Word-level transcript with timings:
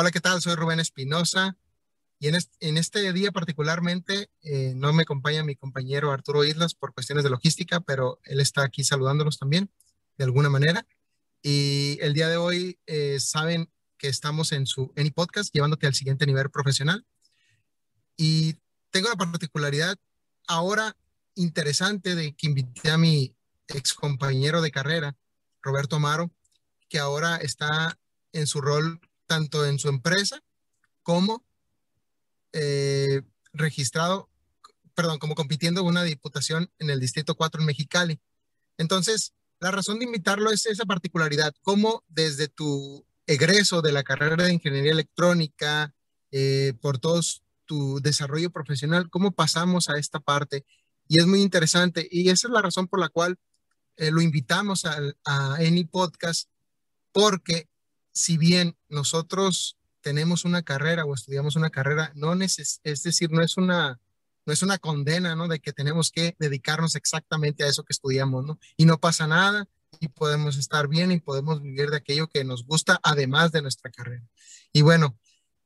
Hola, 0.00 0.12
¿qué 0.12 0.20
tal? 0.20 0.40
Soy 0.40 0.54
Rubén 0.54 0.78
Espinosa 0.78 1.56
y 2.20 2.28
en 2.28 2.76
este, 2.76 3.12
día 3.12 3.32
particularmente 3.32 4.30
eh, 4.42 4.72
no 4.76 4.92
me 4.92 5.02
acompaña 5.02 5.42
mi 5.42 5.56
compañero 5.56 6.12
Arturo 6.12 6.44
Islas 6.44 6.76
por 6.76 6.94
cuestiones 6.94 7.24
de 7.24 7.30
logística, 7.30 7.80
pero 7.80 8.20
él 8.22 8.38
está 8.38 8.62
aquí 8.62 8.84
saludándonos 8.84 9.40
también 9.40 9.72
de 10.16 10.24
alguna 10.24 10.50
manera. 10.50 10.86
Y 11.42 11.98
el 12.00 12.14
día 12.14 12.28
de 12.28 12.36
hoy 12.36 12.78
eh, 12.86 13.18
saben 13.18 13.72
que 13.98 14.06
estamos 14.06 14.52
en 14.52 14.66
su 14.66 14.92
Any 14.96 15.10
Podcast 15.10 15.52
llevándote 15.52 15.88
al 15.88 15.94
siguiente 15.94 16.26
nivel 16.26 16.48
profesional. 16.48 17.04
Y 18.16 18.54
tengo 18.90 19.08
la 19.08 19.16
particularidad 19.16 19.96
ahora 20.46 20.96
interesante 21.34 22.14
de 22.14 22.36
que 22.36 22.46
invité 22.46 22.92
a 22.92 22.98
mi 22.98 23.34
ex 23.66 23.94
compañero 23.94 24.62
de 24.62 24.70
carrera, 24.70 25.16
Roberto 25.60 25.96
Amaro, 25.96 26.30
que 26.88 27.00
ahora 27.00 27.38
está 27.38 27.98
en 28.30 28.46
su 28.46 28.60
rol 28.60 29.00
tanto 29.28 29.64
en 29.64 29.78
su 29.78 29.88
empresa 29.88 30.42
como 31.04 31.44
eh, 32.52 33.22
registrado, 33.52 34.28
perdón, 34.94 35.18
como 35.18 35.36
compitiendo 35.36 35.82
en 35.82 35.86
una 35.86 36.02
diputación 36.02 36.70
en 36.78 36.90
el 36.90 36.98
Distrito 36.98 37.36
4 37.36 37.60
en 37.60 37.66
Mexicali. 37.66 38.20
Entonces, 38.78 39.34
la 39.60 39.70
razón 39.70 39.98
de 39.98 40.06
invitarlo 40.06 40.50
es 40.50 40.66
esa 40.66 40.84
particularidad, 40.86 41.54
cómo 41.62 42.02
desde 42.08 42.48
tu 42.48 43.04
egreso 43.26 43.82
de 43.82 43.92
la 43.92 44.02
carrera 44.02 44.44
de 44.44 44.54
ingeniería 44.54 44.92
electrónica, 44.92 45.94
eh, 46.30 46.72
por 46.80 46.98
todo 46.98 47.20
tu 47.66 48.00
desarrollo 48.00 48.50
profesional, 48.50 49.10
cómo 49.10 49.32
pasamos 49.32 49.88
a 49.90 49.98
esta 49.98 50.20
parte. 50.20 50.64
Y 51.06 51.20
es 51.20 51.26
muy 51.26 51.42
interesante. 51.42 52.08
Y 52.10 52.30
esa 52.30 52.48
es 52.48 52.52
la 52.52 52.62
razón 52.62 52.88
por 52.88 53.00
la 53.00 53.08
cual 53.08 53.38
eh, 53.96 54.10
lo 54.10 54.22
invitamos 54.22 54.84
a, 54.84 54.96
a 55.24 55.54
Any 55.56 55.84
Podcast, 55.84 56.48
porque 57.12 57.68
si 58.18 58.36
bien 58.36 58.76
nosotros 58.88 59.78
tenemos 60.00 60.44
una 60.44 60.62
carrera 60.62 61.04
o 61.04 61.14
estudiamos 61.14 61.56
una 61.56 61.70
carrera, 61.70 62.12
no 62.14 62.34
es 62.34 62.80
decir, 62.82 63.30
no 63.30 63.42
es 63.42 63.56
una 63.56 64.00
no 64.44 64.54
es 64.54 64.62
una 64.62 64.78
condena, 64.78 65.36
¿no? 65.36 65.46
De 65.46 65.60
que 65.60 65.74
tenemos 65.74 66.10
que 66.10 66.34
dedicarnos 66.38 66.94
exactamente 66.94 67.64
a 67.64 67.68
eso 67.68 67.84
que 67.84 67.92
estudiamos, 67.92 68.46
¿no? 68.46 68.58
Y 68.78 68.86
no 68.86 68.98
pasa 68.98 69.26
nada 69.26 69.68
y 70.00 70.08
podemos 70.08 70.56
estar 70.56 70.88
bien 70.88 71.12
y 71.12 71.20
podemos 71.20 71.62
vivir 71.62 71.90
de 71.90 71.98
aquello 71.98 72.28
que 72.28 72.44
nos 72.44 72.64
gusta 72.64 72.98
además 73.02 73.52
de 73.52 73.60
nuestra 73.60 73.90
carrera. 73.90 74.26
Y 74.72 74.80
bueno, 74.80 75.18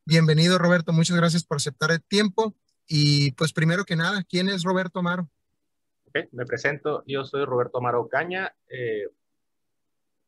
bienvenido 0.04 0.58
Roberto, 0.58 0.92
muchas 0.92 1.16
gracias 1.16 1.44
por 1.44 1.58
aceptar 1.58 1.92
el 1.92 2.02
tiempo 2.02 2.56
y 2.86 3.32
pues 3.32 3.52
primero 3.52 3.84
que 3.84 3.96
nada, 3.96 4.24
¿quién 4.24 4.48
es 4.48 4.64
Roberto 4.64 4.98
Amaro? 4.98 5.30
me 6.32 6.44
presento, 6.44 7.04
yo 7.06 7.24
soy 7.24 7.44
Roberto 7.46 7.78
Amaro 7.78 8.08
Caña, 8.08 8.54
eh, 8.68 9.08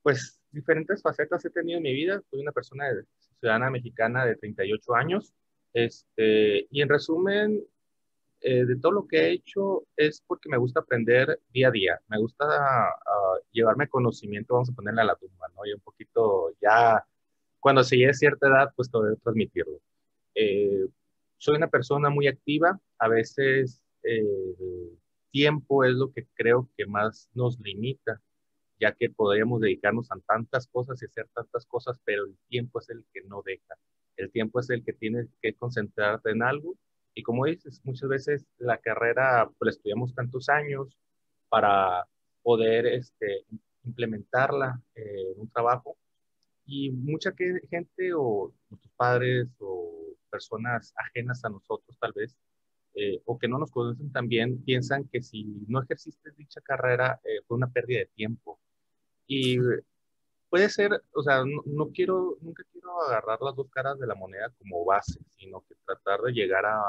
pues 0.02 0.43
diferentes 0.54 1.02
facetas 1.02 1.44
he 1.44 1.50
tenido 1.50 1.78
en 1.78 1.82
mi 1.82 1.92
vida. 1.92 2.22
Soy 2.30 2.40
una 2.40 2.52
persona 2.52 2.86
de, 2.92 3.04
ciudadana 3.40 3.70
mexicana 3.70 4.24
de 4.24 4.36
38 4.36 4.94
años. 4.94 5.34
Este, 5.72 6.66
y 6.70 6.80
en 6.80 6.88
resumen, 6.88 7.62
eh, 8.40 8.64
de 8.64 8.76
todo 8.76 8.92
lo 8.92 9.06
que 9.06 9.18
he 9.18 9.32
hecho 9.32 9.84
es 9.96 10.22
porque 10.26 10.48
me 10.48 10.58
gusta 10.58 10.80
aprender 10.80 11.40
día 11.52 11.68
a 11.68 11.70
día. 11.70 12.00
Me 12.08 12.18
gusta 12.18 12.46
uh, 12.46 13.40
llevarme 13.52 13.88
conocimiento, 13.88 14.54
vamos 14.54 14.70
a 14.70 14.74
ponerle 14.74 15.00
a 15.00 15.04
la 15.04 15.16
tumba, 15.16 15.48
¿no? 15.54 15.66
Y 15.66 15.72
un 15.72 15.80
poquito 15.80 16.52
ya, 16.60 17.04
cuando 17.60 17.82
se 17.82 17.96
llegue 17.96 18.10
a 18.10 18.14
cierta 18.14 18.48
edad, 18.48 18.72
pues 18.76 18.88
poder 18.88 19.16
transmitirlo. 19.22 19.80
Eh, 20.34 20.86
soy 21.38 21.56
una 21.56 21.68
persona 21.68 22.10
muy 22.10 22.26
activa. 22.28 22.78
A 22.98 23.08
veces 23.08 23.80
eh, 24.02 24.22
tiempo 25.30 25.84
es 25.84 25.94
lo 25.94 26.12
que 26.12 26.26
creo 26.34 26.68
que 26.76 26.86
más 26.86 27.28
nos 27.34 27.58
limita 27.60 28.20
ya 28.78 28.92
que 28.92 29.10
podríamos 29.10 29.60
dedicarnos 29.60 30.10
a 30.10 30.18
tantas 30.26 30.66
cosas 30.68 31.00
y 31.02 31.06
hacer 31.06 31.28
tantas 31.34 31.66
cosas, 31.66 32.00
pero 32.04 32.24
el 32.24 32.36
tiempo 32.48 32.80
es 32.80 32.90
el 32.90 33.04
que 33.12 33.22
no 33.22 33.42
deja. 33.44 33.74
El 34.16 34.30
tiempo 34.30 34.60
es 34.60 34.70
el 34.70 34.84
que 34.84 34.92
tienes 34.92 35.28
que 35.42 35.54
concentrarte 35.54 36.30
en 36.30 36.42
algo. 36.42 36.76
Y 37.14 37.22
como 37.22 37.46
dices, 37.46 37.80
muchas 37.84 38.08
veces 38.08 38.46
la 38.58 38.78
carrera 38.78 39.48
pues, 39.58 39.66
la 39.66 39.70
estudiamos 39.70 40.14
tantos 40.14 40.48
años 40.48 40.96
para 41.48 42.06
poder 42.42 42.86
este, 42.86 43.44
implementarla 43.84 44.80
eh, 44.94 45.32
en 45.34 45.40
un 45.40 45.50
trabajo. 45.50 45.96
Y 46.66 46.90
mucha 46.90 47.32
gente 47.70 48.14
o 48.14 48.52
nuestros 48.70 48.92
padres 48.96 49.48
o 49.58 50.14
personas 50.30 50.92
ajenas 50.96 51.44
a 51.44 51.50
nosotros 51.50 51.96
tal 52.00 52.12
vez, 52.12 52.36
eh, 52.94 53.20
o 53.24 53.38
que 53.38 53.48
no 53.48 53.58
nos 53.58 53.70
conocen 53.70 54.12
también, 54.12 54.62
piensan 54.62 55.08
que 55.08 55.22
si 55.22 55.44
no 55.68 55.82
ejerciste 55.82 56.30
dicha 56.36 56.60
carrera 56.60 57.20
eh, 57.24 57.42
fue 57.46 57.56
una 57.56 57.70
pérdida 57.70 58.00
de 58.00 58.06
tiempo 58.06 58.60
y 59.26 59.58
puede 60.48 60.68
ser, 60.70 61.02
o 61.12 61.22
sea, 61.22 61.42
no, 61.44 61.90
quiero, 61.92 62.36
nunca 62.40 62.62
quiero 62.70 63.02
agarrar 63.02 63.40
las 63.42 63.56
dos 63.56 63.68
caras 63.70 63.98
de 63.98 64.06
la 64.06 64.14
moneda 64.14 64.52
como 64.58 64.84
base, 64.84 65.18
sino 65.36 65.62
que 65.62 65.74
tratar 65.84 66.20
de 66.20 66.32
llegar 66.32 66.66
a, 66.66 66.80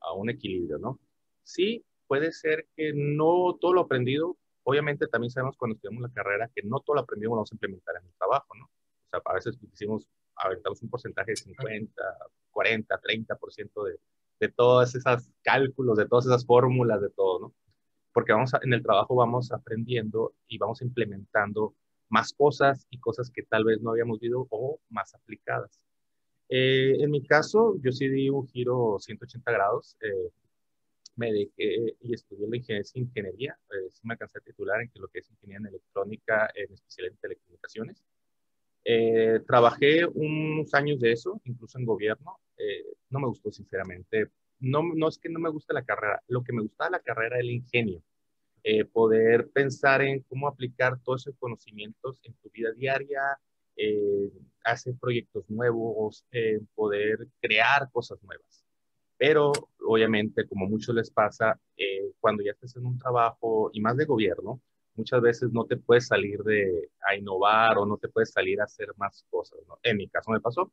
a 0.00 0.12
un 0.14 0.30
equilibrio, 0.30 0.78
¿no? 0.78 0.98
Sí, 1.42 1.84
puede 2.06 2.32
ser 2.32 2.66
que 2.74 2.92
no 2.94 3.58
todo 3.60 3.74
lo 3.74 3.82
aprendido, 3.82 4.38
obviamente 4.62 5.06
también 5.08 5.30
sabemos 5.30 5.56
cuando 5.56 5.74
estudiamos 5.74 6.02
la 6.02 6.14
carrera 6.14 6.50
que 6.54 6.62
no 6.62 6.80
todo 6.80 6.94
lo 6.96 7.02
aprendido 7.02 7.30
lo 7.30 7.36
vamos 7.36 7.52
a 7.52 7.54
implementar 7.54 7.96
en 7.96 8.06
el 8.06 8.14
trabajo, 8.14 8.54
¿no? 8.54 8.64
O 8.64 9.08
sea, 9.10 9.20
a 9.24 9.34
veces 9.34 9.58
decimos, 9.60 10.08
aventamos 10.36 10.80
un 10.82 10.88
porcentaje 10.88 11.32
de 11.32 11.36
50, 11.36 12.02
40, 12.50 13.00
30% 13.00 13.84
de, 13.84 13.98
de 14.40 14.48
todos 14.48 14.94
esos 14.94 15.28
cálculos, 15.42 15.98
de 15.98 16.08
todas 16.08 16.26
esas 16.26 16.46
fórmulas, 16.46 17.00
de 17.00 17.10
todo, 17.10 17.38
¿no? 17.40 17.54
porque 18.12 18.32
vamos 18.32 18.52
en 18.62 18.72
el 18.72 18.82
trabajo 18.82 19.14
vamos 19.14 19.52
aprendiendo 19.52 20.34
y 20.48 20.58
vamos 20.58 20.82
implementando 20.82 21.74
más 22.08 22.32
cosas 22.32 22.86
y 22.90 22.98
cosas 22.98 23.30
que 23.30 23.42
tal 23.44 23.64
vez 23.64 23.80
no 23.80 23.90
habíamos 23.90 24.18
visto 24.18 24.46
o 24.50 24.80
más 24.88 25.14
aplicadas. 25.14 25.80
Eh, 26.48 26.96
en 26.98 27.10
mi 27.10 27.24
caso, 27.24 27.76
yo 27.80 27.92
sí 27.92 28.08
di 28.08 28.28
un 28.28 28.46
giro 28.48 28.98
180 28.98 29.52
grados. 29.52 29.96
Eh, 30.00 30.30
me 31.16 31.32
dediqué 31.32 31.96
y 32.00 32.14
estudié 32.14 32.48
la 32.48 32.56
ingeniería, 32.94 33.56
eh, 33.70 33.90
sí 33.92 34.00
me 34.04 34.14
alcancé 34.14 34.38
a 34.38 34.40
titular 34.40 34.80
en 34.80 34.90
lo 34.94 35.08
que 35.08 35.20
es 35.20 35.30
ingeniería 35.30 35.58
en 35.58 35.66
electrónica, 35.66 36.50
en 36.54 36.72
especial 36.72 37.08
en 37.08 37.16
telecomunicaciones. 37.18 38.02
trabajé 39.46 40.06
unos 40.06 40.72
años 40.74 40.98
de 41.00 41.12
eso, 41.12 41.40
incluso 41.44 41.78
en 41.78 41.84
gobierno. 41.84 42.38
No 43.10 43.20
me 43.20 43.26
gustó, 43.26 43.50
sinceramente, 43.50 44.28
no, 44.60 44.82
no 44.94 45.08
es 45.08 45.18
que 45.18 45.28
no 45.28 45.40
me 45.40 45.50
guste 45.50 45.72
la 45.74 45.84
carrera, 45.84 46.22
lo 46.28 46.42
que 46.42 46.52
me 46.52 46.62
gusta 46.62 46.84
de 46.84 46.90
la 46.90 47.00
carrera 47.00 47.36
es 47.36 47.42
el 47.42 47.50
ingenio. 47.50 48.02
Eh, 48.62 48.84
poder 48.84 49.48
pensar 49.50 50.02
en 50.02 50.20
cómo 50.24 50.46
aplicar 50.46 50.98
todos 51.02 51.22
esos 51.22 51.38
conocimientos 51.38 52.20
en 52.24 52.34
tu 52.34 52.50
vida 52.50 52.70
diaria, 52.72 53.38
eh, 53.76 54.30
hacer 54.64 54.94
proyectos 55.00 55.48
nuevos, 55.48 56.26
eh, 56.30 56.60
poder 56.74 57.26
crear 57.40 57.90
cosas 57.90 58.22
nuevas. 58.22 58.64
Pero 59.16 59.52
obviamente, 59.86 60.46
como 60.46 60.66
mucho 60.66 60.92
les 60.92 61.10
pasa, 61.10 61.58
cuando 62.20 62.42
ya 62.42 62.52
estás 62.52 62.76
en 62.76 62.86
un 62.86 62.98
trabajo 62.98 63.70
y 63.72 63.80
más 63.80 63.96
de 63.96 64.04
gobierno, 64.04 64.60
muchas 64.94 65.20
veces 65.22 65.50
no 65.52 65.64
te 65.66 65.76
puedes 65.76 66.06
salir 66.06 66.42
de 66.42 66.90
a 67.06 67.16
innovar 67.16 67.78
o 67.78 67.86
no 67.86 67.96
te 67.98 68.08
puedes 68.08 68.30
salir 68.30 68.60
a 68.60 68.64
hacer 68.64 68.88
más 68.96 69.24
cosas. 69.30 69.58
En 69.82 69.96
mi 69.96 70.08
caso 70.08 70.30
me 70.30 70.40
pasó, 70.40 70.72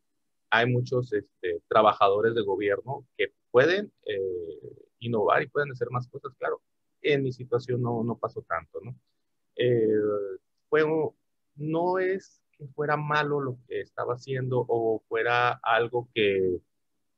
hay 0.50 0.66
muchos 0.66 1.12
este, 1.14 1.62
trabajadores 1.68 2.36
de 2.36 2.44
gobierno 2.44 3.06
que 3.18 3.34
pueden 3.52 3.92
eh, 4.06 4.86
innovar 5.00 5.44
y 5.44 5.48
pueden 5.48 5.72
hacer 5.72 5.90
más 5.92 6.08
cosas, 6.08 6.34
claro. 6.38 6.62
En 7.02 7.24
mi 7.24 7.32
situación 7.32 7.82
no, 7.82 8.04
no 8.04 8.18
pasó 8.18 8.42
tanto, 8.42 8.80
¿no? 8.82 8.96
Eh, 9.56 9.88
fue, 10.70 10.86
no 11.56 12.00
es 12.00 12.42
que 12.52 12.68
fuera 12.68 12.98
malo 12.98 13.40
lo 13.40 13.58
que 13.68 13.82
estaba 13.82 14.14
haciendo 14.14 14.66
o 14.68 15.04
fuera 15.08 15.60
algo 15.64 16.10
que 16.14 16.60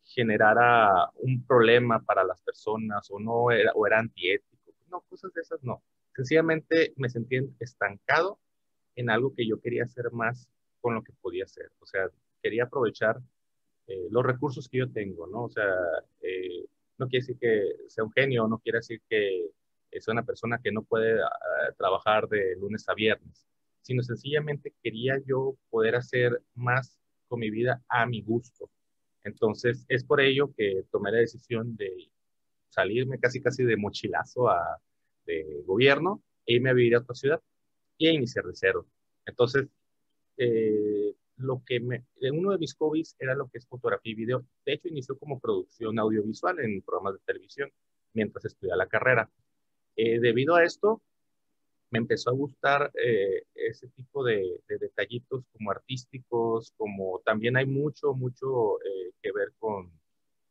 generara 0.04 1.10
un 1.16 1.46
problema 1.46 2.02
para 2.02 2.24
las 2.24 2.42
personas 2.42 3.10
o 3.12 3.20
no 3.20 3.52
era, 3.52 3.72
o 3.76 3.86
era 3.86 4.00
antiético. 4.00 4.74
No, 4.90 5.02
cosas 5.02 5.32
de 5.34 5.42
esas 5.42 5.64
no. 5.64 5.84
Sencillamente 6.16 6.94
me 6.98 7.10
sentí 7.10 7.38
estancado 7.60 8.40
en 8.96 9.10
algo 9.10 9.34
que 9.36 9.48
yo 9.48 9.62
quería 9.62 9.84
hacer 9.84 10.12
más 10.12 10.50
con 10.82 10.96
lo 10.96 11.04
que 11.04 11.14
podía 11.22 11.46
hacer. 11.46 11.72
O 11.80 11.86
sea, 11.86 12.10
quería 12.42 12.64
aprovechar 12.64 13.20
eh, 13.88 14.08
los 14.12 14.26
recursos 14.26 14.68
que 14.70 14.80
yo 14.80 14.92
tengo, 14.92 15.28
¿no? 15.28 15.46
O 15.46 15.50
sea, 15.50 15.66
eh, 16.22 16.66
no 16.98 17.08
quiere 17.08 17.26
decir 17.26 17.38
que 17.40 17.88
sea 17.88 18.04
un 18.04 18.12
genio, 18.12 18.48
no 18.48 18.60
quiere 18.60 18.80
decir 18.80 19.02
que 19.10 19.52
sea 20.00 20.12
una 20.12 20.26
persona 20.26 20.60
que 20.64 20.72
no 20.72 20.84
puede 20.84 21.22
ah, 21.22 21.74
trabajar 21.78 22.28
de 22.28 22.56
lunes 22.58 22.88
a 22.88 22.94
viernes, 22.94 23.48
sino 23.82 24.04
sencillamente 24.04 24.74
quería 24.84 25.20
yo 25.26 25.56
poder 25.70 25.96
hacer 25.96 26.42
más 26.56 27.00
con 27.28 27.40
mi 27.40 27.50
vida 27.50 27.82
a 27.88 28.06
mi 28.06 28.22
gusto. 28.22 28.70
Entonces, 29.24 29.86
es 29.90 30.04
por 30.04 30.22
ello 30.22 30.54
que 30.56 30.84
tomé 30.92 31.12
la 31.12 31.20
decisión 31.20 31.76
de 31.76 32.10
salirme 32.70 33.20
casi 33.20 33.42
casi 33.42 33.64
de 33.64 33.78
mochilazo 33.78 34.50
a, 34.50 34.80
de 35.26 35.64
gobierno 35.66 36.22
e 36.46 36.56
irme 36.56 36.70
a 36.70 36.74
vivir 36.74 36.96
a 36.96 37.00
otra 37.00 37.16
ciudad 37.16 37.42
y 37.98 38.08
a 38.08 38.12
iniciar 38.12 38.46
de 38.46 38.56
cero. 38.56 38.86
Entonces, 39.26 39.68
eh, 40.38 41.14
lo 41.40 41.64
que 41.66 41.80
me, 41.80 42.06
uno 42.32 42.52
de 42.52 42.58
mis 42.58 42.76
hobbies 42.76 43.16
era 43.20 43.34
lo 43.36 43.48
que 43.50 43.58
es 43.58 43.68
fotografía 43.68 44.12
y 44.12 44.16
video. 44.16 44.46
De 44.66 44.74
hecho, 44.74 44.88
inició 44.88 45.18
como 45.18 45.40
producción 45.40 45.98
audiovisual 46.00 46.60
en 46.60 46.82
programas 46.82 47.14
de 47.14 47.20
televisión 47.26 47.72
mientras 48.14 48.46
estudiaba 48.46 48.78
la 48.78 48.88
carrera. 48.88 49.30
Eh, 49.96 50.20
debido 50.20 50.56
a 50.56 50.64
esto, 50.64 51.02
me 51.92 52.00
empezó 52.00 52.30
a 52.30 52.34
gustar 52.34 52.92
eh, 53.02 53.44
ese 53.56 53.88
tipo 53.90 54.24
de, 54.24 54.62
detallitos 54.68 55.44
como 55.52 55.72
artísticos, 55.72 56.74
como 56.78 57.22
también 57.26 57.58
hay 57.58 57.66
mucho, 57.66 58.14
mucho 58.14 58.80
eh, 58.82 59.12
que 59.22 59.32
ver 59.32 59.54
con, 59.58 59.92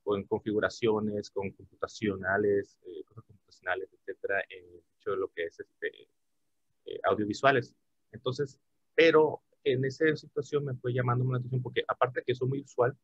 con, 0.02 0.24
configuraciones, 0.24 1.30
con 1.30 1.50
computacionales, 1.52 2.76
eh, 2.86 3.04
cosas 3.04 3.24
computacionales, 3.24 3.88
etcétera, 3.92 4.42
en 4.48 4.64
hecho 4.98 5.14
lo 5.14 5.28
que 5.28 5.44
es 5.44 5.60
este, 5.60 6.08
audiovisuales. 7.04 7.74
Entonces, 8.10 8.58
pero 8.94 9.42
en 9.72 9.84
esa 9.84 10.14
situación 10.16 10.64
me 10.64 10.74
fue 10.74 10.92
llamando 10.92 11.30
la 11.30 11.38
atención 11.38 11.62
porque 11.62 11.84
aparte 11.86 12.20
de 12.20 12.24
que 12.24 12.32
es 12.32 12.42
muy 12.42 12.60
usual, 12.60 12.96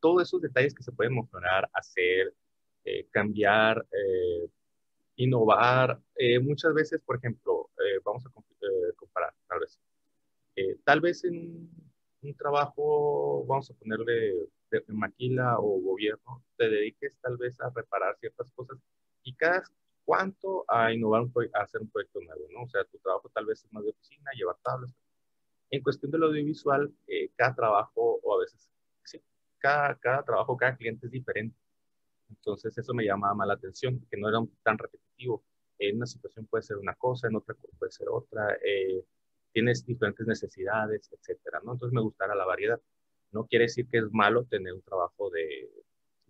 todos 0.00 0.22
esos 0.22 0.42
detalles 0.42 0.74
que 0.74 0.82
se 0.82 0.92
pueden 0.92 1.14
mejorar, 1.14 1.68
hacer, 1.72 2.34
cambiar, 3.10 3.86
innovar. 5.16 6.00
Eh, 6.16 6.38
muchas 6.40 6.74
veces, 6.74 7.00
por 7.00 7.16
ejemplo, 7.16 7.70
eh, 7.78 8.00
vamos 8.04 8.24
a 8.26 8.28
eh, 8.28 8.92
comparar, 8.96 9.34
tal 9.48 9.60
vez. 9.60 9.78
tal 10.84 11.00
vez 11.00 11.24
en 11.24 11.68
un 12.22 12.34
trabajo, 12.36 13.44
vamos 13.46 13.70
a 13.70 13.74
ponerle 13.74 14.48
de, 14.70 14.82
maquila 14.88 15.58
o 15.58 15.80
gobierno, 15.80 16.42
te 16.56 16.68
dediques 16.68 17.16
tal 17.20 17.36
vez 17.36 17.60
a 17.60 17.70
reparar 17.70 18.16
ciertas 18.18 18.50
cosas 18.52 18.78
y 19.22 19.34
cada 19.34 19.62
cuánto 20.04 20.64
a 20.68 20.92
innovar, 20.92 21.24
a 21.54 21.62
hacer 21.62 21.80
un 21.80 21.90
proyecto 21.90 22.20
nuevo, 22.20 22.46
¿no? 22.50 22.62
O 22.62 22.68
sea, 22.68 22.84
tu 22.84 22.98
trabajo 22.98 23.30
tal 23.32 23.46
vez 23.46 23.64
es 23.64 23.72
más 23.72 23.84
de 23.84 23.90
oficina, 23.90 24.30
llevar 24.36 24.56
tablas. 24.62 24.92
En 25.74 25.82
cuestión 25.82 26.12
de 26.12 26.18
lo 26.18 26.26
audiovisual, 26.26 26.92
cada 27.36 27.54
trabajo, 27.54 28.20
o 28.22 28.36
a 28.36 28.40
veces, 28.40 28.70
cada, 29.58 29.96
cada 29.96 30.22
trabajo, 30.22 30.56
cada 30.56 30.76
cliente 30.76 31.06
es 31.06 31.12
diferente. 31.12 31.56
Entonces 32.28 32.76
eso 32.76 32.94
me 32.94 33.04
llamaba 33.04 33.34
más 33.34 33.48
la 33.48 33.54
atención, 33.54 34.00
que 34.10 34.16
no 34.16 34.28
era 34.28 34.38
tan 34.62 34.78
repetitivo. 34.78 35.42
En 35.78 35.96
una 35.96 36.06
situación 36.06 36.46
puede 36.46 36.62
ser 36.62 36.76
una 36.76 36.94
cosa, 36.94 37.28
en 37.28 37.36
otra 37.36 37.56
puede 37.78 37.90
ser 37.90 38.08
otra, 38.08 38.56
eh, 38.64 39.04
tienes 39.52 39.84
diferentes 39.84 40.26
necesidades, 40.26 41.10
etcétera, 41.12 41.60
¿no? 41.64 41.72
Entonces 41.72 41.94
me 41.94 42.02
gustara 42.02 42.34
la 42.34 42.44
variedad. 42.44 42.80
No 43.32 43.46
quiere 43.46 43.64
decir 43.64 43.88
que 43.90 43.98
es 43.98 44.12
malo 44.12 44.44
tener 44.44 44.72
un 44.72 44.82
trabajo 44.82 45.30
de 45.30 45.70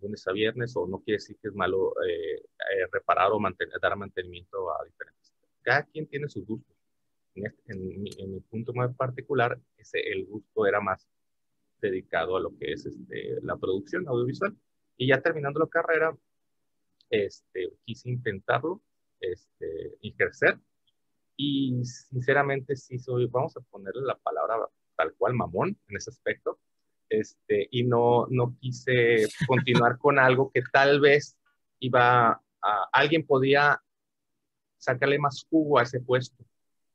lunes 0.01 0.27
a 0.27 0.31
viernes 0.31 0.75
o 0.75 0.87
no 0.87 0.99
quiere 0.99 1.17
decir 1.17 1.37
que 1.41 1.49
es 1.49 1.53
malo 1.53 1.93
eh, 2.07 2.35
eh, 2.35 2.87
reparar 2.91 3.31
o 3.31 3.39
mantener, 3.39 3.79
dar 3.79 3.95
mantenimiento 3.95 4.71
a 4.71 4.83
diferentes. 4.85 5.33
Cada 5.61 5.83
quien 5.83 6.07
tiene 6.07 6.27
sus 6.29 6.45
gustos. 6.45 6.74
En, 7.35 7.45
este, 7.45 7.75
mi, 7.75 8.39
punto 8.49 8.73
más 8.73 8.95
particular, 8.95 9.59
ese, 9.77 9.99
el 9.99 10.25
gusto 10.25 10.65
era 10.65 10.79
más 10.79 11.05
dedicado 11.81 12.37
a 12.37 12.39
lo 12.39 12.57
que 12.57 12.71
es 12.71 12.85
este, 12.85 13.41
la 13.41 13.57
producción 13.57 14.07
audiovisual. 14.07 14.55
Y 14.97 15.07
ya 15.07 15.21
terminando 15.21 15.59
la 15.59 15.67
carrera, 15.67 16.17
este, 17.09 17.73
quise 17.83 18.09
intentarlo, 18.09 18.81
este, 19.19 19.97
ejercer. 20.01 20.59
Y 21.35 21.83
sinceramente 21.83 22.77
sí 22.77 22.97
soy, 22.97 23.27
vamos 23.27 23.57
a 23.57 23.61
ponerle 23.61 24.03
la 24.03 24.17
palabra 24.17 24.55
tal 24.95 25.13
cual 25.15 25.33
mamón 25.33 25.77
en 25.89 25.97
ese 25.97 26.11
aspecto. 26.11 26.59
Este, 27.09 27.67
y 27.69 27.83
no, 27.83 28.27
no 28.29 28.55
quise 28.59 29.27
continuar 29.45 29.97
con 29.99 30.17
algo 30.17 30.51
que 30.51 30.61
tal 30.71 31.01
vez 31.01 31.37
iba 31.79 32.41
a, 32.61 32.89
alguien 32.93 33.25
podía 33.25 33.81
sacarle 34.77 35.19
más 35.19 35.45
jugo 35.49 35.79
a 35.79 35.83
ese 35.83 35.99
puesto 35.99 36.45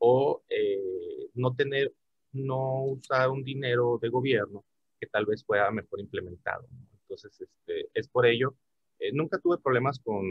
o 0.00 0.42
eh, 0.48 1.28
no 1.34 1.54
tener, 1.54 1.92
no 2.32 2.84
usar 2.84 3.30
un 3.30 3.44
dinero 3.44 3.98
de 4.00 4.08
gobierno 4.08 4.64
que 4.98 5.06
tal 5.06 5.26
vez 5.26 5.44
fuera 5.44 5.70
mejor 5.70 6.00
implementado. 6.00 6.66
Entonces, 7.02 7.40
este, 7.40 7.88
es 7.94 8.08
por 8.08 8.26
ello. 8.26 8.54
Eh, 8.98 9.12
nunca 9.12 9.38
tuve 9.38 9.58
problemas 9.58 9.98
con, 10.00 10.24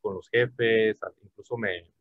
con, 0.00 0.14
los 0.14 0.28
jefes, 0.30 0.96
incluso 1.22 1.56
me, 1.56 1.92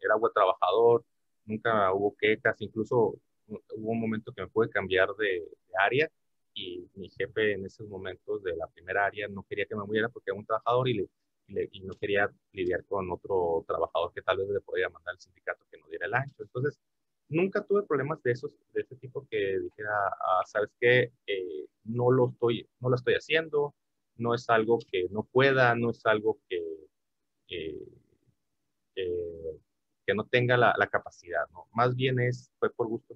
era 0.00 0.16
buen 0.16 0.32
trabajador, 0.32 1.04
nunca 1.44 1.92
hubo 1.92 2.16
quejas, 2.16 2.56
incluso 2.60 3.18
hubo 3.48 3.90
un 3.90 4.00
momento 4.00 4.32
que 4.32 4.42
me 4.42 4.48
pude 4.48 4.70
cambiar 4.70 5.08
de, 5.16 5.48
área 5.78 6.10
y 6.52 6.84
mi 6.94 7.08
jefe 7.10 7.52
en 7.52 7.64
esos 7.64 7.88
momentos 7.88 8.42
de 8.42 8.56
la 8.56 8.66
primera 8.66 9.06
área 9.06 9.28
no 9.28 9.44
quería 9.44 9.66
que 9.66 9.76
me 9.76 9.84
muriera 9.84 10.08
porque 10.08 10.30
era 10.30 10.38
un 10.38 10.44
trabajador 10.44 10.88
y, 10.88 10.94
le, 10.94 11.08
y, 11.50 11.80
no 11.80 11.94
quería 11.94 12.30
lidiar 12.52 12.84
con 12.86 13.10
otro 13.10 13.64
trabajador 13.66 14.12
que 14.14 14.22
tal 14.22 14.38
vez 14.38 14.48
le 14.48 14.60
podía 14.60 14.88
mandar 14.88 15.14
al 15.14 15.20
sindicato 15.20 15.64
que 15.70 15.78
no 15.78 15.86
diera 15.88 16.06
el 16.06 16.14
ancho. 16.14 16.42
Entonces, 16.42 16.80
nunca 17.28 17.64
tuve 17.64 17.82
problemas 17.84 18.22
de 18.22 18.32
esos, 18.32 18.56
de 18.72 18.82
ese 18.82 18.96
tipo 18.96 19.26
que 19.30 19.58
dijera, 19.58 19.92
ah, 20.08 20.42
sabes 20.46 20.70
qué, 20.80 21.12
eh, 21.26 21.66
no 21.84 22.10
lo 22.10 22.30
estoy, 22.30 22.68
no 22.80 22.88
lo 22.90 22.96
estoy 22.96 23.14
haciendo, 23.14 23.74
no 24.16 24.34
es 24.34 24.48
algo 24.50 24.78
que 24.90 25.08
no 25.10 25.24
pueda, 25.24 25.74
no 25.74 25.90
es 25.90 26.04
algo 26.06 26.38
que, 26.48 26.62
que, 27.46 27.78
no 30.14 30.26
tenga 30.26 30.56
la, 30.56 30.88
capacidad, 30.90 31.48
¿no? 31.52 31.68
Más 31.72 31.94
bien 31.94 32.18
es, 32.18 32.50
fue 32.58 32.68
por 32.70 32.88
gusto 32.88 33.14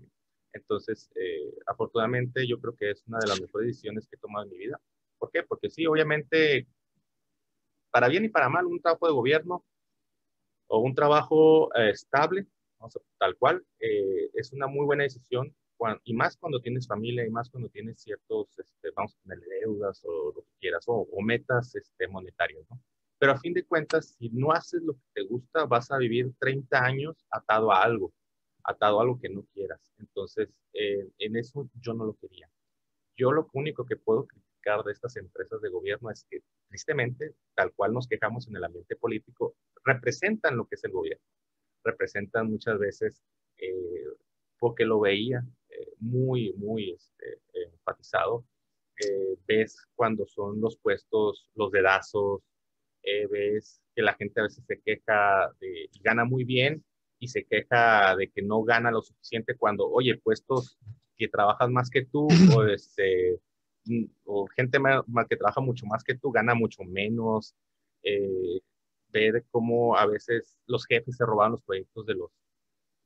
Entonces, 0.52 1.10
eh, 1.16 1.52
afortunadamente 1.66 2.46
yo 2.46 2.60
creo 2.60 2.76
que 2.76 2.92
es 2.92 3.02
una 3.08 3.18
de 3.18 3.26
las 3.26 3.40
mejores 3.40 3.66
decisiones 3.66 4.06
que 4.06 4.14
he 4.14 4.20
tomado 4.20 4.44
en 4.44 4.52
mi 4.52 4.58
vida. 4.58 4.80
¿Por 5.18 5.32
qué? 5.32 5.42
Porque 5.42 5.70
sí, 5.70 5.86
obviamente, 5.86 6.68
para 7.94 8.08
bien 8.08 8.24
y 8.24 8.28
para 8.28 8.48
mal, 8.48 8.66
un 8.66 8.80
trabajo 8.80 9.06
de 9.06 9.12
gobierno 9.12 9.64
o 10.66 10.80
un 10.80 10.96
trabajo 10.96 11.72
eh, 11.76 11.90
estable, 11.90 12.44
tal 13.18 13.36
cual, 13.36 13.64
eh, 13.78 14.30
es 14.34 14.52
una 14.52 14.66
muy 14.66 14.84
buena 14.84 15.04
decisión 15.04 15.54
y 16.02 16.12
más 16.12 16.36
cuando 16.36 16.60
tienes 16.60 16.88
familia 16.88 17.24
y 17.24 17.30
más 17.30 17.48
cuando 17.48 17.68
tienes 17.68 18.00
ciertos, 18.00 18.48
este, 18.58 18.90
vamos 18.96 19.14
a 19.14 19.22
ponerle 19.22 19.60
deudas 19.60 20.02
o 20.04 20.32
lo 20.34 20.42
que 20.42 20.50
quieras, 20.58 20.82
o, 20.88 21.06
metas 21.22 21.72
este, 21.76 22.08
monetarias, 22.08 22.66
¿no? 22.68 22.80
Pero 23.16 23.30
a 23.30 23.38
fin 23.38 23.54
de 23.54 23.64
cuentas, 23.64 24.16
si 24.18 24.28
no 24.30 24.50
haces 24.50 24.82
lo 24.82 24.94
que 24.94 25.06
te 25.14 25.22
gusta, 25.22 25.64
vas 25.66 25.92
a 25.92 25.98
vivir 25.98 26.32
30 26.40 26.76
años 26.84 27.24
atado 27.30 27.70
a 27.70 27.80
algo, 27.80 28.12
atado 28.64 28.98
a 28.98 29.02
algo 29.02 29.20
que 29.20 29.28
no 29.28 29.44
quieras. 29.54 29.94
Entonces, 29.98 30.48
eh, 30.72 31.08
en 31.18 31.36
eso 31.36 31.70
yo 31.80 31.94
no 31.94 32.06
lo 32.06 32.14
quería. 32.14 32.50
Yo 33.16 33.30
lo 33.30 33.48
único 33.52 33.86
que 33.86 33.94
puedo 33.94 34.26
de 34.84 34.92
estas 34.92 35.16
empresas 35.16 35.60
de 35.60 35.68
gobierno 35.68 36.10
es 36.10 36.26
que, 36.30 36.40
tristemente, 36.68 37.34
tal 37.54 37.72
cual 37.74 37.92
nos 37.92 38.08
quejamos 38.08 38.48
en 38.48 38.56
el 38.56 38.64
ambiente 38.64 38.96
político, 38.96 39.56
representan 39.84 40.56
lo 40.56 40.66
que 40.66 40.76
es 40.76 40.84
el 40.84 40.92
gobierno. 40.92 41.24
Representan 41.84 42.50
muchas 42.50 42.78
veces, 42.78 43.22
eh, 43.58 44.06
porque 44.58 44.84
lo 44.84 45.00
veía, 45.00 45.44
muy, 45.98 46.52
muy 46.54 46.92
este, 46.92 47.40
enfatizado. 47.52 48.44
Eh, 49.00 49.36
ves 49.46 49.86
cuando 49.94 50.26
son 50.26 50.60
los 50.60 50.76
puestos, 50.76 51.50
los 51.54 51.70
dedazos, 51.72 52.42
eh, 53.02 53.26
ves 53.26 53.80
que 53.94 54.02
la 54.02 54.14
gente 54.14 54.40
a 54.40 54.44
veces 54.44 54.64
se 54.66 54.80
queja 54.80 55.52
de, 55.60 55.90
gana 56.00 56.24
muy 56.24 56.44
bien 56.44 56.84
y 57.18 57.28
se 57.28 57.44
queja 57.44 58.16
de 58.16 58.30
que 58.30 58.42
no 58.42 58.62
gana 58.62 58.90
lo 58.90 59.02
suficiente 59.02 59.56
cuando, 59.56 59.88
oye, 59.88 60.16
puestos 60.16 60.78
que 61.16 61.28
trabajan 61.28 61.72
más 61.72 61.90
que 61.90 62.04
tú 62.04 62.28
o, 62.56 62.64
este, 62.64 63.40
o 64.24 64.46
gente 64.48 64.78
que 65.28 65.36
trabaja 65.36 65.60
mucho 65.60 65.86
más 65.86 66.04
que 66.04 66.16
tú 66.16 66.30
gana 66.30 66.54
mucho 66.54 66.84
menos. 66.84 67.54
Eh, 68.02 68.60
ver 69.14 69.44
cómo 69.50 69.96
a 69.96 70.06
veces 70.06 70.58
los 70.66 70.84
jefes 70.86 71.16
se 71.16 71.24
roban 71.24 71.52
los 71.52 71.62
proyectos 71.62 72.04
de 72.04 72.14
los, 72.14 72.30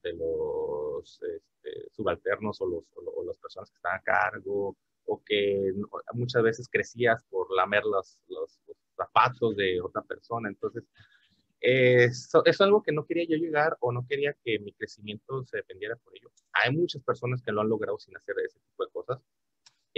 de 0.02 0.14
los 0.14 1.20
este, 1.22 1.90
subalternos 1.92 2.60
o, 2.62 2.66
los, 2.66 2.84
o, 2.96 3.24
las 3.24 3.38
personas 3.38 3.70
que 3.70 3.76
están 3.76 3.96
a 3.96 4.02
cargo, 4.02 4.74
o 5.04 5.22
que 5.22 5.72
muchas 6.14 6.42
veces 6.42 6.68
crecías 6.70 7.22
por 7.24 7.54
lamer 7.54 7.84
los, 7.84 8.18
los, 8.28 8.58
zapatos 8.96 9.54
de 9.54 9.80
otra 9.80 10.02
persona. 10.02 10.48
Entonces, 10.48 10.82
eso 11.60 12.44
es 12.44 12.60
algo 12.60 12.82
que 12.82 12.90
no 12.90 13.06
quería 13.06 13.26
yo 13.28 13.36
llegar 13.36 13.76
o 13.80 13.92
no 13.92 14.04
quería 14.08 14.34
que 14.44 14.58
mi 14.58 14.72
crecimiento 14.72 15.44
se 15.44 15.58
dependiera 15.58 15.94
por 15.96 16.16
ello. 16.16 16.30
Hay 16.52 16.74
muchas 16.74 17.02
personas 17.02 17.40
que 17.42 17.52
lo 17.52 17.60
han 17.60 17.68
logrado 17.68 17.98
sin 17.98 18.16
hacer 18.16 18.34
ese 18.44 18.58
tipo 18.58 18.84
de 18.84 18.90
cosas. 18.90 19.20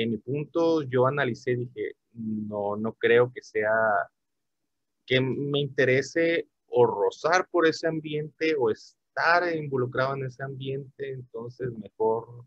En 0.03 0.11
mi 0.13 0.19
punto, 0.19 0.83
yo 0.83 1.07
analicé, 1.07 1.57
dije, 1.57 1.93
no, 2.13 2.77
no 2.77 2.95
creo 2.95 3.33
que 3.33 3.43
sea 3.43 3.71
que 5.07 5.21
me 5.21 5.61
interese 5.61 6.49
o 6.69 6.87
rozar 6.87 7.49
por 7.51 7.67
ese 7.67 7.87
ambiente 7.87 8.55
o 8.59 8.71
es, 8.71 8.97
estar 9.09 9.55
involucrado 9.55 10.15
en 10.15 10.25
ese 10.25 10.43
ambiente, 10.43 11.11
entonces 11.11 11.71
mejor 11.73 12.47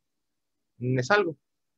me 0.77 1.03
salgo. 1.03 1.37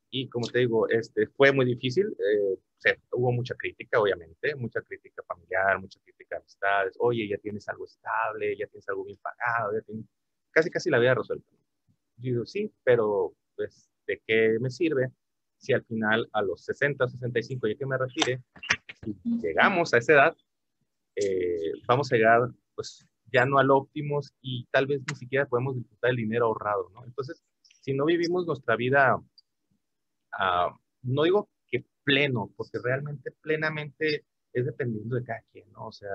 Y 0.10 0.30
como 0.30 0.48
te 0.48 0.60
digo, 0.60 0.88
este, 0.90 1.28
fue 1.28 1.52
muy 1.52 1.66
difícil, 1.66 2.08
eh, 2.08 2.96
hubo 3.12 3.32
mucha 3.32 3.56
crítica, 3.56 4.00
obviamente, 4.00 4.56
mucha 4.56 4.82
crítica 4.82 5.24
familiar, 5.24 5.80
mucha 5.82 6.00
crítica 6.02 6.36
de 6.36 6.42
amistades, 6.42 6.96
oye, 7.00 7.28
ya 7.28 7.38
tienes 7.40 7.68
algo 7.68 7.86
estable, 7.86 8.56
ya 8.58 8.68
tienes 8.68 8.88
algo 8.88 9.04
bien 9.04 9.18
pagado, 9.22 9.74
ya 9.74 9.82
tienes... 9.82 10.06
casi 10.52 10.70
casi 10.70 10.90
la 10.90 11.00
vida 11.00 11.16
resuelta. 11.16 11.50
Yo 12.18 12.32
digo, 12.32 12.46
sí, 12.46 12.72
pero 12.84 13.34
pues, 13.56 13.90
¿de 14.08 14.22
qué 14.26 14.58
me 14.62 14.70
sirve 14.70 15.12
si 15.58 15.74
al 15.74 15.84
final 15.86 16.30
a 16.34 16.42
los 16.42 16.64
60, 16.64 17.08
65, 17.08 17.68
ya 17.68 17.76
que 17.76 17.86
me 17.86 17.98
retire, 17.98 18.42
si 19.04 19.16
llegamos 19.42 19.94
a 19.94 19.98
esa 19.98 20.14
edad, 20.14 20.38
eh, 21.16 21.72
vamos 21.88 22.12
a 22.12 22.16
llegar 22.16 22.50
pues 22.76 23.08
ya 23.32 23.46
no 23.46 23.58
al 23.58 23.72
óptimo 23.72 24.20
y 24.42 24.66
tal 24.72 24.88
vez 24.88 25.02
ni 25.10 25.16
siquiera 25.16 25.46
podemos 25.46 25.76
disfrutar 25.76 26.12
el 26.12 26.18
dinero 26.18 26.48
ahorrado, 26.48 26.90
¿no? 26.94 27.04
Entonces, 27.06 27.44
si 27.82 27.94
no 27.94 28.06
vivimos 28.06 28.46
nuestra 28.46 28.76
vida, 28.76 29.22
ah, 30.34 30.76
no 31.04 31.24
digo 31.24 31.50
que 31.68 31.86
pleno, 32.04 32.52
porque 32.56 32.80
realmente 32.84 33.32
plenamente 33.42 34.26
es 34.54 34.66
dependiendo 34.66 35.16
de 35.16 35.24
cada 35.24 35.42
quien, 35.52 35.72
¿no? 35.72 35.88
O 35.88 35.92
sea, 35.92 36.10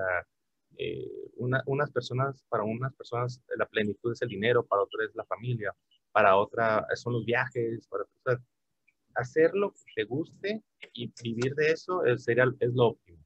eh, 0.77 1.09
unas 1.35 1.91
personas, 1.91 2.43
para 2.49 2.63
unas 2.63 2.93
personas 2.95 3.41
la 3.57 3.65
plenitud 3.65 4.13
es 4.13 4.21
el 4.21 4.29
dinero, 4.29 4.65
para 4.65 4.83
otras 4.83 5.09
es 5.09 5.15
la 5.15 5.25
familia, 5.25 5.75
para 6.11 6.37
otra 6.37 6.85
son 6.95 7.13
los 7.13 7.25
viajes, 7.25 7.87
para 7.87 8.03
otras, 8.03 8.41
hacer 9.15 9.51
lo 9.53 9.71
que 9.73 9.83
te 9.95 10.03
guste 10.03 10.63
y 10.93 11.11
vivir 11.23 11.55
de 11.55 11.71
eso 11.71 12.05
es, 12.05 12.23
sería, 12.23 12.45
es 12.59 12.73
lo 12.73 12.87
óptimo. 12.87 13.19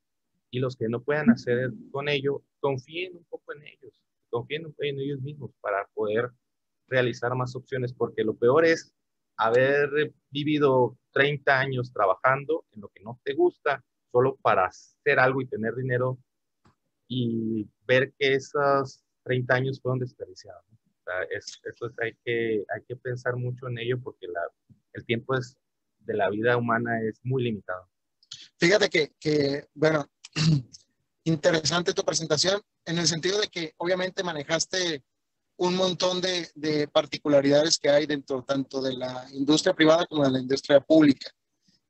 Y 0.51 0.59
los 0.59 0.75
que 0.75 0.87
no 0.87 1.01
puedan 1.01 1.29
hacer 1.29 1.71
con 1.91 2.07
ello, 2.09 2.43
confíen 2.59 3.17
un 3.17 3.25
poco 3.25 3.53
en 3.53 3.63
ellos, 3.63 4.01
confíen 4.29 4.73
en 4.79 4.99
ellos 4.99 5.21
mismos 5.21 5.51
para 5.61 5.87
poder 5.93 6.31
realizar 6.87 7.35
más 7.35 7.55
opciones, 7.55 7.93
porque 7.93 8.23
lo 8.23 8.35
peor 8.35 8.65
es 8.65 8.93
haber 9.37 10.13
vivido 10.29 10.97
30 11.11 11.59
años 11.59 11.91
trabajando 11.91 12.65
en 12.71 12.81
lo 12.81 12.89
que 12.89 13.03
no 13.03 13.19
te 13.23 13.33
gusta, 13.33 13.83
solo 14.11 14.37
para 14.41 14.65
hacer 14.65 15.19
algo 15.19 15.41
y 15.41 15.47
tener 15.47 15.75
dinero 15.75 16.17
y 17.07 17.67
ver 17.85 18.13
que 18.17 18.33
esos 18.35 19.03
30 19.23 19.53
años 19.53 19.81
fueron 19.81 19.99
desperdiciados. 19.99 20.63
O 20.71 21.03
sea, 21.03 21.23
es, 21.31 21.61
hay, 22.01 22.13
que, 22.23 22.63
hay 22.73 22.83
que 22.87 22.95
pensar 22.95 23.35
mucho 23.35 23.67
en 23.67 23.77
ello 23.77 23.99
porque 24.01 24.27
el 24.93 25.05
tiempo 25.05 25.35
es, 25.35 25.57
de 26.05 26.15
la 26.15 26.29
vida 26.29 26.57
humana 26.57 27.01
es 27.01 27.19
muy 27.23 27.43
limitado. 27.43 27.89
Fíjate 28.57 28.89
que, 28.89 29.13
que, 29.19 29.67
bueno, 29.73 30.05
interesante 31.23 31.93
tu 31.93 32.03
presentación 32.03 32.61
en 32.85 32.99
el 32.99 33.07
sentido 33.07 33.39
de 33.39 33.47
que 33.47 33.73
obviamente 33.77 34.23
manejaste 34.23 35.03
un 35.57 35.75
montón 35.75 36.21
de, 36.21 36.49
de, 36.55 36.87
particularidades 36.87 37.79
que 37.79 37.89
hay 37.89 38.05
dentro 38.05 38.43
tanto 38.43 38.81
de 38.81 38.93
la 38.93 39.25
industria 39.31 39.73
privada 39.73 40.05
como 40.05 40.23
de 40.23 40.31
la 40.31 40.39
industria 40.39 40.81
pública. 40.81 41.31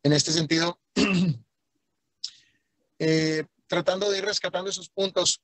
En 0.04 0.14
este 0.14 0.32
sentido, 0.32 0.80
eh, 3.00 3.46
tratando 3.68 4.10
de 4.10 4.20
ir 4.20 4.26
rescatando 4.26 4.70
esos 4.70 4.90
puntos, 4.90 5.42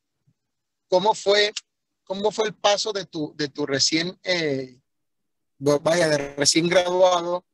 ¿cómo 0.87 1.15
fue, 1.15 1.51
cómo 2.03 2.31
fue 2.31 2.47
el 2.47 2.53
paso 2.53 2.93
de 2.93 3.05
tu, 3.05 3.33
de 3.35 3.49
tu 3.49 3.65
recién, 3.65 4.17
eh, 4.23 4.79
vaya, 5.57 6.09
de 6.09 6.35
recién 6.35 6.67
graduado 6.67 7.45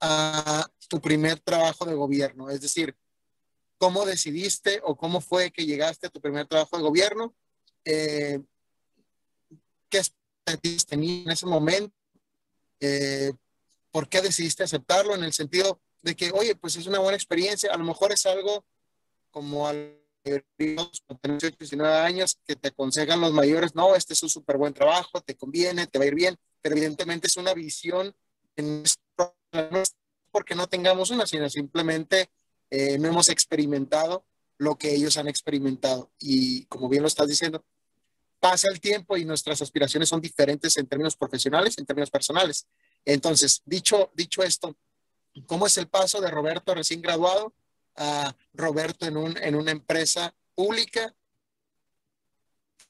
a 0.00 0.66
tu 0.88 1.00
primer 1.00 1.40
trabajo 1.40 1.84
de 1.84 1.94
gobierno? 1.94 2.50
Es 2.50 2.60
decir, 2.60 2.96
¿cómo 3.78 4.04
decidiste 4.04 4.80
o 4.84 4.96
cómo 4.96 5.20
fue 5.20 5.50
que 5.50 5.66
llegaste 5.66 6.06
a 6.06 6.10
tu 6.10 6.20
primer 6.20 6.46
trabajo 6.46 6.76
de 6.76 6.82
gobierno? 6.82 7.34
Eh, 7.84 8.40
¿Qué 9.88 9.98
expectativas 9.98 10.86
tenías 10.86 11.26
en 11.26 11.32
ese 11.32 11.46
momento? 11.46 11.94
Eh, 12.80 13.32
¿Por 13.90 14.08
qué 14.08 14.20
decidiste 14.20 14.64
aceptarlo? 14.64 15.14
En 15.14 15.24
el 15.24 15.32
sentido 15.32 15.80
de 16.02 16.14
que, 16.14 16.30
oye, 16.32 16.54
pues 16.54 16.76
es 16.76 16.86
una 16.86 16.98
buena 16.98 17.16
experiencia, 17.16 17.72
a 17.72 17.78
lo 17.78 17.84
mejor 17.84 18.12
es 18.12 18.26
algo 18.26 18.64
como 19.30 19.66
a 19.68 19.72
los 19.72 21.58
19 21.58 21.94
años 21.94 22.38
que 22.44 22.56
te 22.56 22.68
aconsejan 22.68 23.20
los 23.20 23.32
mayores, 23.32 23.74
no, 23.74 23.94
este 23.94 24.14
es 24.14 24.22
un 24.22 24.28
súper 24.28 24.56
buen 24.56 24.74
trabajo, 24.74 25.20
te 25.20 25.36
conviene, 25.36 25.86
te 25.86 25.98
va 25.98 26.04
a 26.04 26.08
ir 26.08 26.14
bien, 26.14 26.36
pero 26.60 26.76
evidentemente 26.76 27.26
es 27.26 27.36
una 27.36 27.54
visión 27.54 28.14
en 28.56 28.82
porque 30.30 30.54
no 30.54 30.68
tengamos 30.68 31.10
una, 31.10 31.26
sino 31.26 31.48
simplemente 31.48 32.30
eh, 32.70 32.98
no 32.98 33.08
hemos 33.08 33.28
experimentado 33.28 34.24
lo 34.58 34.76
que 34.76 34.94
ellos 34.94 35.16
han 35.16 35.28
experimentado. 35.28 36.10
Y 36.18 36.64
como 36.66 36.88
bien 36.88 37.02
lo 37.02 37.08
estás 37.08 37.28
diciendo, 37.28 37.64
pasa 38.40 38.68
el 38.72 38.80
tiempo 38.80 39.16
y 39.16 39.24
nuestras 39.24 39.62
aspiraciones 39.62 40.08
son 40.08 40.20
diferentes 40.20 40.76
en 40.76 40.86
términos 40.86 41.16
profesionales, 41.16 41.78
en 41.78 41.86
términos 41.86 42.10
personales. 42.10 42.66
Entonces, 43.04 43.62
dicho, 43.64 44.10
dicho 44.14 44.42
esto, 44.42 44.76
¿cómo 45.46 45.66
es 45.66 45.78
el 45.78 45.88
paso 45.88 46.20
de 46.20 46.30
Roberto 46.30 46.74
recién 46.74 47.00
graduado 47.00 47.54
a 47.96 48.34
Roberto 48.52 49.06
en, 49.06 49.16
un, 49.16 49.36
en 49.38 49.54
una 49.54 49.70
empresa 49.70 50.34
pública 50.54 51.14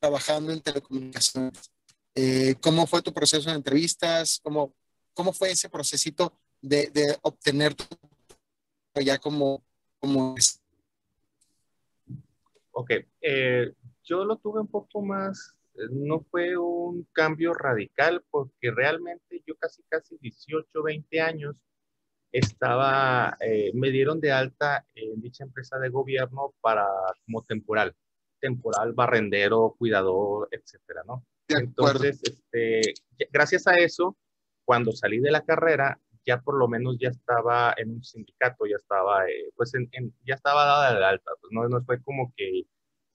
trabajando 0.00 0.52
en 0.52 0.60
telecomunicaciones? 0.60 1.70
Eh, 2.14 2.56
¿Cómo 2.60 2.86
fue 2.86 3.02
tu 3.02 3.12
proceso 3.12 3.50
de 3.50 3.56
entrevistas? 3.56 4.40
¿Cómo, 4.42 4.74
cómo 5.14 5.32
fue 5.32 5.52
ese 5.52 5.68
procesito 5.68 6.32
de, 6.60 6.90
de 6.92 7.16
obtener 7.22 7.74
tu 7.74 7.84
ya 9.00 9.18
como, 9.18 9.62
como 9.98 10.34
es? 10.36 10.62
Ok, 12.72 12.90
eh, 13.20 13.72
yo 14.04 14.24
lo 14.24 14.36
tuve 14.36 14.60
un 14.60 14.68
poco 14.68 15.02
más, 15.02 15.54
no 15.90 16.20
fue 16.30 16.56
un 16.56 17.06
cambio 17.12 17.54
radical 17.54 18.24
porque 18.30 18.70
realmente 18.70 19.42
yo 19.46 19.56
casi, 19.56 19.82
casi 19.88 20.16
18, 20.20 20.82
20 20.82 21.20
años 21.20 21.56
estaba, 22.30 23.36
eh, 23.40 23.72
me 23.74 23.90
dieron 23.90 24.20
de 24.20 24.32
alta 24.32 24.86
en 24.94 25.20
dicha 25.20 25.44
empresa 25.44 25.78
de 25.78 25.88
gobierno 25.88 26.54
para 26.60 26.86
como 27.24 27.42
temporal, 27.42 27.94
temporal, 28.40 28.92
barrendero, 28.92 29.74
cuidador, 29.78 30.48
etcétera, 30.50 31.02
¿no? 31.06 31.24
Entonces, 31.48 32.20
este, 32.22 32.94
gracias 33.32 33.66
a 33.66 33.74
eso, 33.74 34.16
cuando 34.64 34.92
salí 34.92 35.18
de 35.18 35.30
la 35.30 35.44
carrera, 35.44 35.98
ya 36.26 36.40
por 36.40 36.58
lo 36.58 36.68
menos 36.68 36.96
ya 37.00 37.08
estaba 37.10 37.74
en 37.76 37.90
un 37.90 38.04
sindicato, 38.04 38.66
ya 38.66 38.76
estaba, 38.76 39.28
eh, 39.28 39.50
pues, 39.56 39.74
en, 39.74 39.88
ya 40.24 40.34
estaba 40.34 40.64
dada 40.64 40.98
de 40.98 41.04
alta, 41.04 41.30
pues 41.40 41.52
no, 41.52 41.68
no 41.68 41.82
fue 41.84 42.02
como 42.02 42.32
que 42.36 42.64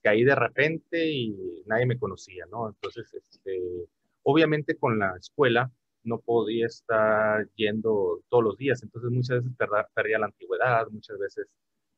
caí 0.03 0.23
de 0.23 0.35
repente 0.35 1.09
y 1.11 1.63
nadie 1.65 1.85
me 1.85 1.97
conocía, 1.99 2.45
¿no? 2.51 2.69
Entonces, 2.69 3.13
este, 3.13 3.87
obviamente 4.23 4.77
con 4.77 4.99
la 4.99 5.15
escuela 5.17 5.71
no 6.03 6.19
podía 6.19 6.67
estar 6.67 7.47
yendo 7.55 8.21
todos 8.29 8.43
los 8.43 8.57
días, 8.57 8.83
entonces 8.83 9.11
muchas 9.11 9.43
veces 9.43 9.53
perdía, 9.95 10.19
la 10.19 10.25
antigüedad, 10.27 10.87
muchas 10.89 11.17
veces 11.17 11.47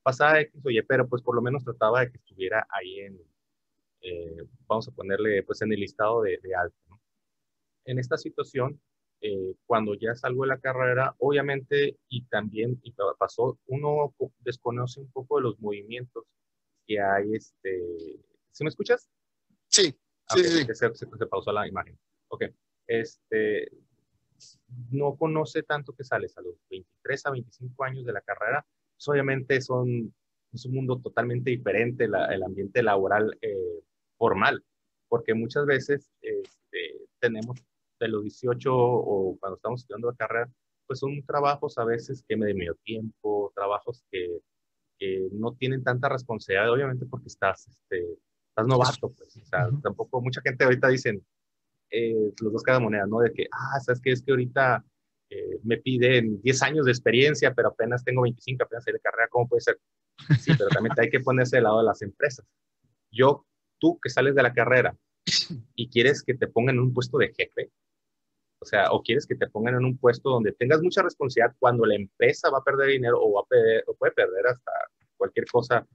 pasaba 0.03 0.39
X, 0.41 0.61
oye, 0.65 0.83
pero 0.83 1.07
pues 1.07 1.23
por 1.23 1.35
lo 1.35 1.41
menos 1.41 1.63
trataba 1.63 2.01
de 2.01 2.11
que 2.11 2.17
estuviera 2.17 2.67
ahí 2.69 2.99
en, 2.99 3.19
eh, 4.01 4.43
vamos 4.67 4.87
a 4.87 4.91
ponerle, 4.91 5.43
pues 5.43 5.61
en 5.63 5.73
el 5.73 5.79
listado 5.79 6.21
de, 6.21 6.39
de 6.43 6.51
¿no? 6.87 7.01
En 7.85 7.99
esta 7.99 8.17
situación, 8.17 8.79
eh, 9.21 9.55
cuando 9.65 9.95
ya 9.95 10.13
salgo 10.15 10.43
de 10.43 10.49
la 10.49 10.59
carrera, 10.59 11.15
obviamente, 11.19 11.97
y 12.09 12.23
también 12.25 12.79
y 12.83 12.93
pasó, 13.17 13.57
uno 13.67 14.13
desconoce 14.39 14.99
un 14.99 15.11
poco 15.11 15.37
de 15.37 15.43
los 15.43 15.59
movimientos 15.59 16.25
que 16.85 16.99
hay, 16.99 17.33
este, 17.33 18.19
¿sí 18.51 18.63
me 18.63 18.69
escuchas? 18.69 19.09
Sí, 19.67 19.95
sí, 20.29 20.43
sí. 20.43 20.65
Se, 20.73 20.93
se, 20.93 21.27
pausó 21.27 21.51
la 21.51 21.67
imagen. 21.67 21.97
Ok, 22.27 22.45
este, 22.87 23.71
no 24.91 25.15
conoce 25.15 25.63
tanto 25.63 25.93
que 25.93 26.03
sales 26.03 26.37
a 26.37 26.41
los 26.41 26.55
23 26.69 27.25
a 27.25 27.31
25 27.31 27.83
años 27.83 28.05
de 28.05 28.13
la 28.13 28.21
carrera, 28.21 28.65
pues 28.95 29.07
obviamente 29.07 29.61
son, 29.61 30.13
es 30.53 30.65
un 30.65 30.73
mundo 30.73 30.99
totalmente 31.01 31.49
diferente 31.49 32.05
el 32.05 32.43
ambiente 32.43 32.83
laboral 32.83 33.37
eh, 33.41 33.81
formal, 34.17 34.63
porque 35.07 35.33
muchas 35.33 35.65
veces 35.65 36.11
este, 36.21 37.07
tenemos 37.19 37.59
de 37.99 38.07
los 38.07 38.23
18 38.23 38.71
o 38.73 39.37
cuando 39.39 39.55
estamos 39.55 39.81
estudiando 39.81 40.09
la 40.09 40.15
carrera, 40.15 40.49
pues 40.87 40.99
son 40.99 41.23
trabajos 41.25 41.77
a 41.77 41.85
veces 41.85 42.23
que 42.27 42.37
me 42.37 42.47
de 42.47 42.53
medio 42.53 42.75
tiempo, 42.83 43.51
trabajos 43.55 44.03
que, 44.11 44.39
que, 44.99 45.27
no 45.31 45.53
tienen 45.53 45.83
tanta 45.83 46.09
responsabilidad, 46.09 46.71
obviamente 46.71 47.05
porque 47.05 47.27
estás, 47.27 47.67
este, 47.67 48.05
estás 48.49 48.67
novato, 48.67 49.11
pues, 49.13 49.35
o 49.37 49.45
sea, 49.45 49.69
tampoco 49.81 50.21
mucha 50.21 50.41
gente 50.41 50.63
ahorita 50.63 50.87
dicen 50.89 51.25
eh, 51.91 52.31
los 52.41 52.53
dos 52.53 52.63
cada 52.63 52.79
moneda, 52.79 53.05
¿no? 53.07 53.19
De 53.19 53.31
que, 53.31 53.47
ah, 53.51 53.79
sabes 53.79 54.01
que 54.01 54.11
es 54.11 54.21
que 54.21 54.31
ahorita 54.31 54.83
eh, 55.29 55.59
me 55.63 55.77
piden 55.77 56.41
10 56.41 56.61
años 56.63 56.85
de 56.85 56.91
experiencia, 56.91 57.53
pero 57.53 57.69
apenas 57.69 58.03
tengo 58.03 58.21
25, 58.21 58.63
apenas 58.63 58.85
de 58.85 58.99
carrera, 58.99 59.27
¿cómo 59.29 59.47
puede 59.47 59.61
ser? 59.61 59.79
Sí, 60.39 60.51
pero 60.57 60.69
también 60.69 60.93
hay 60.97 61.09
que 61.09 61.19
ponerse 61.19 61.57
del 61.57 61.63
lado 61.63 61.79
de 61.79 61.85
las 61.85 62.01
empresas. 62.01 62.45
Yo, 63.11 63.45
tú 63.79 63.99
que 64.01 64.09
sales 64.09 64.35
de 64.35 64.43
la 64.43 64.53
carrera 64.53 64.95
y 65.75 65.89
quieres 65.89 66.23
que 66.23 66.35
te 66.35 66.47
pongan 66.47 66.75
en 66.75 66.81
un 66.81 66.93
puesto 66.93 67.17
de 67.17 67.33
jefe, 67.33 67.71
o 68.65 68.67
sea, 68.67 68.91
o 68.91 69.03
quieres 69.03 69.27
que 69.27 69.35
te 69.35 69.47
pongan 69.47 69.75
en 69.75 69.85
un 69.85 69.95
puesto 69.95 70.31
donde 70.31 70.51
tengas 70.51 70.81
mucha 70.81 71.03
responsabilidad 71.03 71.55
cuando 71.59 71.85
la 71.85 71.93
empresa 71.93 72.49
va 72.49 72.57
a 72.57 72.63
perder 72.63 72.89
dinero 72.89 73.19
o, 73.21 73.33
va 73.33 73.41
a 73.41 73.45
perder, 73.45 73.83
o 73.85 73.93
puede 73.93 74.11
perder 74.11 74.47
hasta 74.47 74.71
cualquier 75.17 75.45
cosa 75.45 75.85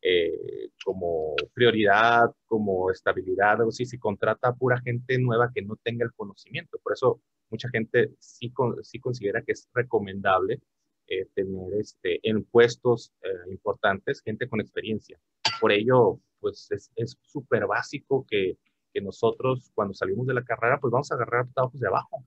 eh, 0.00 0.70
como 0.82 1.34
prioridad, 1.52 2.30
como 2.46 2.90
estabilidad, 2.90 3.60
o 3.60 3.70
si, 3.70 3.84
si 3.84 3.98
contrata 3.98 4.48
a 4.48 4.54
pura 4.54 4.80
gente 4.80 5.18
nueva 5.18 5.50
que 5.54 5.60
no 5.60 5.76
tenga 5.76 6.06
el 6.06 6.14
conocimiento. 6.14 6.78
Por 6.82 6.94
eso 6.94 7.20
mucha 7.50 7.68
gente 7.68 8.14
sí, 8.18 8.50
sí 8.80 9.00
considera 9.00 9.42
que 9.42 9.52
es 9.52 9.68
recomendable 9.74 10.62
eh, 11.06 11.26
tener 11.34 11.74
este, 11.78 12.20
en 12.22 12.44
puestos 12.44 13.12
eh, 13.20 13.50
importantes 13.50 14.22
gente 14.22 14.48
con 14.48 14.62
experiencia. 14.62 15.20
Por 15.60 15.72
ello, 15.72 16.20
pues 16.40 16.70
es 16.70 17.18
súper 17.20 17.66
básico 17.66 18.24
que 18.26 18.56
que 18.94 19.00
nosotros 19.00 19.70
cuando 19.74 19.92
salimos 19.94 20.26
de 20.26 20.34
la 20.34 20.44
carrera, 20.44 20.78
pues 20.80 20.90
vamos 20.92 21.10
a 21.10 21.16
agarrar 21.16 21.46
trabajos 21.52 21.80
de 21.80 21.88
abajo. 21.88 22.24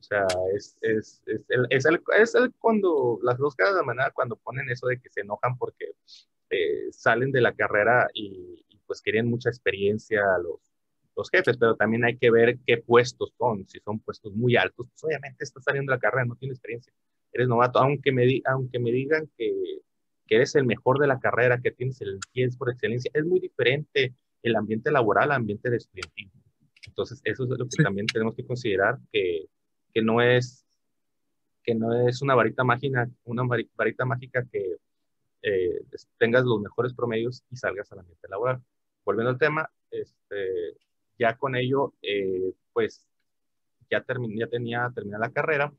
O 0.00 0.02
sea, 0.02 0.26
es, 0.56 0.76
es, 0.80 1.22
es, 1.26 1.44
el, 1.48 1.66
es, 1.70 1.84
el, 1.84 2.02
es 2.18 2.34
el 2.34 2.52
cuando, 2.58 3.20
las 3.22 3.38
dos 3.38 3.54
caras 3.54 3.76
de 3.76 3.84
manera 3.84 4.10
cuando 4.10 4.36
ponen 4.36 4.68
eso 4.70 4.88
de 4.88 4.98
que 4.98 5.10
se 5.10 5.20
enojan 5.20 5.56
porque 5.56 5.92
eh, 6.50 6.90
salen 6.90 7.30
de 7.30 7.40
la 7.40 7.54
carrera 7.54 8.08
y, 8.12 8.64
pues 8.86 9.00
quieren 9.00 9.30
mucha 9.30 9.48
experiencia 9.48 10.22
los, 10.42 10.60
los 11.16 11.30
jefes, 11.30 11.56
pero 11.56 11.76
también 11.76 12.04
hay 12.04 12.16
que 12.18 12.30
ver 12.30 12.58
qué 12.66 12.78
puestos 12.78 13.32
son. 13.38 13.68
Si 13.68 13.78
son 13.80 14.00
puestos 14.00 14.32
muy 14.34 14.56
altos, 14.56 14.88
pues 14.88 15.04
obviamente 15.04 15.44
estás 15.44 15.64
saliendo 15.64 15.92
de 15.92 15.96
la 15.96 16.00
carrera, 16.00 16.24
no 16.24 16.36
tienes 16.36 16.56
experiencia, 16.56 16.92
eres 17.32 17.48
novato, 17.48 17.78
aunque 17.78 18.10
me, 18.12 18.42
aunque 18.44 18.78
me 18.80 18.90
digan 18.90 19.30
que 19.38 19.82
que 20.26 20.36
eres 20.36 20.54
el 20.54 20.64
mejor 20.64 20.98
de 20.98 21.06
la 21.06 21.20
carrera, 21.20 21.60
que 21.60 21.70
tienes 21.70 22.00
el 22.00 22.18
10 22.32 22.56
por 22.56 22.70
excelencia. 22.70 23.10
Es 23.14 23.24
muy 23.24 23.40
diferente 23.40 24.14
el 24.42 24.56
ambiente 24.56 24.90
laboral 24.90 25.30
al 25.30 25.36
ambiente 25.36 25.70
de 25.70 25.76
estudiantismo. 25.76 26.42
Entonces, 26.86 27.20
eso 27.24 27.44
es 27.44 27.48
lo 27.48 27.68
que 27.68 27.82
también 27.82 28.06
tenemos 28.06 28.34
que 28.34 28.44
considerar, 28.44 28.98
que, 29.12 29.46
que, 29.92 30.02
no 30.02 30.20
es, 30.20 30.66
que 31.62 31.74
no 31.74 32.08
es 32.08 32.22
una 32.22 32.34
varita 32.34 32.64
mágica, 32.64 33.08
una 33.24 33.44
varita 33.76 34.04
mágica 34.04 34.44
que 34.50 34.76
eh, 35.42 35.80
tengas 36.18 36.44
los 36.44 36.60
mejores 36.60 36.92
promedios 36.92 37.42
y 37.50 37.56
salgas 37.56 37.90
al 37.92 38.00
ambiente 38.00 38.28
laboral. 38.28 38.62
Volviendo 39.04 39.30
al 39.30 39.38
tema, 39.38 39.70
este, 39.90 40.76
ya 41.18 41.36
con 41.36 41.56
ello, 41.56 41.94
eh, 42.02 42.52
pues 42.72 43.08
ya, 43.90 44.04
ya 44.06 44.46
tenía 44.48 44.90
terminada 44.94 45.26
la 45.26 45.32
carrera, 45.32 45.72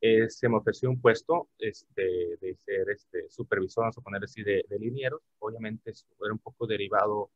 eh, 0.00 0.30
se 0.30 0.48
me 0.48 0.56
ofreció 0.56 0.88
un 0.88 1.00
puesto 1.00 1.48
este, 1.58 2.36
de 2.40 2.56
ser 2.56 2.88
este, 2.90 3.28
supervisor, 3.28 3.84
vamos 3.84 3.98
a 3.98 4.00
poner 4.00 4.24
así, 4.24 4.42
de, 4.42 4.64
de 4.68 4.78
linieros. 4.78 5.20
Obviamente 5.38 5.92
era 6.24 6.32
un 6.32 6.38
poco 6.38 6.66
derivado 6.66 7.30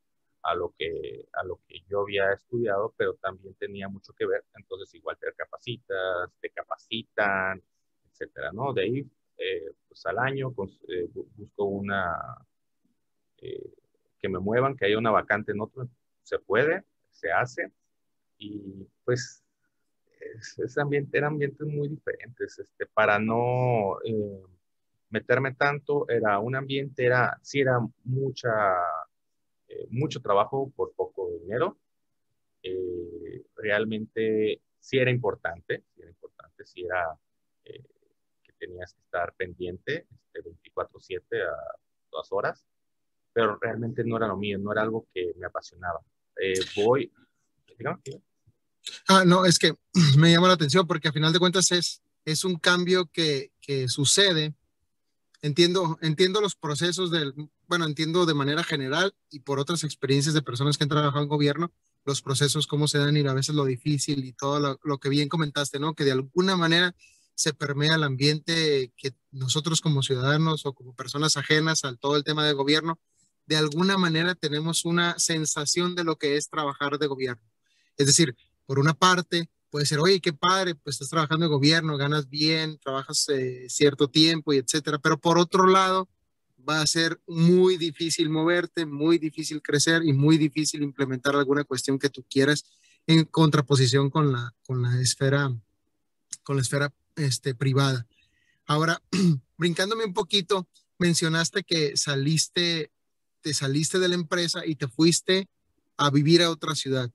a 0.44 0.54
lo, 0.54 0.74
que, 0.78 1.26
a 1.32 1.44
lo 1.44 1.60
que 1.66 1.80
yo 1.88 2.02
había 2.02 2.32
estudiado, 2.32 2.94
pero 2.96 3.14
también 3.14 3.54
tenía 3.54 3.88
mucho 3.88 4.12
que 4.12 4.26
ver. 4.26 4.44
Entonces, 4.54 4.94
igual 4.94 5.16
te 5.18 5.32
capacitas, 5.32 6.30
te 6.40 6.50
capacitan, 6.50 7.62
etcétera, 8.10 8.52
¿no? 8.52 8.72
De 8.72 8.82
ahí, 8.82 9.10
eh, 9.38 9.72
pues 9.88 10.04
al 10.06 10.18
año 10.18 10.54
eh, 10.88 11.08
busco 11.36 11.64
una, 11.64 12.16
que 13.36 14.28
me 14.28 14.38
muevan, 14.38 14.76
que 14.76 14.86
haya 14.86 14.98
una 14.98 15.10
vacante 15.10 15.52
en 15.52 15.60
otro, 15.60 15.88
se 16.22 16.38
puede, 16.38 16.84
se 17.10 17.30
hace, 17.30 17.70
y 18.38 18.86
pues 19.04 19.44
es, 20.58 20.78
ambiente, 20.78 21.18
eran 21.18 21.34
ambientes 21.34 21.66
muy 21.66 21.88
diferentes. 21.88 22.58
Este, 22.58 22.86
para 22.86 23.18
no 23.18 23.98
eh, 24.04 24.42
meterme 25.10 25.54
tanto, 25.54 26.08
era 26.08 26.38
un 26.38 26.56
ambiente, 26.56 27.04
era, 27.04 27.38
sí 27.42 27.60
era 27.60 27.78
mucha, 28.04 28.50
eh, 29.74 29.86
mucho 29.90 30.20
trabajo 30.20 30.72
por 30.74 30.92
poco 30.94 31.30
dinero. 31.40 31.78
Eh, 32.62 33.44
realmente 33.56 34.62
sí 34.78 34.98
era 34.98 35.10
importante, 35.10 35.84
sí 35.94 36.02
era 36.02 36.10
importante, 36.10 36.64
sí 36.66 36.84
era 36.84 37.18
que 37.64 38.52
tenías 38.58 38.92
que 38.92 39.00
estar 39.00 39.32
pendiente 39.34 40.06
este, 40.10 40.42
24/7 40.42 41.42
a 41.42 41.56
todas 42.10 42.30
horas, 42.30 42.64
pero 43.32 43.58
realmente 43.58 44.04
no 44.04 44.16
era 44.16 44.28
lo 44.28 44.36
mío, 44.36 44.58
no 44.58 44.72
era 44.72 44.82
algo 44.82 45.06
que 45.12 45.32
me 45.36 45.46
apasionaba. 45.46 46.00
voy, 46.76 47.10
digamos, 47.78 48.00
Ah, 49.08 49.24
no, 49.24 49.44
es 49.44 49.58
que 49.58 49.74
me 50.18 50.32
llama 50.32 50.48
la 50.48 50.54
atención 50.54 50.86
porque 50.86 51.08
a 51.08 51.12
final 51.12 51.32
de 51.32 51.38
cuentas 51.38 51.70
es, 51.72 52.02
es 52.24 52.44
un 52.44 52.56
cambio 52.58 53.06
que, 53.06 53.52
que 53.60 53.88
sucede. 53.88 54.54
Entiendo, 55.44 55.98
entiendo 56.00 56.40
los 56.40 56.54
procesos 56.54 57.10
del, 57.10 57.34
bueno, 57.68 57.84
entiendo 57.84 58.24
de 58.24 58.32
manera 58.32 58.64
general 58.64 59.14
y 59.28 59.40
por 59.40 59.58
otras 59.58 59.84
experiencias 59.84 60.34
de 60.34 60.40
personas 60.40 60.78
que 60.78 60.84
han 60.84 60.88
trabajado 60.88 61.22
en 61.22 61.28
gobierno, 61.28 61.70
los 62.06 62.22
procesos, 62.22 62.66
cómo 62.66 62.88
se 62.88 62.96
dan 62.96 63.14
y 63.14 63.20
a 63.26 63.34
veces 63.34 63.54
lo 63.54 63.66
difícil 63.66 64.24
y 64.24 64.32
todo 64.32 64.58
lo, 64.58 64.80
lo 64.82 64.96
que 64.96 65.10
bien 65.10 65.28
comentaste, 65.28 65.78
¿no? 65.78 65.92
Que 65.92 66.04
de 66.04 66.12
alguna 66.12 66.56
manera 66.56 66.96
se 67.34 67.52
permea 67.52 67.96
el 67.96 68.04
ambiente 68.04 68.90
que 68.96 69.14
nosotros 69.32 69.82
como 69.82 70.02
ciudadanos 70.02 70.64
o 70.64 70.72
como 70.72 70.94
personas 70.94 71.36
ajenas 71.36 71.84
al 71.84 71.98
todo 71.98 72.16
el 72.16 72.24
tema 72.24 72.46
de 72.46 72.54
gobierno, 72.54 72.98
de 73.44 73.58
alguna 73.58 73.98
manera 73.98 74.34
tenemos 74.34 74.86
una 74.86 75.18
sensación 75.18 75.94
de 75.94 76.04
lo 76.04 76.16
que 76.16 76.38
es 76.38 76.48
trabajar 76.48 76.96
de 76.96 77.06
gobierno. 77.06 77.42
Es 77.98 78.06
decir, 78.06 78.34
por 78.64 78.78
una 78.78 78.94
parte, 78.94 79.50
puede 79.74 79.86
ser, 79.86 79.98
oye, 79.98 80.20
qué 80.20 80.32
padre, 80.32 80.76
pues 80.76 80.94
estás 80.94 81.08
trabajando 81.08 81.46
en 81.46 81.50
gobierno, 81.50 81.96
ganas 81.96 82.30
bien, 82.30 82.78
trabajas 82.78 83.28
eh, 83.28 83.66
cierto 83.68 84.06
tiempo 84.06 84.52
y 84.52 84.58
etcétera. 84.58 85.00
Pero 85.00 85.18
por 85.18 85.36
otro 85.36 85.66
lado, 85.66 86.08
va 86.56 86.80
a 86.80 86.86
ser 86.86 87.20
muy 87.26 87.76
difícil 87.76 88.30
moverte, 88.30 88.86
muy 88.86 89.18
difícil 89.18 89.60
crecer 89.62 90.04
y 90.04 90.12
muy 90.12 90.38
difícil 90.38 90.84
implementar 90.84 91.34
alguna 91.34 91.64
cuestión 91.64 91.98
que 91.98 92.08
tú 92.08 92.24
quieras 92.30 92.64
en 93.08 93.24
contraposición 93.24 94.10
con 94.10 94.30
la, 94.30 94.54
con 94.64 94.80
la 94.80 95.00
esfera, 95.00 95.52
con 96.44 96.54
la 96.54 96.62
esfera 96.62 96.94
este, 97.16 97.56
privada. 97.56 98.06
Ahora, 98.66 99.02
brincándome 99.58 100.04
un 100.04 100.14
poquito, 100.14 100.68
mencionaste 101.00 101.64
que 101.64 101.96
saliste, 101.96 102.92
te 103.40 103.52
saliste 103.52 103.98
de 103.98 104.06
la 104.06 104.14
empresa 104.14 104.64
y 104.64 104.76
te 104.76 104.86
fuiste 104.86 105.48
a 105.96 106.10
vivir 106.10 106.42
a 106.42 106.50
otra 106.50 106.76
ciudad. 106.76 107.10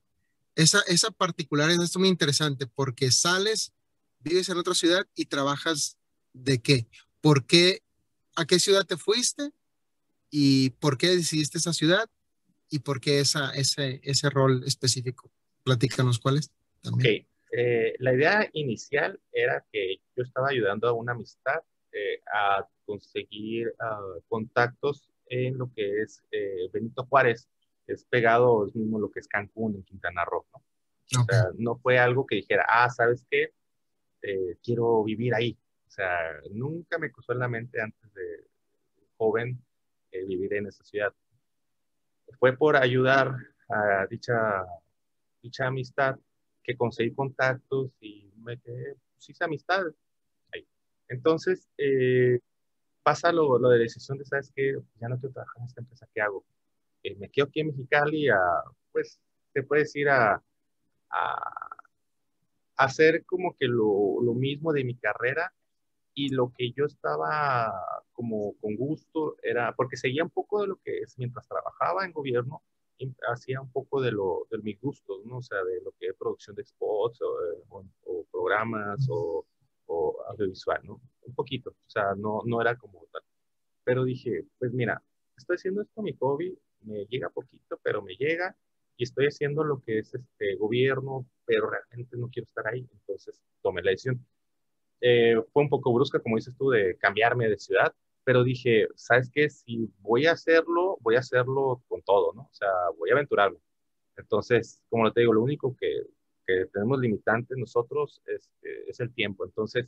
Esa, 0.60 0.82
esa 0.88 1.10
particular 1.10 1.69
es 1.69 1.95
muy 1.95 2.10
interesante 2.10 2.67
porque 2.67 3.12
sales, 3.12 3.72
vives 4.19 4.50
en 4.50 4.58
otra 4.58 4.74
ciudad 4.74 5.08
y 5.15 5.28
trabajas 5.28 5.98
de 6.34 6.62
qué? 6.62 6.86
¿Por 7.22 7.45
qué? 7.45 7.82
¿A 8.36 8.43
qué 8.43 8.60
ciudad 8.60 8.86
te 8.86 8.98
fuiste? 8.98 9.52
¿Y 10.30 10.72
por 10.72 10.98
qué 10.98 11.15
decidiste 11.15 11.60
esa 11.60 11.72
ciudad? 11.72 12.10
¿Y 12.69 12.80
por 12.80 13.00
qué 13.00 13.22
esa, 13.22 13.52
ese, 13.52 14.02
ese 14.04 14.30
rol 14.30 14.65
específico? 14.65 15.32
Platícanos 15.63 16.19
cuáles. 16.19 16.52
Ok. 16.91 17.06
Eh, 17.06 17.95
la 18.00 18.13
idea 18.13 18.50
inicial 18.52 19.17
era 19.32 19.65
que 19.72 20.02
yo 20.13 20.24
estaba 20.24 20.50
ayudando 20.50 20.89
a 20.89 20.91
una 20.93 21.13
amistad 21.13 21.62
eh, 21.93 22.22
a 22.34 22.67
conseguir 22.86 23.74
ah, 23.80 24.02
contactos 24.28 25.10
en 25.28 25.58
lo 25.58 25.72
que 25.74 26.02
es 26.02 26.22
eh, 26.32 26.69
Benito 26.74 27.06
Juárez 27.06 27.48
es 27.93 28.06
pegado, 28.06 28.65
es 28.65 28.75
mismo 28.75 28.99
lo 28.99 29.10
que 29.12 29.19
es 29.19 29.28
Cancún 29.28 29.75
en 29.75 29.84
Quintana 29.84 30.25
Roo, 30.25 30.45
¿no? 30.54 30.63
O 31.21 31.25
sea, 31.25 31.45
no 31.58 31.75
fue 31.78 31.97
algo 31.97 32.28
que 32.28 32.36
dijera, 32.36 32.65
ah, 32.69 32.89
¿sabes 32.89 33.25
qué? 33.30 33.52
Eh, 34.21 34.58
quiero 34.63 35.04
vivir 35.04 35.34
ahí. 35.34 35.58
O 35.88 35.91
sea, 35.91 36.39
nunca 36.52 36.99
me 36.99 37.12
cruzó 37.12 37.34
en 37.34 37.39
la 37.39 37.47
mente 37.47 37.82
antes 37.82 38.13
de 38.13 38.45
joven 39.17 39.60
eh, 40.12 40.23
vivir 40.25 40.54
en 40.54 40.67
esa 40.67 40.84
ciudad. 40.84 41.13
Fue 42.38 42.56
por 42.56 42.78
ayudar 42.78 43.36
a 43.69 44.06
dicha, 44.08 44.65
dicha 45.41 45.65
amistad 45.65 46.19
que 46.63 46.78
conseguí 46.78 47.12
contactos 47.13 47.91
y 47.99 48.32
me 48.38 48.60
quedé, 48.60 48.95
pues 49.13 49.30
hice 49.30 49.43
amistad 49.43 49.84
ahí. 50.54 50.67
Entonces, 51.08 51.67
eh, 51.78 52.39
pasa 53.02 53.32
lo, 53.32 53.58
lo, 53.58 53.69
de 53.69 53.80
decisión 53.80 54.19
de, 54.19 54.25
¿sabes 54.25 54.52
qué? 54.56 54.78
Ya 55.02 55.08
no 55.08 55.19
quiero 55.19 55.34
trabajar 55.34 55.58
en 55.58 55.65
esta 55.65 55.82
empresa, 55.82 56.08
¿qué 56.13 56.21
hago? 56.21 56.45
Eh, 57.03 57.15
me 57.15 57.29
quedo 57.29 57.47
aquí 57.47 57.62
en 57.62 57.67
Mexicali 57.67 58.29
a, 58.29 58.39
pues, 58.91 59.19
te 59.53 59.63
puedes 59.63 59.95
ir 59.95 60.09
a, 60.09 60.41
a, 61.12 61.69
hacer 62.77 63.25
como 63.25 63.55
que 63.57 63.67
lo, 63.67 64.21
lo, 64.21 64.33
mismo 64.33 64.73
de 64.73 64.83
mi 64.83 64.95
carrera 64.95 65.53
y 66.13 66.29
lo 66.29 66.51
que 66.57 66.71
yo 66.71 66.85
estaba 66.85 67.71
como 68.13 68.55
con 68.59 68.75
gusto 68.75 69.38
era, 69.43 69.73
porque 69.75 69.97
seguía 69.97 70.23
un 70.23 70.29
poco 70.29 70.62
de 70.62 70.67
lo 70.67 70.77
que 70.77 70.99
es 70.99 71.17
mientras 71.17 71.47
trabajaba 71.47 72.05
en 72.05 72.13
gobierno, 72.13 72.63
hacía 73.31 73.62
un 73.62 73.71
poco 73.71 74.01
de, 74.01 74.12
lo, 74.12 74.47
de 74.51 74.57
mis 74.59 74.79
gustos, 74.81 75.25
¿no? 75.25 75.38
O 75.38 75.41
sea, 75.41 75.63
de 75.63 75.81
lo 75.81 75.91
que 75.99 76.07
es 76.07 76.15
producción 76.15 76.55
de 76.55 76.65
spots 76.65 77.21
o, 77.21 77.85
o, 78.05 78.25
programas 78.31 79.07
o, 79.09 79.45
o, 79.85 80.17
audiovisual, 80.27 80.81
¿no? 80.83 81.01
Un 81.21 81.33
poquito, 81.33 81.71
o 81.71 81.89
sea, 81.89 82.13
no, 82.17 82.41
no 82.45 82.62
era 82.62 82.75
como 82.77 83.05
tal. 83.12 83.21
Pero 83.83 84.03
dije, 84.03 84.45
pues 84.57 84.73
mira, 84.73 85.01
estoy 85.38 85.55
haciendo 85.55 85.81
esto 85.81 86.01
mi 86.01 86.13
hobby, 86.13 86.57
me 86.81 87.05
llega 87.05 87.29
poquito, 87.29 87.79
pero 87.83 88.01
me 88.01 88.15
llega 88.15 88.55
y 88.97 89.03
estoy 89.03 89.27
haciendo 89.27 89.63
lo 89.63 89.81
que 89.81 89.99
es 89.99 90.13
este 90.13 90.55
gobierno, 90.55 91.25
pero 91.45 91.69
realmente 91.69 92.17
no 92.17 92.29
quiero 92.29 92.45
estar 92.45 92.67
ahí, 92.67 92.87
entonces 92.91 93.41
tomé 93.61 93.81
la 93.81 93.91
decisión. 93.91 94.25
Eh, 95.01 95.41
fue 95.53 95.63
un 95.63 95.69
poco 95.69 95.93
brusca, 95.93 96.19
como 96.19 96.35
dices 96.35 96.53
tú, 96.57 96.69
de 96.71 96.97
cambiarme 96.97 97.47
de 97.47 97.57
ciudad, 97.57 97.93
pero 98.23 98.43
dije, 98.43 98.87
¿sabes 98.95 99.29
qué? 99.33 99.49
Si 99.49 99.89
voy 99.99 100.25
a 100.25 100.33
hacerlo, 100.33 100.97
voy 101.01 101.15
a 101.15 101.19
hacerlo 101.19 101.81
con 101.87 102.01
todo, 102.01 102.33
¿no? 102.33 102.41
O 102.41 102.53
sea, 102.53 102.69
voy 102.97 103.09
a 103.09 103.13
aventurarme. 103.13 103.59
Entonces, 104.17 104.83
como 104.89 105.11
te 105.13 105.21
digo, 105.21 105.33
lo 105.33 105.41
único 105.43 105.75
que, 105.79 106.03
que 106.45 106.65
tenemos 106.73 106.99
limitantes 106.99 107.57
nosotros 107.57 108.21
es, 108.25 108.51
eh, 108.63 108.85
es 108.87 108.99
el 108.99 109.13
tiempo. 109.13 109.45
Entonces, 109.45 109.87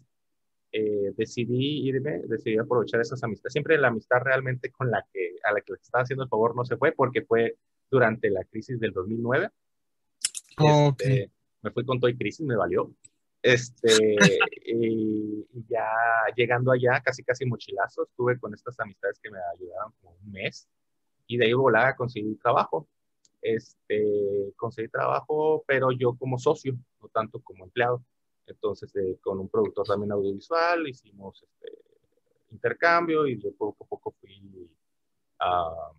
eh, 0.72 1.14
decidí 1.18 1.88
irme, 1.88 2.22
decidí 2.26 2.58
aprovechar 2.58 3.02
esas 3.02 3.22
amistades. 3.24 3.54
Siempre 3.54 3.78
la 3.78 3.90
amistad 3.90 4.22
realmente 4.22 4.72
con 4.72 4.90
la 4.90 5.06
que, 5.12 5.36
a 5.44 5.52
la 5.52 5.62
que 5.62 5.74
le 5.74 5.80
estaba 5.82 6.04
haciendo 6.04 6.24
el 6.24 6.30
favor 6.30 6.56
no 6.56 6.64
se 6.64 6.78
fue 6.78 6.94
porque 6.94 7.24
fue 7.24 7.58
durante 7.90 8.30
la 8.30 8.44
crisis 8.46 8.80
del 8.80 8.94
2009. 8.94 9.50
Este, 10.58 11.32
me 11.62 11.72
fui 11.72 11.86
con 11.86 12.00
todo 12.00 12.10
y 12.10 12.18
crisis, 12.18 12.46
me 12.46 12.56
valió. 12.56 12.92
Este, 13.42 14.16
y, 14.66 15.46
ya 15.68 15.88
llegando 16.36 16.72
allá, 16.72 17.02
casi 17.04 17.24
casi 17.24 17.46
mochilazo, 17.46 18.04
estuve 18.04 18.40
con 18.40 18.54
estas 18.54 18.80
amistades 18.80 19.20
que 19.22 19.32
me 19.32 19.40
ayudaron 19.56 19.92
como 20.02 20.16
un 20.16 20.32
mes 20.32 20.70
y 21.28 21.38
de 21.38 21.46
ahí 21.46 21.54
volaba 21.54 21.90
a 21.90 21.96
conseguir 21.96 22.38
trabajo. 22.40 22.88
Este, 23.42 24.54
conseguí 24.56 24.88
trabajo, 24.88 25.64
pero 25.68 25.92
yo 25.92 26.16
como 26.16 26.38
socio, 26.38 26.78
no 27.02 27.10
tanto 27.10 27.42
como 27.42 27.66
empleado. 27.66 28.04
Entonces, 28.52 28.96
eh, 28.96 29.18
con 29.22 29.40
un 29.40 29.50
productor 29.50 29.86
también 29.88 30.12
audiovisual 30.12 30.88
hicimos 30.88 31.44
este, 31.44 31.78
intercambio 32.52 33.28
y 33.28 33.42
yo 33.42 33.52
poco 33.56 33.84
a 33.84 33.88
poco 33.88 34.12
fui 34.20 34.70
uh, 35.40 35.96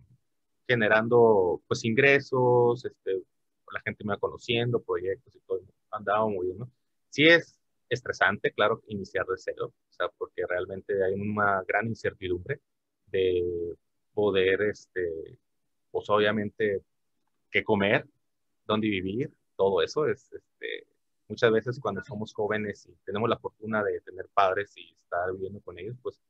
generando 0.67 1.61
pues 1.67 1.83
ingresos, 1.83 2.85
este, 2.85 3.23
la 3.71 3.81
gente 3.81 4.03
me 4.03 4.13
va 4.13 4.19
conociendo, 4.19 4.81
proyectos 4.81 5.35
y 5.35 5.39
todo, 5.41 5.61
andaba 5.91 6.27
muy 6.27 6.47
bien. 6.47 6.59
Sí 7.09 7.25
es 7.27 7.59
estresante, 7.89 8.51
claro, 8.51 8.81
iniciar 8.87 9.25
de 9.25 9.37
cero, 9.37 9.73
o 9.89 9.93
sea, 9.93 10.07
porque 10.17 10.43
realmente 10.47 11.03
hay 11.03 11.13
una 11.13 11.63
gran 11.67 11.87
incertidumbre 11.87 12.61
de 13.07 13.75
poder, 14.13 14.61
este, 14.63 15.37
pues 15.91 16.09
obviamente, 16.09 16.81
qué 17.51 17.63
comer, 17.63 18.07
dónde 18.65 18.87
vivir, 18.87 19.31
todo 19.55 19.81
eso 19.81 20.07
es, 20.07 20.31
este, 20.33 20.87
muchas 21.33 21.51
veces 21.51 21.79
cuando 21.79 22.03
somos 22.03 22.31
jóvenes 22.31 22.85
y 22.85 22.95
tenemos 23.05 23.27
la 23.27 23.39
fortuna 23.39 23.83
de 23.83 23.99
tener 24.01 24.27
padres 24.33 24.71
y 24.77 24.93
estar 25.03 25.31
viviendo 25.33 25.59
con 25.61 25.79
ellos, 25.79 25.97
pues 26.03 26.21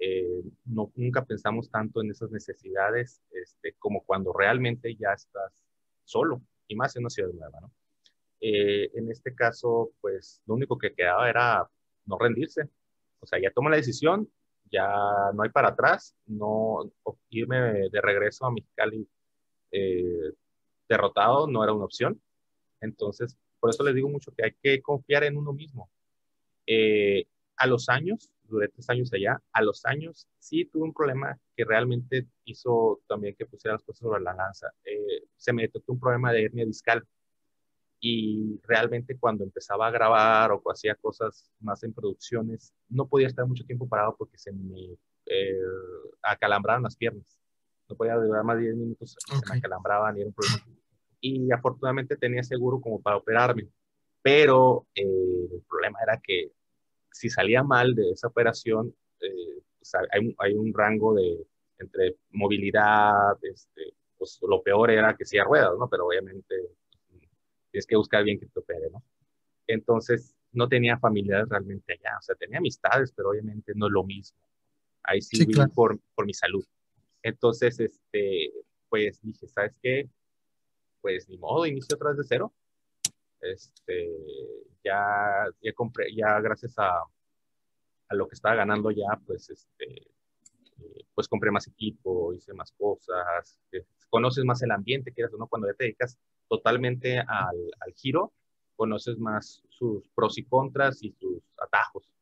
eh, 0.00 0.42
no, 0.64 0.90
nunca 0.96 1.24
pensamos 1.24 1.70
tanto 1.70 2.02
en 2.02 2.10
esas 2.10 2.32
necesidades 2.32 3.22
este, 3.30 3.74
como 3.78 4.02
cuando 4.04 4.32
realmente 4.32 4.96
ya 4.96 5.12
estás 5.12 5.52
solo, 6.04 6.42
y 6.66 6.74
más 6.74 6.96
en 6.96 7.02
una 7.02 7.10
ciudad 7.10 7.30
nueva, 7.32 7.60
¿no? 7.60 7.70
Eh, 8.40 8.90
en 8.94 9.10
este 9.10 9.34
caso, 9.34 9.90
pues 10.00 10.42
lo 10.46 10.54
único 10.54 10.76
que 10.76 10.94
quedaba 10.94 11.28
era 11.28 11.68
no 12.06 12.18
rendirse. 12.18 12.68
O 13.20 13.26
sea, 13.26 13.40
ya 13.40 13.50
tomo 13.52 13.68
la 13.68 13.76
decisión, 13.76 14.28
ya 14.70 14.88
no 15.34 15.42
hay 15.42 15.50
para 15.50 15.68
atrás, 15.68 16.16
no 16.26 16.90
irme 17.30 17.88
de 17.90 18.00
regreso 18.00 18.46
a 18.46 18.52
Mexicali 18.52 19.08
eh, 19.70 20.32
derrotado 20.88 21.46
no 21.46 21.62
era 21.62 21.72
una 21.72 21.84
opción. 21.84 22.20
Entonces, 22.80 23.36
por 23.60 23.70
eso 23.70 23.82
les 23.84 23.94
digo 23.94 24.08
mucho 24.08 24.32
que 24.32 24.44
hay 24.44 24.52
que 24.62 24.82
confiar 24.82 25.24
en 25.24 25.36
uno 25.36 25.52
mismo. 25.52 25.90
Eh, 26.66 27.26
a 27.56 27.66
los 27.66 27.88
años, 27.88 28.32
duré 28.44 28.68
tres 28.68 28.88
años 28.90 29.12
allá, 29.12 29.42
a 29.52 29.62
los 29.62 29.84
años 29.84 30.26
sí 30.38 30.64
tuve 30.66 30.84
un 30.84 30.94
problema 30.94 31.38
que 31.56 31.64
realmente 31.64 32.26
hizo 32.44 33.00
también 33.08 33.34
que 33.36 33.46
pusiera 33.46 33.74
las 33.74 33.82
cosas 33.82 34.00
sobre 34.00 34.22
la 34.22 34.34
lanza. 34.34 34.68
Eh, 34.84 35.24
se 35.36 35.52
me 35.52 35.62
detectó 35.62 35.92
un 35.92 36.00
problema 36.00 36.32
de 36.32 36.44
hernia 36.44 36.64
discal 36.64 37.06
y 38.00 38.60
realmente 38.62 39.18
cuando 39.18 39.44
empezaba 39.44 39.88
a 39.88 39.90
grabar 39.90 40.52
o 40.52 40.62
hacía 40.70 40.94
cosas 40.94 41.50
más 41.60 41.82
en 41.82 41.92
producciones, 41.92 42.72
no 42.88 43.08
podía 43.08 43.26
estar 43.26 43.46
mucho 43.46 43.64
tiempo 43.64 43.88
parado 43.88 44.14
porque 44.16 44.38
se 44.38 44.52
me 44.52 44.96
eh, 45.26 45.60
acalambraban 46.22 46.82
las 46.84 46.96
piernas. 46.96 47.38
No 47.88 47.96
podía 47.96 48.14
durar 48.16 48.44
más 48.44 48.56
de 48.56 48.64
10 48.64 48.76
minutos, 48.76 49.16
se 49.18 49.52
me 49.52 49.58
acalambraban 49.58 50.16
y 50.16 50.20
era 50.20 50.28
un 50.28 50.34
problema. 50.34 50.77
Y 51.20 51.50
afortunadamente 51.52 52.16
tenía 52.16 52.42
seguro 52.42 52.80
como 52.80 53.00
para 53.00 53.16
operarme, 53.16 53.68
pero 54.22 54.86
eh, 54.94 55.02
el 55.02 55.62
problema 55.68 55.98
era 56.02 56.20
que 56.22 56.52
si 57.10 57.28
salía 57.28 57.62
mal 57.62 57.94
de 57.94 58.10
esa 58.10 58.28
operación, 58.28 58.94
eh, 59.20 59.62
pues, 59.78 59.92
hay, 60.12 60.34
hay, 60.38 60.54
un 60.54 60.72
rango 60.72 61.14
de 61.14 61.44
entre 61.78 62.16
movilidad, 62.30 63.36
este, 63.42 63.94
pues 64.16 64.38
lo 64.42 64.62
peor 64.62 64.90
era 64.90 65.16
que 65.16 65.24
sí 65.24 65.38
a 65.38 65.44
ruedas, 65.44 65.72
¿no? 65.78 65.88
Pero 65.88 66.06
obviamente 66.06 66.54
tienes 67.70 67.86
que 67.86 67.96
buscar 67.96 68.24
bien 68.24 68.38
que 68.38 68.46
te 68.46 68.60
opere, 68.60 68.90
¿no? 68.90 69.02
Entonces, 69.66 70.34
no 70.52 70.68
tenía 70.68 70.98
familiares 70.98 71.48
realmente 71.48 71.92
allá, 71.92 72.16
o 72.18 72.22
sea, 72.22 72.34
tenía 72.34 72.58
amistades, 72.58 73.12
pero 73.12 73.30
obviamente 73.30 73.72
no 73.74 73.86
es 73.86 73.92
lo 73.92 74.04
mismo. 74.04 74.38
Ahí 75.02 75.20
sí, 75.20 75.36
sí 75.36 75.46
por, 75.74 75.98
por 76.14 76.26
mi 76.26 76.34
salud. 76.34 76.64
Entonces, 77.22 77.78
este, 77.80 78.52
pues 78.88 79.20
dije, 79.22 79.46
¿sabes 79.48 79.76
qué? 79.82 80.08
Pues 81.08 81.26
ni 81.26 81.38
modo, 81.38 81.64
inicio 81.64 81.96
otra 81.96 82.10
vez 82.10 82.18
de 82.18 82.24
cero. 82.24 82.52
Este, 83.40 84.10
ya, 84.84 85.46
ya 85.62 85.72
compré, 85.72 86.14
ya 86.14 86.38
gracias 86.38 86.78
a, 86.78 87.00
a 88.08 88.14
lo 88.14 88.28
que 88.28 88.34
estaba 88.34 88.56
ganando 88.56 88.90
ya, 88.90 89.18
pues, 89.26 89.48
este, 89.48 90.02
eh, 90.02 91.06
pues 91.14 91.26
compré 91.26 91.50
más 91.50 91.66
equipo, 91.66 92.34
hice 92.34 92.52
más 92.52 92.72
cosas, 92.72 93.58
conoces 94.10 94.44
más 94.44 94.60
el 94.60 94.70
ambiente, 94.70 95.14
quieras 95.14 95.32
o 95.32 95.38
no, 95.38 95.46
cuando 95.46 95.68
ya 95.68 95.72
te 95.72 95.84
dedicas 95.84 96.18
totalmente 96.46 97.20
al, 97.20 97.56
al 97.80 97.94
giro, 97.94 98.34
conoces 98.76 99.16
más 99.18 99.62
sus 99.70 100.06
pros 100.10 100.36
y 100.36 100.44
contras 100.44 101.02
y 101.02 101.12
sus 101.12 101.42
atajos. 101.56 102.12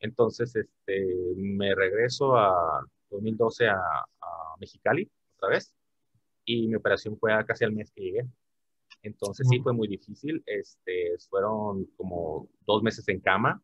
Entonces, 0.00 0.54
este, 0.54 1.06
me 1.36 1.74
regreso 1.74 2.36
a 2.36 2.84
2012 3.08 3.68
a, 3.68 3.76
a, 3.76 4.56
Mexicali 4.60 5.10
otra 5.36 5.48
vez 5.48 5.75
y 6.46 6.68
mi 6.68 6.76
operación 6.76 7.18
fue 7.18 7.32
casi 7.44 7.64
al 7.64 7.72
mes 7.72 7.90
que 7.90 8.00
llegué. 8.00 8.26
Entonces 9.02 9.46
sí 9.50 9.60
fue 9.60 9.72
muy 9.74 9.88
difícil. 9.88 10.42
Este, 10.46 11.18
fueron 11.28 11.84
como 11.96 12.48
dos 12.66 12.82
meses 12.82 13.06
en 13.08 13.20
cama, 13.20 13.62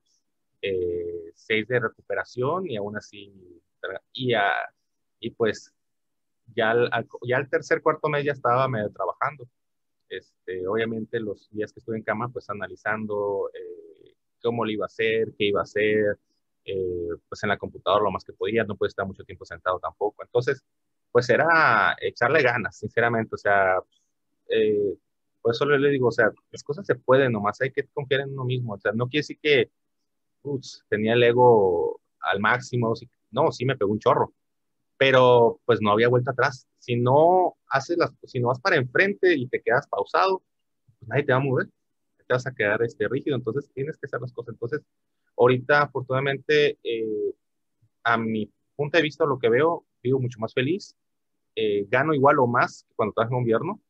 eh, 0.61 1.31
seis 1.35 1.67
de 1.69 1.81
recuperación 1.81 2.69
y 2.69 2.77
aún 2.77 2.97
así, 2.97 3.33
y, 4.13 4.35
y 5.21 5.31
pues 5.31 5.73
ya 6.55 6.73
al, 6.73 7.09
ya 7.27 7.37
al 7.39 7.49
tercer, 7.49 7.81
cuarto 7.81 8.09
mes 8.09 8.25
ya 8.25 8.33
estaba 8.33 8.69
medio 8.69 8.91
trabajando. 8.91 9.49
Este, 10.09 10.67
obviamente 10.67 11.19
los 11.21 11.49
días 11.51 11.73
que 11.73 11.81
estuve 11.81 11.97
en 11.97 12.03
cama, 12.03 12.29
pues 12.29 12.51
analizando 12.51 13.51
eh, 13.55 14.15
cómo 14.43 14.65
lo 14.65 14.71
iba 14.71 14.85
a 14.85 14.87
hacer, 14.87 15.33
qué 15.39 15.47
iba 15.47 15.61
a 15.61 15.63
hacer, 15.63 16.19
eh, 16.65 17.09
pues 17.29 17.43
en 17.43 17.49
la 17.49 17.59
computadora 17.59 18.05
lo 18.05 18.11
más 18.11 18.25
que 18.25 18.33
podía, 18.33 18.65
no 18.65 18.77
puede 18.77 18.89
estar 18.91 19.07
mucho 19.07 19.25
tiempo 19.25 19.45
sentado 19.45 19.79
tampoco. 19.79 20.23
Entonces, 20.23 20.63
pues 21.13 21.29
era 21.31 21.97
echarle 22.01 22.43
ganas, 22.43 22.79
sinceramente, 22.79 23.35
o 23.35 23.39
sea, 23.39 23.79
eh, 24.49 24.95
por 25.43 25.53
eso 25.53 25.67
le 25.67 25.91
digo, 25.91 26.09
o 26.09 26.13
sea, 26.13 26.31
las 26.51 26.63
cosas 26.63 26.87
se 26.87 26.95
pueden, 26.95 27.33
nomás 27.33 27.61
hay 27.61 27.71
que 27.71 27.87
confiar 27.89 28.23
en 28.23 28.33
uno 28.33 28.45
mismo, 28.45 28.75
o 28.75 28.79
sea, 28.79 28.93
no 28.93 29.09
quiere 29.09 29.21
decir 29.21 29.39
que 29.43 29.71
ups, 30.43 30.85
tenía 30.89 31.15
el 31.15 31.23
ego 31.23 32.01
al 32.21 32.41
máximo, 32.41 32.95
no, 33.31 33.53
sí 33.53 33.65
me 33.65 33.77
pegó 33.77 33.93
un 33.93 33.99
chorro, 33.99 34.33
pero 34.97 35.61
pues 35.65 35.81
no 35.81 35.91
había 35.91 36.09
vuelta 36.09 36.33
atrás. 36.33 36.67
Si 36.79 36.97
no 36.97 37.57
haces 37.69 37.99
las, 37.99 38.13
si 38.25 38.41
no 38.41 38.49
vas 38.49 38.61
para 38.61 38.77
enfrente 38.77 39.35
y 39.35 39.49
te 39.49 39.61
quedas 39.61 39.87
pausado, 39.89 40.43
pues 40.99 41.09
nadie 41.09 41.25
te 41.25 41.33
va 41.33 41.39
a 41.39 41.43
mover, 41.43 41.67
te 42.19 42.35
vas 42.35 42.47
a 42.47 42.55
quedar 42.55 42.83
este, 42.83 43.09
rígido, 43.09 43.37
entonces 43.37 43.71
tienes 43.75 43.97
que 43.97 44.07
hacer 44.07 44.21
las 44.21 44.33
cosas. 44.33 44.55
Entonces, 44.55 44.83
ahorita, 45.37 45.83
afortunadamente, 45.83 46.79
eh, 46.85 47.35
a 48.05 48.17
mi 48.17 48.51
punto 48.77 48.97
de 48.97 49.03
vista, 49.03 49.25
lo 49.25 49.39
que 49.39 49.49
veo, 49.49 49.85
vivo 50.03 50.21
mucho 50.21 50.39
más 50.41 50.55
feliz, 50.55 50.97
eh, 51.57 51.87
gano 51.89 52.15
igual 52.15 52.39
o 52.39 52.47
más 52.47 52.85
que 52.89 52.95
cuando 52.95 53.11
estás 53.11 53.31
en 53.31 53.39
invierno, 53.39 53.81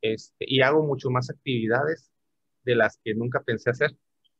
este, 0.00 0.44
y 0.48 0.60
hago 0.62 0.82
mucho 0.82 1.10
más 1.10 1.30
actividades 1.30 2.10
de 2.64 2.74
las 2.74 2.98
que 3.02 3.14
nunca 3.14 3.40
pensé 3.42 3.70
hacer. 3.70 3.96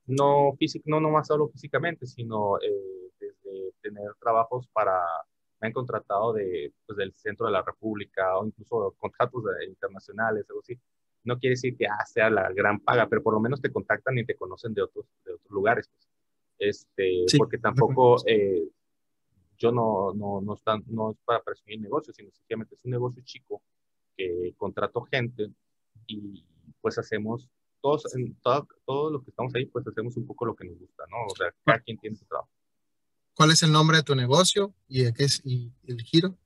No, 0.06 0.54
físico, 0.58 0.84
no 0.88 1.00
nomás 1.00 1.28
solo 1.28 1.48
físicamente, 1.48 2.06
sino 2.06 2.58
eh, 2.60 3.10
desde 3.20 3.72
tener 3.80 4.14
trabajos 4.20 4.68
para, 4.72 5.00
me 5.60 5.68
han 5.68 5.72
contratado 5.72 6.32
de, 6.32 6.72
pues, 6.86 6.96
del 6.96 7.12
centro 7.12 7.46
de 7.46 7.52
la 7.52 7.62
República 7.62 8.36
o 8.38 8.46
incluso 8.46 8.94
contratos 8.98 9.44
internacionales, 9.66 10.44
algo 10.48 10.60
así. 10.60 10.78
No 11.24 11.38
quiere 11.38 11.52
decir 11.52 11.76
que 11.76 11.86
ah, 11.86 12.04
sea 12.04 12.30
la 12.30 12.52
gran 12.52 12.80
paga, 12.80 13.08
pero 13.08 13.22
por 13.22 13.34
lo 13.34 13.40
menos 13.40 13.60
te 13.60 13.70
contactan 13.70 14.18
y 14.18 14.24
te 14.24 14.34
conocen 14.34 14.74
de 14.74 14.82
otros, 14.82 15.06
de 15.24 15.34
otros 15.34 15.50
lugares. 15.50 15.88
Pues. 15.88 16.12
Este, 16.58 17.24
porque 17.38 17.58
tampoco 17.58 18.16
eh, 18.26 18.68
yo 19.62 19.70
no, 19.70 20.12
no, 20.14 20.40
no, 20.40 20.54
están, 20.54 20.82
no 20.88 21.12
es 21.12 21.18
para 21.24 21.42
presumir 21.42 21.80
negocio, 21.80 22.12
sino 22.12 22.30
sencillamente 22.32 22.74
es 22.74 22.84
un 22.84 22.90
negocio 22.90 23.22
chico 23.24 23.62
que 24.16 24.52
contrato 24.56 25.02
gente 25.02 25.50
y 26.06 26.44
pues 26.80 26.98
hacemos 26.98 27.48
todos, 27.80 28.12
en 28.16 28.34
todo, 28.42 28.66
todos 28.84 29.12
los 29.12 29.22
que 29.22 29.30
estamos 29.30 29.54
ahí, 29.54 29.66
pues 29.66 29.86
hacemos 29.86 30.16
un 30.16 30.26
poco 30.26 30.46
lo 30.46 30.56
que 30.56 30.66
nos 30.66 30.78
gusta, 30.78 31.04
¿no? 31.08 31.16
O 31.26 31.36
sea, 31.36 31.54
cada 31.64 31.78
quien 31.80 31.96
tiene 31.98 32.16
su 32.16 32.24
trabajo. 32.24 32.50
¿Cuál 33.34 33.52
es 33.52 33.62
el 33.62 33.72
nombre 33.72 33.98
de 33.98 34.02
tu 34.02 34.14
negocio 34.14 34.74
y, 34.88 35.10
qué 35.12 35.24
es, 35.24 35.40
y 35.44 35.72
el 35.86 36.02
giro? 36.02 36.36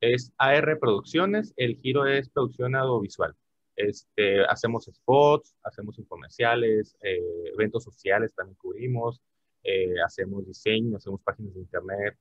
Es 0.00 0.32
AR 0.36 0.78
Producciones, 0.78 1.54
el 1.56 1.76
giro 1.76 2.06
es 2.06 2.28
producción 2.28 2.76
audiovisual. 2.76 3.34
Este, 3.74 4.44
hacemos 4.44 4.84
spots, 4.84 5.56
hacemos 5.62 5.96
comerciales, 6.08 6.96
eh, 7.02 7.52
eventos 7.54 7.84
sociales 7.84 8.34
también 8.34 8.56
cubrimos, 8.56 9.20
eh, 9.62 9.94
hacemos 10.04 10.46
diseño, 10.46 10.96
hacemos 10.96 11.20
páginas 11.22 11.54
de 11.54 11.60
internet, 11.60 12.16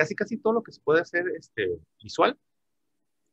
casi 0.00 0.14
casi 0.14 0.38
todo 0.38 0.54
lo 0.54 0.62
que 0.62 0.72
se 0.72 0.80
puede 0.80 1.02
hacer 1.02 1.28
este, 1.36 1.78
visual. 2.02 2.34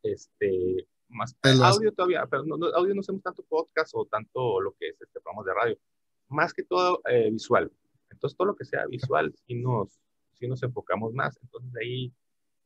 Este, 0.04 0.86
más 1.08 1.34
audio 1.64 1.94
todavía, 1.94 2.28
pero 2.30 2.44
no, 2.44 2.56
audio 2.76 2.94
no 2.94 3.00
hacemos 3.00 3.24
tanto 3.24 3.42
podcast 3.44 3.92
o 3.96 4.04
tanto 4.04 4.60
lo 4.60 4.74
que 4.74 4.90
es 4.90 5.02
este 5.02 5.22
programa 5.22 5.48
de 5.48 5.54
radio, 5.54 5.80
más 6.28 6.54
que 6.54 6.64
todo 6.64 7.02
eh, 7.10 7.30
visual. 7.32 7.72
Entonces 8.10 8.36
todo 8.36 8.48
lo 8.48 8.56
que 8.58 8.66
sea 8.66 8.86
visual 8.86 9.34
sí 9.46 9.56
nos, 9.56 9.98
sí 10.34 10.46
nos 10.46 10.62
enfocamos 10.62 11.14
más. 11.14 11.40
Entonces 11.42 11.72
ahí 11.82 12.12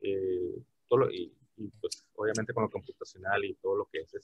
eh, 0.02 0.60
todo 0.88 1.12
y, 1.12 1.32
pues 1.80 2.04
obviamente 2.16 2.52
con 2.56 2.64
lo 2.64 2.72
computacional 2.72 3.46
y 3.46 3.54
todo 3.62 3.76
lo 3.76 3.86
que 3.86 4.00
es, 4.00 4.16
es 4.16 4.24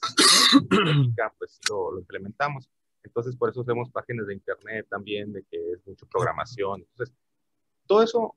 pues 1.38 1.60
lo, 1.70 1.92
lo, 1.92 2.00
implementamos. 2.00 2.68
Entonces 3.04 3.36
por 3.36 3.52
eso 3.52 3.62
hacemos 3.62 3.92
páginas 3.92 4.26
de 4.26 4.34
internet 4.34 4.88
también, 4.90 5.34
de 5.34 5.44
que 5.44 5.74
es 5.74 5.86
mucho 5.86 6.08
programación. 6.08 6.82
Entonces 6.82 7.16
todo 7.86 8.02
eso 8.02 8.36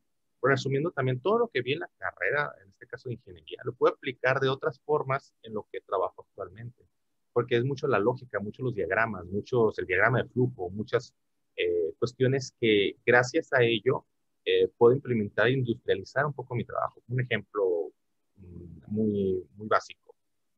resumiendo 0.48 0.90
también 0.90 1.20
todo 1.20 1.38
lo 1.38 1.48
que 1.48 1.62
vi 1.62 1.74
en 1.74 1.80
la 1.80 1.90
carrera, 1.98 2.54
en 2.62 2.70
este 2.70 2.86
caso 2.86 3.08
de 3.08 3.16
ingeniería, 3.16 3.60
lo 3.64 3.72
puedo 3.72 3.94
aplicar 3.94 4.40
de 4.40 4.48
otras 4.48 4.80
formas 4.80 5.34
en 5.42 5.54
lo 5.54 5.66
que 5.70 5.80
trabajo 5.80 6.26
actualmente, 6.28 6.86
porque 7.32 7.56
es 7.56 7.64
mucho 7.64 7.86
la 7.86 7.98
lógica, 7.98 8.40
mucho 8.40 8.62
los 8.62 8.74
diagramas, 8.74 9.26
muchos 9.26 9.78
el 9.78 9.86
diagrama 9.86 10.22
de 10.22 10.28
flujo, 10.28 10.70
muchas 10.70 11.14
eh, 11.56 11.92
cuestiones 11.98 12.54
que 12.58 12.96
gracias 13.04 13.52
a 13.52 13.62
ello 13.62 14.06
eh, 14.44 14.68
puedo 14.78 14.94
implementar 14.94 15.48
e 15.48 15.52
industrializar 15.52 16.24
un 16.24 16.32
poco 16.32 16.54
mi 16.54 16.64
trabajo. 16.64 17.02
Un 17.08 17.20
ejemplo 17.20 17.92
mm, 18.36 18.80
muy, 18.86 19.46
muy 19.56 19.68
básico. 19.68 20.14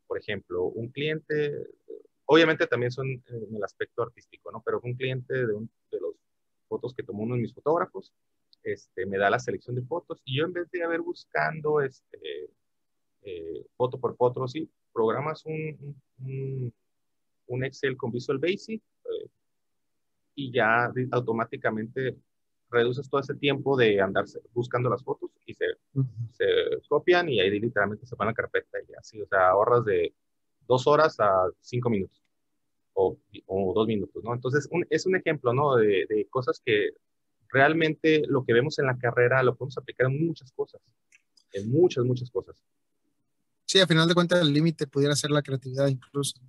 Por 0.07 0.18
ejemplo, 0.18 0.64
un 0.64 0.88
cliente, 0.88 1.66
obviamente 2.27 2.66
también 2.66 2.92
son 2.92 3.09
en 3.09 3.57
el 3.57 3.64
aspecto 3.64 4.03
artístico, 4.03 4.53
¿no? 4.53 4.62
Pero 4.64 4.81
un 4.83 4.95
cliente 4.95 5.47
de, 5.47 5.53
un, 5.53 5.71
de 5.90 6.01
los 6.01 6.14
fotos 6.68 6.95
que 6.95 7.03
tomó 7.03 7.23
uno 7.25 7.35
de 7.35 7.40
mis 7.40 7.55
fotógrafos, 7.55 8.12
este, 8.62 9.07
me 9.07 9.18
da 9.18 9.31
la 9.31 9.38
selección 9.38 9.77
de 9.77 9.83
fotos 9.83 10.20
y 10.25 10.38
yo 10.38 10.44
en 10.44 10.53
vez 10.53 10.70
de 10.70 10.83
haber 10.83 11.01
buscando 11.01 11.81
este, 11.81 12.51
eh, 13.22 13.66
foto 13.77 13.98
por 13.98 14.16
foto, 14.16 14.46
sí, 14.48 14.70
programas 14.92 15.44
un, 15.46 15.96
un, 17.46 17.64
Excel 17.64 17.96
con 17.96 18.11
Visual 18.11 18.38
Basic 18.38 18.83
eh, 19.05 19.29
y 20.35 20.53
ya 20.53 20.90
automáticamente 21.11 22.16
reduces 22.70 23.09
todo 23.09 23.20
ese 23.20 23.35
tiempo 23.35 23.77
de 23.77 24.01
andar 24.01 24.25
buscando 24.53 24.88
las 24.88 25.05
fotos 25.05 25.31
y 25.46 25.55
se, 25.55 25.66
se 26.33 26.44
copian 26.88 27.29
y 27.29 27.40
ahí 27.40 27.51
literalmente 27.61 28.07
se 28.07 28.16
van 28.16 28.29
a 28.29 28.31
la 28.31 28.35
carpeta 28.35 28.79
y 28.81 28.94
así, 28.94 29.20
o 29.20 29.27
sea, 29.27 29.51
ahorras 29.51 29.85
de 29.85 30.14
dos 30.66 30.87
horas 30.87 31.20
a 31.20 31.48
cinco 31.61 31.90
minutos 31.90 32.22
o, 32.94 33.16
o 33.46 33.75
dos 33.75 33.87
minutos, 33.87 34.22
¿no? 34.22 34.35
Entonces, 34.35 34.68
es 34.90 35.07
un 35.07 35.16
ejemplo, 35.16 35.53
¿no? 35.53 35.77
De, 35.77 36.07
de, 36.09 36.27
cosas 36.29 36.61
que 36.64 36.90
realmente 37.53 38.23
lo 38.27 38.45
que 38.45 38.53
vemos 38.53 38.79
en 38.79 38.87
la 38.87 38.99
carrera 38.99 39.43
lo 39.43 39.55
podemos 39.55 39.77
aplicar 39.79 40.09
en 40.09 40.27
muchas 40.27 40.51
cosas, 40.53 40.81
en 41.53 41.71
muchas, 41.71 42.05
muchas 42.05 42.31
cosas. 42.31 42.57
Sí, 43.67 43.79
a 43.79 43.87
final 43.87 44.09
de 44.09 44.15
cuentas 44.15 44.41
el 44.41 44.53
límite 44.53 44.87
pudiera 44.87 45.15
ser 45.15 45.31
la 45.31 45.43
creatividad 45.43 45.87
incluso. 45.87 46.41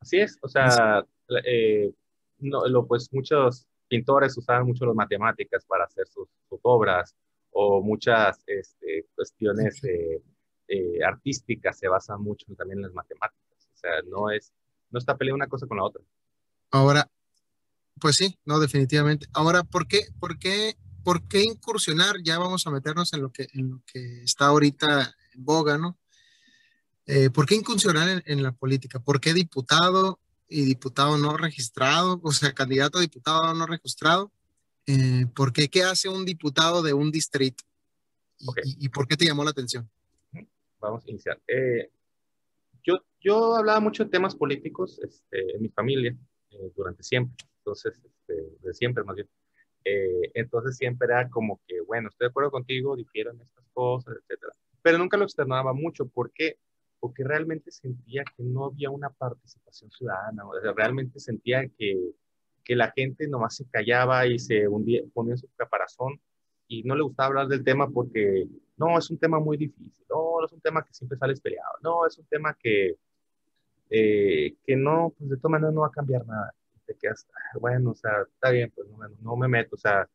Así 0.00 0.18
es, 0.18 0.38
o 0.42 0.48
sea, 0.48 1.06
eh, 1.44 1.92
no, 2.38 2.66
lo, 2.66 2.86
pues 2.86 3.08
muchos 3.12 3.66
pintores 3.88 4.36
usaban 4.36 4.66
mucho 4.66 4.84
las 4.84 4.94
matemáticas 4.94 5.64
para 5.64 5.84
hacer 5.84 6.06
sus, 6.08 6.28
obras 6.62 7.14
o 7.50 7.82
muchas 7.82 8.42
este, 8.46 9.06
cuestiones 9.14 9.80
artísticas 11.06 11.78
se 11.78 11.88
basan 11.88 12.20
mucho 12.22 12.46
también 12.56 12.78
en 12.78 12.84
las 12.84 12.94
matemáticas. 12.94 13.68
O 13.72 13.76
sea, 13.76 13.90
no 14.08 14.30
es, 14.30 14.52
no 14.90 14.98
está 14.98 15.16
peleada 15.16 15.36
una 15.36 15.48
cosa 15.48 15.66
con 15.66 15.76
la 15.76 15.84
otra. 15.84 16.02
Ahora, 16.70 17.08
pues 18.02 18.16
sí, 18.16 18.36
no, 18.44 18.58
definitivamente. 18.58 19.28
Ahora, 19.32 19.62
¿por 19.62 19.86
qué, 19.86 20.08
por 20.18 20.36
qué, 20.36 20.76
por 21.04 21.28
qué 21.28 21.44
incursionar? 21.44 22.16
Ya 22.24 22.36
vamos 22.36 22.66
a 22.66 22.72
meternos 22.72 23.12
en 23.12 23.22
lo 23.22 23.30
que, 23.30 23.46
en 23.54 23.70
lo 23.70 23.82
que 23.86 24.24
está 24.24 24.46
ahorita 24.46 25.14
en 25.34 25.44
boga, 25.44 25.78
¿no? 25.78 25.96
Eh, 27.06 27.30
¿Por 27.30 27.46
qué 27.46 27.54
incursionar 27.54 28.24
en, 28.26 28.42
la 28.42 28.50
política? 28.50 28.98
¿Por 28.98 29.20
qué 29.20 29.32
diputado 29.32 30.18
y 30.48 30.64
diputado 30.64 31.16
no 31.16 31.36
registrado? 31.36 32.20
O 32.24 32.32
sea, 32.32 32.52
candidato 32.52 32.98
a 32.98 33.02
diputado 33.02 33.54
no 33.54 33.66
registrado. 33.66 34.32
Eh, 34.88 35.26
¿Por 35.32 35.52
qué? 35.52 35.70
¿Qué 35.70 35.84
hace 35.84 36.08
un 36.08 36.24
diputado 36.24 36.82
de 36.82 36.94
un 36.94 37.12
distrito? 37.12 37.62
¿Y, 38.64 38.88
por 38.88 39.06
qué 39.06 39.16
te 39.16 39.26
llamó 39.26 39.44
la 39.44 39.50
atención? 39.50 39.88
Vamos 40.80 41.04
a 41.06 41.10
iniciar. 41.10 41.40
Eh, 41.46 41.88
yo, 42.82 43.04
yo 43.20 43.54
hablaba 43.54 43.78
mucho 43.78 44.02
de 44.02 44.10
temas 44.10 44.34
políticos 44.34 44.98
este, 45.04 45.54
en 45.54 45.62
mi 45.62 45.68
familia 45.68 46.16
durante 46.74 47.04
siempre 47.04 47.46
entonces, 47.62 48.02
este, 48.04 48.34
de 48.60 48.74
siempre 48.74 49.04
más 49.04 49.16
bien. 49.16 49.28
Eh, 49.84 50.30
entonces 50.34 50.76
siempre 50.76 51.06
era 51.06 51.28
como 51.28 51.60
que, 51.66 51.80
bueno, 51.80 52.08
estoy 52.08 52.26
de 52.26 52.30
acuerdo 52.30 52.50
contigo, 52.50 52.96
difiero 52.96 53.30
en 53.30 53.40
estas 53.40 53.64
cosas, 53.72 54.16
etcétera. 54.20 54.52
Pero 54.82 54.98
nunca 54.98 55.16
lo 55.16 55.24
externaba 55.24 55.72
mucho. 55.72 56.06
¿Por 56.06 56.32
qué? 56.32 56.58
Porque 57.00 57.24
realmente 57.24 57.70
sentía 57.70 58.24
que 58.24 58.42
no 58.42 58.66
había 58.66 58.90
una 58.90 59.10
participación 59.10 59.90
ciudadana. 59.90 60.44
Realmente 60.76 61.20
sentía 61.20 61.68
que, 61.68 62.12
que 62.64 62.76
la 62.76 62.90
gente 62.90 63.28
nomás 63.28 63.56
se 63.56 63.68
callaba 63.68 64.26
y 64.26 64.38
se 64.38 64.66
hundía, 64.68 65.02
ponía 65.12 65.36
su 65.36 65.48
caparazón 65.56 66.20
y 66.68 66.82
no 66.84 66.94
le 66.96 67.02
gustaba 67.02 67.28
hablar 67.28 67.48
del 67.48 67.64
tema 67.64 67.88
porque 67.90 68.46
no, 68.76 68.98
es 68.98 69.10
un 69.10 69.18
tema 69.18 69.38
muy 69.38 69.56
difícil, 69.56 70.04
no, 70.08 70.44
es 70.44 70.52
un 70.52 70.60
tema 70.60 70.82
que 70.84 70.94
siempre 70.94 71.18
sales 71.18 71.40
peleado, 71.40 71.74
no, 71.82 72.06
es 72.06 72.16
un 72.18 72.24
tema 72.26 72.56
que, 72.58 72.96
eh, 73.90 74.54
que 74.64 74.76
no, 74.76 75.12
pues 75.18 75.30
de 75.30 75.36
todas 75.36 75.52
maneras 75.52 75.74
no 75.74 75.82
va 75.82 75.88
a 75.88 75.92
cambiar 75.92 76.26
nada 76.26 76.54
te 76.86 76.94
quedas, 76.96 77.26
bueno, 77.60 77.90
o 77.90 77.94
sea, 77.94 78.22
está 78.22 78.50
bien, 78.50 78.70
pues 78.74 78.88
no, 78.88 78.98
no 79.20 79.36
me 79.36 79.48
meto, 79.48 79.76
o 79.76 79.78
sea, 79.78 80.08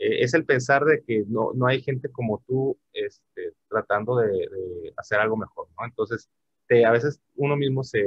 eh, 0.00 0.24
es 0.24 0.32
el 0.32 0.46
pensar 0.46 0.84
de 0.84 1.02
que 1.02 1.24
no, 1.28 1.52
no 1.54 1.66
hay 1.66 1.82
gente 1.82 2.10
como 2.10 2.42
tú 2.46 2.78
este, 2.92 3.52
tratando 3.68 4.16
de, 4.16 4.28
de, 4.28 4.94
hacer 4.96 5.20
algo 5.20 5.36
mejor, 5.36 5.68
¿no? 5.78 5.84
Entonces, 5.84 6.30
te, 6.66 6.86
a 6.86 6.90
veces 6.90 7.20
uno 7.36 7.54
mismo 7.54 7.84
se, 7.84 8.00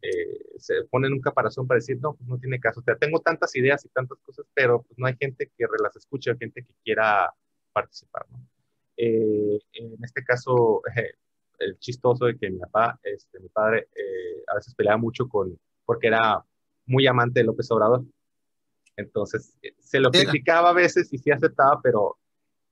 eh, 0.00 0.40
se 0.56 0.84
pone 0.90 1.08
en 1.08 1.12
un 1.14 1.20
caparazón 1.20 1.66
para 1.66 1.76
decir, 1.76 1.98
no, 2.00 2.14
pues 2.14 2.26
no 2.26 2.38
tiene 2.38 2.58
caso, 2.58 2.80
o 2.80 2.82
sea, 2.82 2.96
tengo 2.96 3.20
tantas 3.20 3.54
ideas 3.54 3.84
y 3.84 3.90
tantas 3.90 4.18
cosas, 4.20 4.46
pero 4.54 4.82
pues 4.82 4.98
no 4.98 5.06
hay 5.06 5.16
gente 5.20 5.52
que 5.56 5.66
las 5.82 5.94
escuche, 5.96 6.34
gente 6.38 6.64
que 6.64 6.74
quiera 6.82 7.32
participar, 7.72 8.26
¿no? 8.30 8.40
Eh, 8.96 9.60
en 9.74 10.02
este 10.02 10.24
caso, 10.24 10.82
el 11.58 11.78
chistoso 11.78 12.26
de 12.26 12.38
que 12.38 12.50
mi 12.50 12.58
papá, 12.60 12.98
este, 13.02 13.40
mi 13.40 13.48
padre, 13.50 13.88
a 14.46 14.54
veces 14.54 14.74
peleaba 14.74 14.96
mucho 14.98 15.28
con, 15.28 15.58
porque 15.84 16.06
era 16.08 16.42
muy 16.90 17.06
amante 17.06 17.40
de 17.40 17.46
López 17.46 17.70
Obrador. 17.70 18.04
Entonces, 18.96 19.56
eh, 19.62 19.72
se 19.78 20.00
lo 20.00 20.10
criticaba 20.10 20.70
a 20.70 20.74
veces 20.74 21.12
y 21.12 21.18
sí 21.18 21.30
aceptaba, 21.30 21.80
pero 21.82 22.18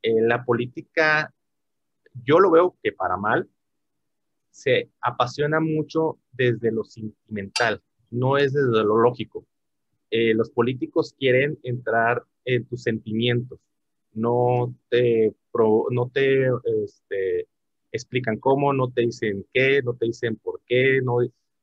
en 0.02 0.28
la 0.28 0.44
política, 0.44 1.32
yo 2.24 2.40
lo 2.40 2.50
veo 2.50 2.76
que 2.82 2.92
para 2.92 3.16
mal, 3.16 3.48
se 4.50 4.90
apasiona 5.00 5.60
mucho 5.60 6.18
desde 6.32 6.72
lo 6.72 6.82
sentimental, 6.82 7.80
no 8.10 8.36
es 8.36 8.52
desde 8.52 8.84
lo 8.84 8.96
lógico. 8.96 9.46
Eh, 10.10 10.34
los 10.34 10.50
políticos 10.50 11.14
quieren 11.16 11.58
entrar 11.62 12.24
en 12.44 12.64
tus 12.64 12.82
sentimientos, 12.82 13.60
no 14.14 14.74
te, 14.88 15.32
no 15.54 16.10
te 16.12 16.48
este, 16.84 17.46
explican 17.92 18.38
cómo, 18.38 18.72
no 18.72 18.90
te 18.90 19.02
dicen 19.02 19.46
qué, 19.52 19.80
no 19.82 19.94
te 19.94 20.06
dicen 20.06 20.36
por 20.36 20.60
qué, 20.66 21.00
no, 21.02 21.18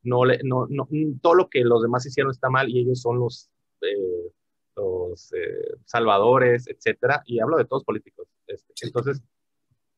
no, 0.05 0.21
no, 0.43 0.67
no, 0.69 0.87
todo 1.21 1.35
lo 1.35 1.49
que 1.49 1.61
los 1.61 1.81
demás 1.81 2.05
hicieron 2.05 2.31
está 2.31 2.49
mal 2.49 2.69
y 2.69 2.79
ellos 2.79 3.01
son 3.01 3.19
los, 3.19 3.49
eh, 3.81 4.31
los 4.75 5.33
eh, 5.33 5.77
salvadores, 5.85 6.67
etcétera, 6.67 7.23
y 7.25 7.39
hablo 7.39 7.57
de 7.57 7.65
todos 7.65 7.83
políticos. 7.83 8.27
Este, 8.47 8.73
entonces, 8.85 9.21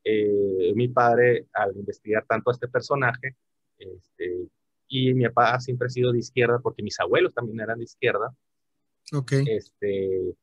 eh, 0.04 0.74
mi 0.76 0.88
padre, 0.88 1.48
al 1.54 1.76
investigar 1.76 2.26
tanto 2.28 2.50
a 2.50 2.54
este 2.54 2.68
personaje, 2.68 3.36
este, 3.78 4.50
y 4.88 5.14
mi 5.14 5.28
papá 5.28 5.60
siempre 5.60 5.88
ha 5.88 5.90
sido 5.90 6.12
de 6.12 6.20
izquierda 6.20 6.60
porque 6.60 6.82
mis 6.82 7.00
abuelos 7.00 7.34
también 7.34 7.60
eran 7.60 7.78
de 7.78 7.84
izquierda. 7.84 8.34
Ok. 9.14 9.34
Este, 9.46 10.34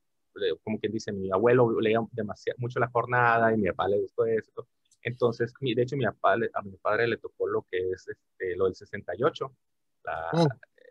como 0.62 0.78
quien 0.78 0.92
dice, 0.92 1.12
mi 1.12 1.30
abuelo 1.30 1.80
leía 1.80 2.00
demasiado, 2.12 2.58
mucho 2.58 2.78
la 2.78 2.88
jornada 2.88 3.52
y 3.52 3.56
mi 3.56 3.68
papá 3.68 3.88
le 3.88 4.00
gustó 4.00 4.26
eso. 4.26 4.66
Entonces, 5.04 5.52
de 5.60 5.82
hecho, 5.82 5.96
mi 5.96 6.04
papá, 6.06 6.32
a 6.32 6.62
mi 6.62 6.76
padre 6.78 7.06
le 7.06 7.18
tocó 7.18 7.46
lo 7.46 7.66
que 7.70 7.78
es 7.90 8.08
este, 8.08 8.56
lo 8.56 8.64
del 8.64 8.74
68. 8.74 9.54
La, 10.04 10.48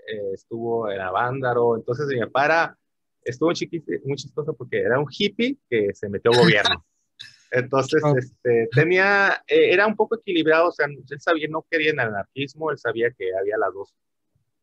eh, 0.08 0.32
estuvo 0.34 0.90
en 0.90 1.02
Avándaro. 1.02 1.76
Entonces, 1.76 2.08
mi 2.08 2.20
papá 2.20 2.78
estuvo 3.24 3.52
chiquito, 3.54 3.92
muy 4.06 4.16
chistoso 4.16 4.54
porque 4.54 4.82
era 4.82 5.00
un 5.00 5.08
hippie 5.10 5.58
que 5.68 5.94
se 5.94 6.10
metió 6.10 6.32
gobierno. 6.32 6.86
Entonces, 7.52 8.02
este, 8.18 8.68
tenía, 8.72 9.44
eh, 9.48 9.74
era 9.74 9.88
un 9.88 9.96
poco 9.96 10.16
equilibrado, 10.16 10.70
o 10.70 10.72
sea, 10.72 10.88
él 10.88 11.22
sabía, 11.22 11.48
no 11.50 11.66
quería 11.70 11.92
el 11.92 12.00
anarquismo, 12.00 12.72
él 12.72 12.78
sabía 12.78 13.12
que 13.12 13.30
había 13.36 13.58
los 13.58 13.74
dos 13.74 13.96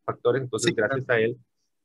factores, 0.05 0.43
entonces 0.43 0.75
gracias 0.75 1.09
a 1.09 1.19
él, 1.21 1.39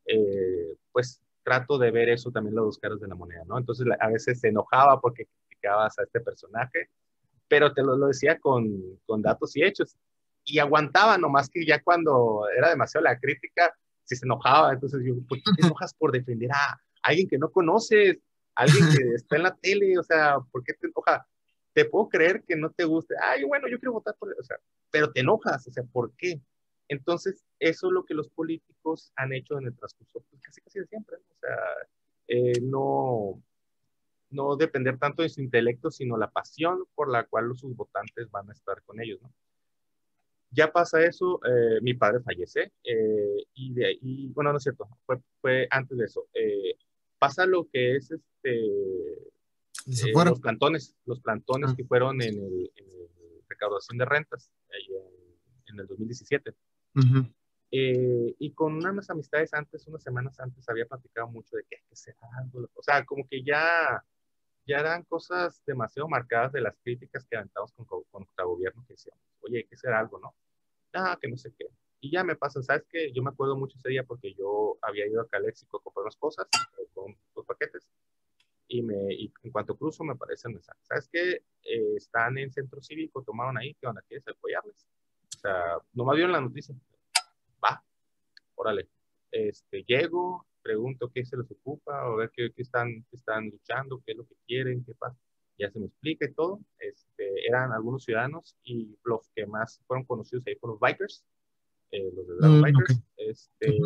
eh, 0.07 0.75
pues 0.91 1.21
trato 1.43 1.77
de 1.77 1.91
ver 1.91 2.09
eso 2.09 2.31
también 2.31 2.55
los 2.55 2.65
dos 2.65 2.79
caras 2.79 2.99
de 2.99 3.07
la 3.07 3.13
moneda, 3.13 3.43
¿no? 3.45 3.59
Entonces 3.59 3.85
a 3.99 4.09
veces 4.09 4.39
se 4.39 4.47
enojaba 4.47 4.99
porque 4.99 5.27
criticabas 5.47 5.99
a 5.99 6.03
este 6.03 6.21
personaje, 6.21 6.89
pero 7.47 7.73
te 7.73 7.83
lo, 7.83 7.95
lo 7.95 8.07
decía 8.07 8.39
con, 8.39 8.99
con, 9.05 9.21
datos 9.21 9.55
y 9.55 9.63
hechos. 9.63 9.95
Y 10.43 10.59
aguantaba, 10.59 11.17
nomás 11.17 11.49
que 11.49 11.65
ya 11.65 11.81
cuando 11.81 12.43
era 12.55 12.69
demasiado 12.69 13.03
la 13.03 13.19
crítica, 13.19 13.73
si 14.03 14.15
se 14.15 14.25
enojaba. 14.25 14.73
Entonces 14.73 15.01
yo, 15.03 15.15
¿por 15.27 15.37
qué 15.39 15.51
te 15.57 15.65
enojas 15.75 15.93
por 15.93 16.11
defender 16.11 16.51
a 16.51 16.79
alguien 17.03 17.27
que 17.27 17.37
no 17.37 17.51
conoces? 17.51 18.19
Alguien 18.55 18.85
que 18.95 19.03
está 19.15 19.35
en 19.35 19.43
la 19.43 19.55
tele, 19.55 19.97
o 19.97 20.03
sea, 20.03 20.37
¿por 20.51 20.63
qué 20.63 20.73
te 20.73 20.87
enojas? 20.87 21.25
Te 21.73 21.85
puedo 21.85 22.07
creer 22.07 22.43
que 22.47 22.55
no 22.55 22.69
te 22.71 22.85
guste. 22.85 23.15
Ay, 23.21 23.43
bueno, 23.43 23.67
yo 23.67 23.79
quiero 23.79 23.93
votar 23.93 24.15
por 24.17 24.29
él, 24.29 24.35
o 24.39 24.43
sea, 24.43 24.57
pero 24.91 25.11
te 25.11 25.19
enojas, 25.19 25.67
o 25.67 25.71
sea, 25.71 25.83
¿por 25.83 26.13
qué? 26.15 26.41
Entonces, 26.87 27.43
eso 27.59 27.87
es 27.87 27.93
lo 27.93 28.05
que 28.05 28.13
los 28.13 28.29
políticos 28.29 29.11
han 29.15 29.33
hecho 29.33 29.57
en 29.57 29.65
el 29.65 29.75
transcurso, 29.75 30.23
pues, 30.29 30.41
casi 30.41 30.61
casi 30.61 30.79
de 30.79 30.85
siempre, 30.85 31.17
o 31.17 31.35
sea, 31.41 31.57
eh, 32.27 32.61
no, 32.61 33.41
no 34.29 34.55
depender 34.55 34.97
tanto 34.97 35.21
de 35.21 35.29
su 35.29 35.41
intelecto, 35.41 35.91
sino 35.91 36.17
la 36.17 36.31
pasión 36.31 36.85
por 36.95 37.11
la 37.11 37.25
cual 37.25 37.55
sus 37.55 37.75
votantes 37.75 38.29
van 38.31 38.49
a 38.49 38.53
estar 38.53 38.81
con 38.83 39.01
ellos, 39.01 39.21
¿no? 39.21 39.31
Ya 40.51 40.71
pasa 40.71 41.03
eso, 41.03 41.41
eh, 41.45 41.81
mi 41.81 41.95
padre 41.95 42.21
fallece 42.21 42.71
eh, 42.83 43.45
y 43.55 43.73
de 43.73 43.87
ahí, 43.87 44.31
bueno, 44.33 44.51
no 44.51 44.57
es 44.57 44.63
cierto, 44.63 44.87
fue, 45.05 45.19
fue 45.41 45.67
antes 45.69 45.97
de 45.97 46.05
eso. 46.05 46.27
Eh, 46.33 46.77
pasa 47.19 47.45
lo 47.45 47.67
que 47.67 47.97
es 47.97 48.11
este, 48.11 48.61
los 49.85 50.39
plantones, 50.39 50.95
los 51.05 51.19
plantones 51.19 51.71
ah. 51.71 51.75
que 51.75 51.83
fueron 51.83 52.21
en 52.21 52.35
el, 52.35 52.71
en 52.73 52.87
recaudación 53.49 53.97
de 53.97 54.05
rentas 54.05 54.49
en, 55.67 55.77
el 55.77 55.87
2017. 55.87 56.53
y 57.71 58.51
con 58.53 58.75
unas 58.75 59.09
amistades 59.09 59.53
antes, 59.53 59.85
unas 59.87 60.03
semanas 60.03 60.39
antes, 60.39 60.69
había 60.69 60.85
platicado 60.85 61.27
mucho 61.27 61.57
de 61.57 61.63
que 61.63 61.75
hay 61.75 61.81
que 61.81 61.93
hacer 61.93 62.15
algo. 62.39 62.69
O 62.75 62.81
sea, 62.81 63.03
como 63.03 63.27
que 63.27 63.43
ya 63.43 64.01
ya 64.65 64.77
eran 64.77 65.03
cosas 65.03 65.61
demasiado 65.65 66.07
marcadas 66.07 66.51
de 66.51 66.61
las 66.61 66.77
críticas 66.83 67.25
que 67.25 67.37
aventamos 67.37 67.71
con, 67.73 67.85
con, 67.85 68.27
gobierno 68.37 68.83
que 68.87 68.93
decíamos, 68.93 69.21
oye, 69.41 69.59
hay 69.59 69.63
que 69.65 69.75
hacer 69.75 69.93
algo, 69.93 70.19
¿no? 70.19 70.35
Ah, 70.93 71.17
que 71.19 71.27
no 71.27 71.37
sé 71.37 71.53
qué. 71.57 71.65
Y 71.99 72.11
ya 72.11 72.23
me 72.23 72.35
pasa, 72.35 72.61
¿sabes 72.61 72.85
qué? 72.89 73.11
Yo 73.11 73.23
me 73.23 73.29
acuerdo 73.29 73.55
mucho 73.55 73.77
ese 73.77 73.89
día 73.89 74.03
porque 74.03 74.33
yo 74.33 74.77
había 74.81 75.07
ido 75.07 75.21
a 75.21 75.27
Caléxico 75.27 75.77
a 75.77 75.83
comprar 75.83 76.03
unas 76.03 76.15
cosas, 76.15 76.47
eh, 76.79 76.87
con 76.93 77.15
los 77.35 77.45
paquetes. 77.45 77.87
y, 78.67 78.81
me, 78.81 79.13
y 79.13 79.31
en 79.43 79.51
cuanto 79.51 79.77
cruzo 79.77 80.03
me 80.03 80.13
aparecen 80.13 80.53
mensajes. 80.53 80.85
¿Sabes 80.87 81.07
qué? 81.11 81.43
Eh, 81.63 81.95
están 81.97 82.37
en 82.37 82.51
centro 82.51 82.81
cívico, 82.81 83.23
tomaron 83.23 83.57
ahí, 83.57 83.75
¿qué 83.75 83.87
onda? 83.87 84.01
¿Quieres 84.07 84.27
apoyarles? 84.27 84.87
O 85.35 85.39
sea, 85.39 85.77
nomás 85.93 86.15
vieron 86.15 86.31
la 86.31 86.41
noticia. 86.41 86.75
Va, 87.63 87.83
órale. 88.55 88.89
Este, 89.31 89.83
llego, 89.83 90.47
pregunto 90.65 91.11
qué 91.13 91.23
se 91.23 91.37
les 91.37 91.49
ocupa, 91.51 92.09
o 92.09 92.15
ver 92.15 92.31
qué, 92.35 92.51
qué 92.51 92.63
están, 92.63 93.05
qué 93.09 93.17
están 93.17 93.49
luchando, 93.51 94.01
qué 94.03 94.13
es 94.13 94.17
lo 94.17 94.25
que 94.25 94.35
quieren, 94.47 94.83
qué 94.83 94.95
pasa. 94.95 95.15
Ya 95.59 95.69
se 95.69 95.79
me 95.79 95.85
explica 95.85 96.25
y 96.25 96.33
todo. 96.33 96.59
Este, 96.79 97.47
eran 97.47 97.71
algunos 97.71 98.03
ciudadanos 98.03 98.57
y 98.63 98.97
los 99.03 99.29
que 99.35 99.45
más 99.45 99.79
fueron 99.85 100.05
conocidos 100.05 100.45
ahí 100.47 100.55
fueron 100.55 100.73
los 100.73 100.79
bikers, 100.81 101.23
eh, 101.91 102.11
los 102.15 102.27
de 102.27 102.47
mm, 102.47 102.61
Bikers. 102.63 102.99
Este, 103.17 103.79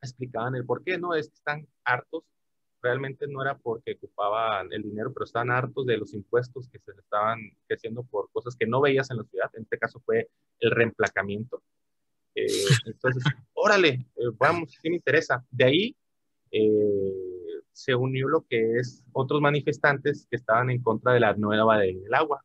explicaban 0.00 0.54
el 0.54 0.64
por 0.64 0.84
qué, 0.84 0.96
¿no? 0.96 1.12
Es 1.14 1.28
que 1.28 1.34
están 1.34 1.66
hartos 1.82 2.24
realmente 2.84 3.26
no 3.26 3.42
era 3.42 3.56
porque 3.56 3.94
ocupaban 3.94 4.70
el 4.70 4.82
dinero, 4.82 5.10
pero 5.12 5.24
estaban 5.24 5.50
hartos 5.50 5.86
de 5.86 5.96
los 5.96 6.12
impuestos 6.12 6.68
que 6.68 6.78
se 6.78 6.92
estaban 6.92 7.40
haciendo 7.70 8.04
por 8.04 8.30
cosas 8.30 8.54
que 8.56 8.66
no 8.66 8.82
veías 8.82 9.10
en 9.10 9.16
la 9.16 9.24
ciudad. 9.24 9.50
En 9.54 9.62
este 9.62 9.78
caso 9.78 10.00
fue 10.04 10.28
el 10.60 10.70
reemplacamiento. 10.70 11.62
Eh, 12.34 12.46
entonces, 12.86 13.24
órale, 13.52 14.06
eh, 14.16 14.30
vamos, 14.38 14.72
sí 14.80 14.90
me 14.90 14.96
interesa. 14.96 15.44
De 15.50 15.64
ahí 15.64 15.96
eh, 16.50 17.60
se 17.72 17.94
unió 17.94 18.28
lo 18.28 18.44
que 18.48 18.78
es 18.78 19.04
otros 19.12 19.40
manifestantes 19.40 20.26
que 20.30 20.36
estaban 20.36 20.70
en 20.70 20.82
contra 20.82 21.12
de 21.12 21.20
la 21.20 21.34
nueva 21.34 21.78
ley 21.78 21.94
del 22.00 22.14
agua, 22.14 22.44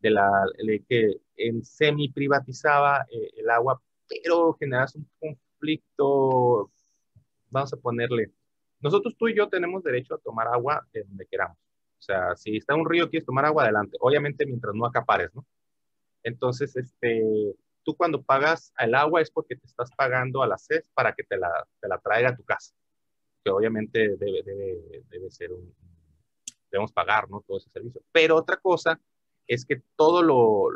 de 0.00 0.10
la, 0.10 0.30
ley 0.58 0.84
que 0.88 1.16
en 1.36 1.64
semi 1.64 2.08
privatizaba 2.10 3.06
el 3.10 3.50
agua, 3.50 3.80
pero 4.08 4.54
generas 4.54 4.94
un 4.94 5.08
conflicto, 5.18 6.70
vamos 7.50 7.72
a 7.72 7.76
ponerle, 7.78 8.30
nosotros 8.80 9.16
tú 9.16 9.28
y 9.28 9.34
yo 9.34 9.48
tenemos 9.48 9.82
derecho 9.82 10.14
a 10.14 10.18
tomar 10.18 10.46
agua 10.48 10.86
de 10.92 11.04
donde 11.04 11.26
queramos. 11.26 11.56
O 11.98 12.02
sea, 12.02 12.36
si 12.36 12.58
está 12.58 12.74
un 12.74 12.88
río, 12.88 13.08
quieres 13.08 13.24
tomar 13.24 13.46
agua, 13.46 13.62
adelante. 13.62 13.96
Obviamente 13.98 14.44
mientras 14.44 14.74
no 14.74 14.84
acapares, 14.84 15.34
¿no? 15.34 15.46
Entonces, 16.22 16.76
este, 16.76 17.54
tú 17.84 17.96
cuando 17.96 18.22
pagas 18.22 18.72
el 18.78 18.94
agua 18.94 19.20
es 19.20 19.30
porque 19.30 19.56
te 19.56 19.66
estás 19.66 19.90
pagando 19.96 20.42
a 20.42 20.46
la 20.46 20.58
CES 20.58 20.90
para 20.94 21.12
que 21.14 21.24
te 21.24 21.36
la, 21.36 21.50
te 21.80 21.88
la 21.88 21.98
traiga 21.98 22.30
a 22.30 22.36
tu 22.36 22.44
casa. 22.44 22.74
Que 23.44 23.50
obviamente 23.50 24.16
debe, 24.16 24.42
debe, 24.42 25.04
debe 25.08 25.30
ser 25.30 25.52
un, 25.52 25.74
debemos 26.70 26.92
pagar, 26.92 27.30
¿no? 27.30 27.44
Todo 27.46 27.58
ese 27.58 27.70
servicio. 27.70 28.02
Pero 28.10 28.36
otra 28.36 28.56
cosa 28.56 28.98
es 29.46 29.64
que 29.64 29.82
todo 29.96 30.22
lo, 30.22 30.70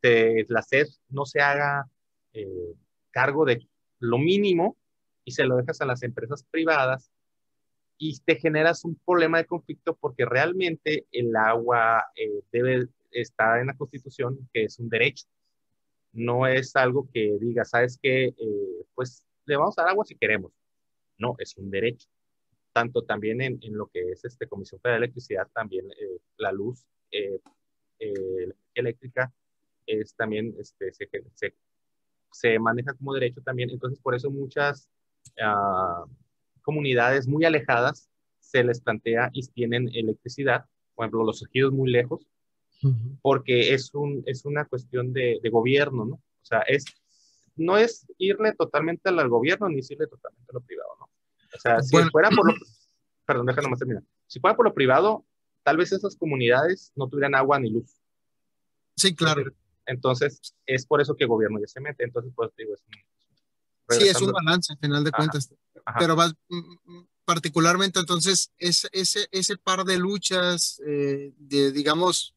te, 0.00 0.46
la 0.48 0.62
CES 0.62 1.00
no 1.08 1.26
se 1.26 1.40
haga 1.40 1.88
eh, 2.32 2.74
cargo 3.10 3.44
de 3.44 3.66
lo 3.98 4.18
mínimo 4.18 4.76
y 5.24 5.32
se 5.32 5.44
lo 5.44 5.56
dejas 5.56 5.80
a 5.80 5.86
las 5.86 6.02
empresas 6.02 6.44
privadas 6.50 7.10
y 7.98 8.18
te 8.20 8.36
generas 8.36 8.84
un 8.84 8.96
problema 8.96 9.38
de 9.38 9.46
conflicto 9.46 9.94
porque 9.94 10.24
realmente 10.24 11.06
el 11.12 11.36
agua 11.36 12.04
eh, 12.16 12.42
debe 12.50 12.88
estar 13.10 13.60
en 13.60 13.68
la 13.68 13.76
Constitución, 13.76 14.48
que 14.52 14.64
es 14.64 14.78
un 14.78 14.88
derecho. 14.88 15.26
No 16.12 16.46
es 16.46 16.76
algo 16.76 17.08
que 17.12 17.36
diga, 17.40 17.64
¿sabes 17.64 17.98
qué? 18.02 18.26
Eh, 18.26 18.86
pues 18.94 19.24
le 19.46 19.56
vamos 19.56 19.78
a 19.78 19.82
dar 19.82 19.92
agua 19.92 20.04
si 20.04 20.14
queremos. 20.14 20.52
No, 21.18 21.34
es 21.38 21.56
un 21.56 21.70
derecho. 21.70 22.08
Tanto 22.72 23.02
también 23.02 23.40
en, 23.40 23.58
en 23.62 23.76
lo 23.76 23.86
que 23.86 24.12
es 24.12 24.24
este 24.24 24.46
Comisión 24.46 24.80
Federal 24.80 25.00
de 25.00 25.06
Electricidad, 25.06 25.48
también 25.52 25.90
eh, 25.92 26.18
la 26.38 26.52
luz 26.52 26.86
eléctrica 28.74 29.32
es 29.86 30.14
también, 30.14 30.54
este, 30.58 30.92
se, 30.92 31.08
se, 31.34 31.54
se, 32.30 32.58
maneja 32.58 32.94
como 32.94 33.14
derecho 33.14 33.42
también. 33.42 33.70
Entonces, 33.70 33.98
por 34.00 34.14
eso 34.14 34.30
muchas... 34.30 34.88
Uh, 35.38 36.10
comunidades 36.62 37.28
muy 37.28 37.44
alejadas 37.44 38.08
se 38.40 38.64
les 38.64 38.80
plantea 38.80 39.30
y 39.32 39.46
tienen 39.48 39.88
electricidad, 39.92 40.64
por 40.94 41.04
ejemplo, 41.04 41.24
los 41.24 41.42
ejidos 41.42 41.72
muy 41.72 41.90
lejos, 41.90 42.26
porque 43.20 43.74
es, 43.74 43.94
un, 43.94 44.22
es 44.26 44.44
una 44.44 44.64
cuestión 44.64 45.12
de, 45.12 45.38
de, 45.42 45.50
gobierno, 45.50 46.04
¿no? 46.04 46.14
O 46.14 46.44
sea, 46.44 46.60
es, 46.60 46.84
no 47.56 47.76
es 47.76 48.06
irle 48.18 48.54
totalmente 48.54 49.08
al 49.08 49.28
gobierno 49.28 49.68
ni 49.68 49.78
irle 49.78 50.06
totalmente 50.06 50.50
a 50.50 50.54
lo 50.54 50.60
privado, 50.60 50.90
¿no? 50.98 51.04
O 51.04 51.60
sea, 51.60 51.82
si 51.82 51.96
fuera 52.10 52.30
por 52.30 52.52
lo... 52.52 52.54
Perdón, 53.26 53.46
déjame 53.46 53.68
más 53.68 53.78
terminar. 53.78 54.02
Si 54.26 54.40
fuera 54.40 54.56
por 54.56 54.66
lo 54.66 54.74
privado, 54.74 55.24
tal 55.62 55.76
vez 55.76 55.92
esas 55.92 56.16
comunidades 56.16 56.92
no 56.96 57.08
tuvieran 57.08 57.34
agua 57.34 57.60
ni 57.60 57.70
luz. 57.70 58.00
Sí, 58.96 59.14
claro. 59.14 59.44
Entonces, 59.86 60.54
es 60.66 60.86
por 60.86 61.00
eso 61.00 61.14
que 61.14 61.24
el 61.24 61.28
gobierno 61.28 61.60
ya 61.60 61.66
se 61.66 61.80
mete. 61.80 62.04
Entonces, 62.04 62.32
pues 62.34 62.50
digo, 62.56 62.74
es 62.74 62.82
Sí, 63.98 64.08
es 64.08 64.20
un 64.20 64.32
balance, 64.32 64.72
al 64.72 64.78
final 64.78 65.04
de 65.04 65.10
cuentas. 65.10 65.52
Pero 65.98 66.16
vas, 66.16 66.34
mm, 66.48 66.58
mm, 66.84 67.08
particularmente 67.24 67.98
entonces, 67.98 68.52
es, 68.58 68.88
ese, 68.92 69.26
ese 69.30 69.56
par 69.56 69.84
de 69.84 69.98
luchas, 69.98 70.80
eh, 70.86 71.32
de, 71.36 71.72
digamos, 71.72 72.34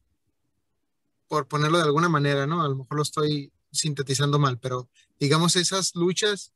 por 1.28 1.48
ponerlo 1.48 1.78
de 1.78 1.84
alguna 1.84 2.08
manera, 2.08 2.46
¿no? 2.46 2.62
A 2.62 2.68
lo 2.68 2.76
mejor 2.76 2.96
lo 2.96 3.02
estoy 3.02 3.52
sintetizando 3.72 4.38
mal, 4.38 4.58
pero 4.58 4.88
digamos 5.18 5.56
esas 5.56 5.94
luchas 5.94 6.52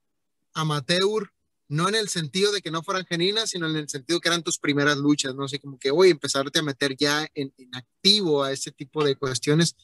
amateur, 0.54 1.33
no 1.68 1.88
en 1.88 1.94
el 1.94 2.09
sentido 2.09 2.50
de 2.50 2.61
que 2.61 2.70
no 2.70 2.83
fueran 2.83 3.06
genuinas, 3.06 3.50
sino 3.50 3.68
en 3.68 3.76
el 3.76 3.88
sentido 3.88 4.20
que 4.20 4.28
eran 4.28 4.42
tus 4.42 4.59
primeras 4.59 4.96
luchas, 4.96 5.35
¿no? 5.35 5.44
Así 5.44 5.59
como 5.59 5.78
que, 5.78 5.90
voy 5.90 6.09
a 6.09 6.12
empezarte 6.12 6.59
a 6.59 6.62
meter 6.62 6.96
ya 6.96 7.28
en, 7.35 7.52
activo 7.72 8.42
a 8.42 8.52
ese 8.52 8.72
tipo 8.72 9.04
de 9.04 9.16
cuestiones 9.16 9.76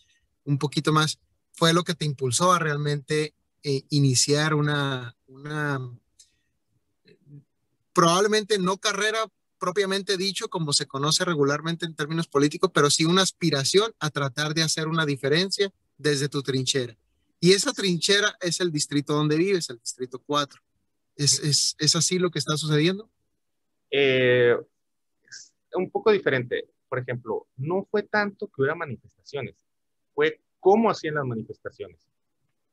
un 0.45 0.59
poquito 0.59 0.93
más, 0.93 1.19
fue 1.53 1.73
lo 1.73 1.85
que 1.85 1.95
te 1.95 2.05
impulsó 2.05 2.53
a 2.53 2.59
realmente 2.59 3.35
eh, 3.63 3.85
iniciar 3.91 4.55
una, 4.55 5.17
una, 5.27 5.81
probablemente 7.93 8.59
no 8.59 8.79
carrera 8.79 9.27
propiamente 9.59 10.17
dicho 10.17 10.49
como 10.49 10.73
se 10.73 10.87
conoce 10.87 11.25
regularmente 11.25 11.87
en 11.87 11.95
términos 11.95 12.29
políticos, 12.29 12.71
pero 12.73 12.91
sí 12.91 13.05
una 13.05 13.23
aspiración 13.23 13.93
a 13.99 14.11
tratar 14.11 14.55
de 14.55 14.63
hacer 14.63 14.89
una 14.89 15.07
diferencia 15.07 15.73
desde 15.99 16.29
tu 16.29 16.43
trinchera. 16.43 16.97
Y 17.41 17.53
esa 17.53 17.73
trinchera 17.73 18.37
es 18.41 18.61
el 18.61 18.73
distrito 18.73 19.15
donde 19.15 19.37
vives, 19.37 19.69
el 19.71 19.79
distrito 19.79 20.23
4. 20.25 20.61
¿Es, 21.17 21.39
es, 21.41 21.77
es 21.79 21.97
así 21.97 22.19
lo 22.19 22.31
que 22.31 22.39
está 22.39 22.57
sucediendo? 22.57 23.11
Eh, 23.91 24.57
es 25.29 25.55
un 25.75 25.91
poco 25.91 26.11
diferente. 26.11 26.69
Por 26.89 26.99
ejemplo, 26.99 27.47
no 27.57 27.87
fue 27.91 28.03
tanto 28.03 28.47
que 28.47 28.63
hubiera 28.63 28.75
manifestaciones, 28.75 29.57
fue 30.15 30.41
cómo 30.61 30.91
hacían 30.91 31.15
las 31.17 31.25
manifestaciones 31.25 32.07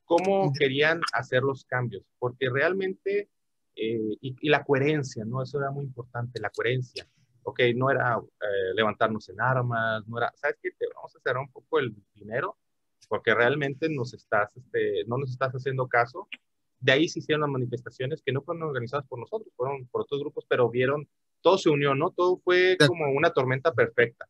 cómo 0.06 0.52
querían 0.54 1.02
hacer 1.14 1.44
los 1.44 1.66
cambios, 1.66 2.04
porque 2.20 2.50
realmente, 2.50 3.30
eh, 3.76 4.18
y, 4.22 4.50
la 4.50 4.64
coherencia, 4.64 5.26
¿no? 5.26 5.42
Eso 5.42 5.60
era 5.60 5.72
muy 5.72 5.86
importante, 5.86 6.40
la 6.40 6.50
coherencia. 6.50 7.08
Ok, 7.44 7.60
no 7.76 7.90
era 7.90 8.18
eh, 8.18 8.74
levantarnos 8.76 9.28
en 9.30 9.42
armas, 9.42 10.08
no 10.08 10.18
era, 10.18 10.32
¿sabes 10.36 10.58
qué? 10.62 10.72
Te 10.72 10.86
vamos 10.96 11.16
a 11.16 11.20
cerrar 11.20 11.42
un 11.42 11.52
poco 11.52 11.80
el 11.80 11.94
dinero, 12.14 12.58
porque 13.10 13.34
realmente 13.34 13.90
nos 13.90 14.14
estás, 14.14 14.56
este, 14.56 15.04
no 15.08 15.18
nos 15.18 15.32
estás 15.32 15.54
haciendo 15.54 15.88
caso. 15.88 16.28
De 16.80 16.92
ahí 16.92 17.08
se 17.08 17.20
hicieron 17.20 17.42
las 17.42 17.50
manifestaciones 17.50 18.22
que 18.22 18.32
no 18.32 18.42
fueron 18.42 18.64
organizadas 18.64 19.06
por 19.08 19.20
nosotros, 19.20 19.54
fueron 19.56 19.86
por 19.88 20.02
otros 20.02 20.22
grupos, 20.22 20.46
pero 20.48 20.70
vieron, 20.70 21.08
todo 21.42 21.58
se 21.58 21.70
unió, 21.70 21.96
¿no? 21.96 22.12
Todo 22.12 22.38
fue 22.38 22.78
como 22.88 23.12
una 23.12 23.32
tormenta 23.32 23.74
perfecta. 23.74 24.28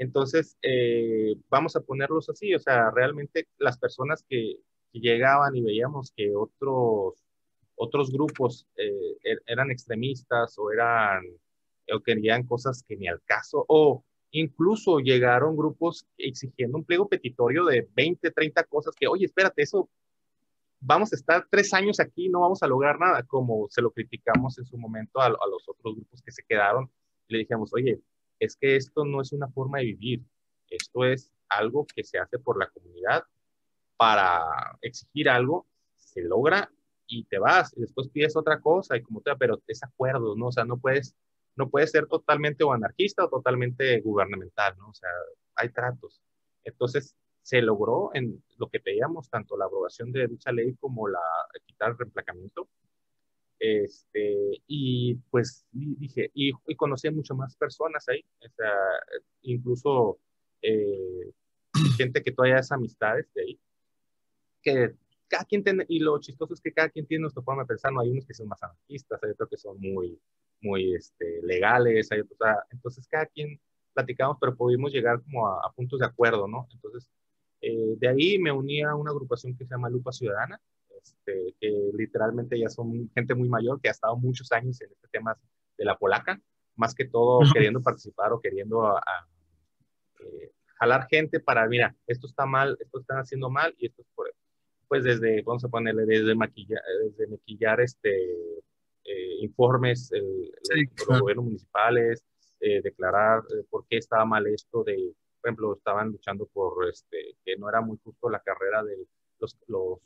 Entonces, 0.00 0.56
eh, 0.62 1.34
vamos 1.50 1.76
a 1.76 1.82
ponerlos 1.82 2.30
así, 2.30 2.54
o 2.54 2.58
sea, 2.58 2.90
realmente 2.90 3.48
las 3.58 3.78
personas 3.78 4.24
que, 4.26 4.56
llegaban 4.92 5.54
y 5.54 5.62
veíamos 5.62 6.12
que 6.16 6.34
otros, 6.34 7.14
otros 7.82 8.12
grupos 8.12 8.66
eh, 8.76 9.16
er, 9.24 9.42
eran 9.46 9.70
extremistas 9.70 10.58
o 10.58 10.70
eran 10.70 11.24
o 11.92 12.00
querían 12.00 12.46
cosas 12.46 12.84
que 12.86 12.96
ni 12.96 13.08
al 13.08 13.20
caso, 13.22 13.64
o 13.66 14.04
incluso 14.32 15.00
llegaron 15.00 15.56
grupos 15.56 16.06
exigiendo 16.18 16.78
un 16.78 16.84
pliego 16.84 17.08
petitorio 17.08 17.64
de 17.64 17.88
20, 17.96 18.30
30 18.30 18.64
cosas 18.64 18.94
que, 18.94 19.08
oye, 19.08 19.24
espérate, 19.24 19.62
eso 19.62 19.88
vamos 20.78 21.12
a 21.12 21.16
estar 21.16 21.48
tres 21.50 21.72
años 21.74 21.98
aquí, 22.00 22.28
no 22.28 22.40
vamos 22.40 22.62
a 22.62 22.68
lograr 22.68 23.00
nada, 23.00 23.22
como 23.24 23.66
se 23.70 23.82
lo 23.82 23.90
criticamos 23.90 24.58
en 24.58 24.66
su 24.66 24.76
momento 24.78 25.18
a, 25.18 25.26
a 25.26 25.48
los 25.50 25.66
otros 25.66 25.96
grupos 25.96 26.22
que 26.22 26.30
se 26.30 26.44
quedaron. 26.44 26.90
Le 27.28 27.38
dijimos, 27.38 27.72
oye, 27.74 27.98
es 28.38 28.56
que 28.56 28.76
esto 28.76 29.04
no 29.04 29.22
es 29.22 29.32
una 29.32 29.48
forma 29.48 29.78
de 29.78 29.84
vivir, 29.86 30.22
esto 30.68 31.04
es 31.04 31.32
algo 31.48 31.86
que 31.86 32.04
se 32.04 32.18
hace 32.18 32.38
por 32.38 32.58
la 32.58 32.68
comunidad 32.68 33.24
para 33.96 34.78
exigir 34.82 35.28
algo, 35.28 35.66
se 35.96 36.22
logra 36.22 36.70
y 37.10 37.24
te 37.24 37.38
vas 37.38 37.72
y 37.76 37.80
después 37.80 38.08
pides 38.08 38.36
otra 38.36 38.60
cosa 38.60 38.96
y 38.96 39.02
como 39.02 39.20
te 39.20 39.34
pero 39.36 39.60
es 39.66 39.82
acuerdo, 39.82 40.36
¿no? 40.36 40.46
O 40.48 40.52
sea, 40.52 40.64
no 40.64 40.78
puedes, 40.78 41.14
no 41.56 41.68
puedes 41.68 41.90
ser 41.90 42.06
totalmente 42.06 42.64
o 42.64 42.72
anarquista 42.72 43.24
o 43.24 43.28
totalmente 43.28 44.00
gubernamental, 44.00 44.76
¿no? 44.78 44.90
O 44.90 44.94
sea, 44.94 45.10
hay 45.56 45.70
tratos. 45.70 46.22
Entonces, 46.64 47.16
se 47.42 47.62
logró 47.62 48.10
en 48.14 48.42
lo 48.58 48.68
que 48.68 48.80
pedíamos, 48.80 49.28
tanto 49.28 49.56
la 49.56 49.66
aprobación 49.66 50.12
de 50.12 50.28
dicha 50.28 50.52
ley 50.52 50.74
como 50.74 51.08
la 51.08 51.20
quitar 51.66 51.90
el 51.90 51.98
reemplacamiento. 51.98 52.68
Este, 53.58 54.62
y 54.66 55.16
pues 55.30 55.66
dije, 55.72 56.30
y, 56.32 56.52
y 56.66 56.76
conocí 56.76 57.10
mucho 57.10 57.34
más 57.34 57.56
personas 57.56 58.08
ahí, 58.08 58.24
o 58.40 58.48
sea, 58.56 58.72
incluso 59.42 60.18
eh, 60.62 61.32
gente 61.96 62.22
que 62.22 62.32
todavía 62.32 62.60
es 62.60 62.72
amistades 62.72 63.30
de 63.34 63.42
ahí 63.42 63.60
que 64.62 64.94
cada 65.30 65.44
quien 65.44 65.62
tiene, 65.62 65.86
y 65.88 66.00
lo 66.00 66.18
chistoso 66.18 66.52
es 66.52 66.60
que 66.60 66.72
cada 66.72 66.90
quien 66.90 67.06
tiene 67.06 67.22
nuestra 67.22 67.42
forma 67.42 67.62
de 67.62 67.68
pensar, 67.68 67.92
no 67.92 68.00
hay 68.00 68.10
unos 68.10 68.26
que 68.26 68.34
son 68.34 68.48
más 68.48 68.62
anarquistas, 68.62 69.22
hay 69.22 69.30
otros 69.30 69.48
que 69.48 69.56
son 69.56 69.80
muy 69.80 70.20
muy 70.62 70.94
este, 70.94 71.40
legales, 71.42 72.10
hay 72.12 72.22
entonces 72.70 73.06
cada 73.08 73.26
quien 73.26 73.58
platicamos, 73.94 74.36
pero 74.40 74.54
pudimos 74.54 74.92
llegar 74.92 75.22
como 75.22 75.48
a, 75.48 75.72
puntos 75.74 76.00
de 76.00 76.06
acuerdo, 76.06 76.46
¿no? 76.46 76.68
Entonces, 76.72 77.08
eh, 77.60 77.94
de 77.96 78.08
ahí 78.08 78.38
me 78.38 78.52
uní 78.52 78.82
a 78.82 78.94
una 78.94 79.10
agrupación 79.10 79.56
que 79.56 79.64
se 79.64 79.70
llama 79.70 79.88
Lupa 79.88 80.12
Ciudadana, 80.12 80.60
este, 81.02 81.54
que 81.58 81.90
literalmente 81.94 82.58
ya 82.58 82.68
son 82.68 83.10
gente 83.14 83.34
muy 83.34 83.48
mayor 83.48 83.80
que 83.80 83.88
ha 83.88 83.92
estado 83.92 84.16
muchos 84.16 84.52
años 84.52 84.80
en 84.82 84.90
este 84.92 85.08
tema 85.08 85.36
de 85.78 85.84
la 85.84 85.96
polaca, 85.96 86.40
más 86.76 86.94
que 86.94 87.06
todo 87.06 87.40
queriendo 87.52 87.82
participar 87.82 88.32
o 88.32 88.40
queriendo 88.40 88.86
a, 88.86 89.02
eh, 90.20 90.52
jalar 90.76 91.06
gente 91.08 91.40
para, 91.40 91.66
mira, 91.68 91.94
esto 92.06 92.26
está 92.26 92.46
mal, 92.46 92.76
esto 92.80 93.00
están 93.00 93.18
haciendo 93.18 93.50
mal 93.50 93.74
y 93.78 93.86
esto 93.86 94.02
es 94.02 94.08
por, 94.14 94.32
pues 94.90 95.04
desde, 95.04 95.40
vamos 95.42 95.64
a 95.64 95.68
ponerle, 95.68 96.04
desde 96.04 96.34
maquillar, 96.34 96.82
desde 97.04 97.28
maquillar 97.28 97.80
este, 97.80 98.12
eh, 99.04 99.36
informes 99.38 100.10
eh, 100.12 100.50
los 101.08 101.20
gobiernos 101.20 101.44
municipales, 101.44 102.24
eh, 102.58 102.82
declarar 102.82 103.44
por 103.70 103.86
qué 103.86 103.98
estaba 103.98 104.24
mal 104.24 104.48
esto 104.48 104.82
de, 104.82 105.14
por 105.40 105.48
ejemplo, 105.48 105.76
estaban 105.76 106.08
luchando 106.08 106.44
por 106.46 106.88
este, 106.88 107.36
que 107.44 107.56
no 107.56 107.68
era 107.68 107.80
muy 107.80 107.98
justo 108.02 108.28
la 108.28 108.40
carrera 108.40 108.82
de 108.82 109.06
los, 109.38 109.56
los, 109.68 110.00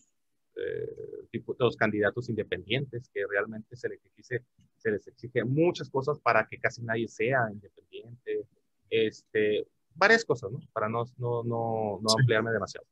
los 1.58 1.76
candidatos 1.76 2.28
independientes, 2.28 3.08
que 3.08 3.26
realmente 3.26 3.76
se 3.76 3.88
les, 3.88 4.04
exige, 4.04 4.44
se 4.76 4.90
les 4.90 5.08
exige 5.08 5.44
muchas 5.44 5.88
cosas 5.88 6.20
para 6.20 6.46
que 6.46 6.58
casi 6.58 6.82
nadie 6.82 7.08
sea 7.08 7.48
independiente, 7.50 8.46
este, 8.90 9.66
varias 9.94 10.26
cosas, 10.26 10.52
¿no? 10.52 10.58
Para 10.74 10.90
no, 10.90 11.06
no, 11.16 11.42
no, 11.42 12.00
no 12.02 12.14
ampliarme 12.18 12.52
demasiado. 12.52 12.86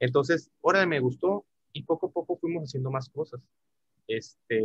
Entonces, 0.00 0.50
ahora 0.62 0.86
me 0.86 1.00
gustó 1.00 1.44
y 1.72 1.82
poco 1.82 2.06
a 2.06 2.12
poco 2.12 2.36
fuimos 2.36 2.64
haciendo 2.64 2.90
más 2.90 3.08
cosas. 3.08 3.40
Este, 4.06 4.64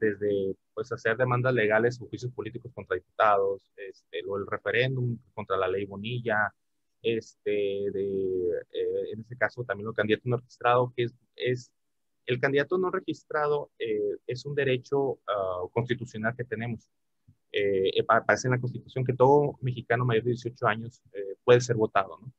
desde 0.00 0.56
pues 0.72 0.90
hacer 0.90 1.16
demandas 1.18 1.52
legales 1.52 2.00
o 2.00 2.06
juicios 2.06 2.32
políticos 2.32 2.72
contra 2.74 2.96
diputados, 2.96 3.70
este, 3.76 4.20
el 4.20 4.46
referéndum 4.46 5.18
contra 5.34 5.58
la 5.58 5.68
ley 5.68 5.84
Bonilla, 5.84 6.54
este, 7.02 7.50
de, 7.50 8.50
eh, 8.72 9.10
en 9.12 9.20
este 9.20 9.36
caso 9.36 9.64
también 9.64 9.88
el 9.88 9.94
candidato 9.94 10.22
no 10.28 10.36
registrado, 10.36 10.92
que 10.96 11.04
es, 11.04 11.14
es 11.36 11.72
el 12.26 12.40
candidato 12.40 12.78
no 12.78 12.90
registrado 12.90 13.70
eh, 13.78 14.16
es 14.26 14.44
un 14.44 14.54
derecho 14.54 15.18
ah, 15.26 15.62
constitucional 15.72 16.34
que 16.36 16.44
tenemos. 16.44 16.88
Eh, 17.52 17.92
aparece 18.06 18.46
en 18.46 18.52
la 18.52 18.60
Constitución 18.60 19.04
que 19.04 19.14
todo 19.14 19.58
mexicano 19.60 20.04
mayor 20.04 20.22
de 20.22 20.30
18 20.30 20.66
años 20.68 21.02
puede 21.42 21.60
ser 21.60 21.76
votado. 21.76 22.18
¿no? 22.20 22.32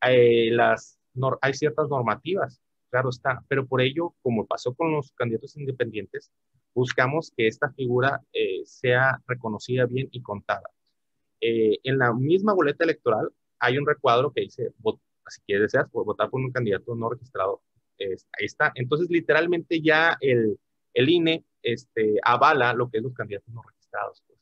las 0.00 0.99
hay 1.40 1.54
ciertas 1.54 1.88
normativas, 1.88 2.60
claro 2.90 3.10
está, 3.10 3.44
pero 3.48 3.66
por 3.66 3.80
ello, 3.80 4.14
como 4.22 4.46
pasó 4.46 4.74
con 4.74 4.92
los 4.92 5.12
candidatos 5.12 5.56
independientes, 5.56 6.30
buscamos 6.74 7.32
que 7.36 7.46
esta 7.46 7.70
figura 7.70 8.20
eh, 8.32 8.62
sea 8.64 9.20
reconocida 9.26 9.86
bien 9.86 10.08
y 10.12 10.22
contada. 10.22 10.68
Eh, 11.40 11.78
en 11.84 11.98
la 11.98 12.12
misma 12.12 12.52
boleta 12.52 12.84
electoral 12.84 13.30
hay 13.58 13.78
un 13.78 13.86
recuadro 13.86 14.32
que 14.32 14.42
dice, 14.42 14.72
si 15.28 15.40
quieres 15.42 15.72
deseas 15.72 15.90
votar 15.92 16.28
por 16.30 16.40
un 16.40 16.52
candidato 16.52 16.94
no 16.94 17.10
registrado, 17.10 17.62
ahí 17.98 18.46
está. 18.46 18.72
Entonces, 18.74 19.10
literalmente 19.10 19.80
ya 19.80 20.16
el, 20.20 20.58
el 20.94 21.08
INE 21.08 21.44
este, 21.62 22.16
avala 22.22 22.72
lo 22.72 22.90
que 22.90 22.98
es 22.98 23.02
los 23.02 23.14
candidatos 23.14 23.52
no 23.52 23.62
registrados. 23.62 24.22
Pues. 24.26 24.38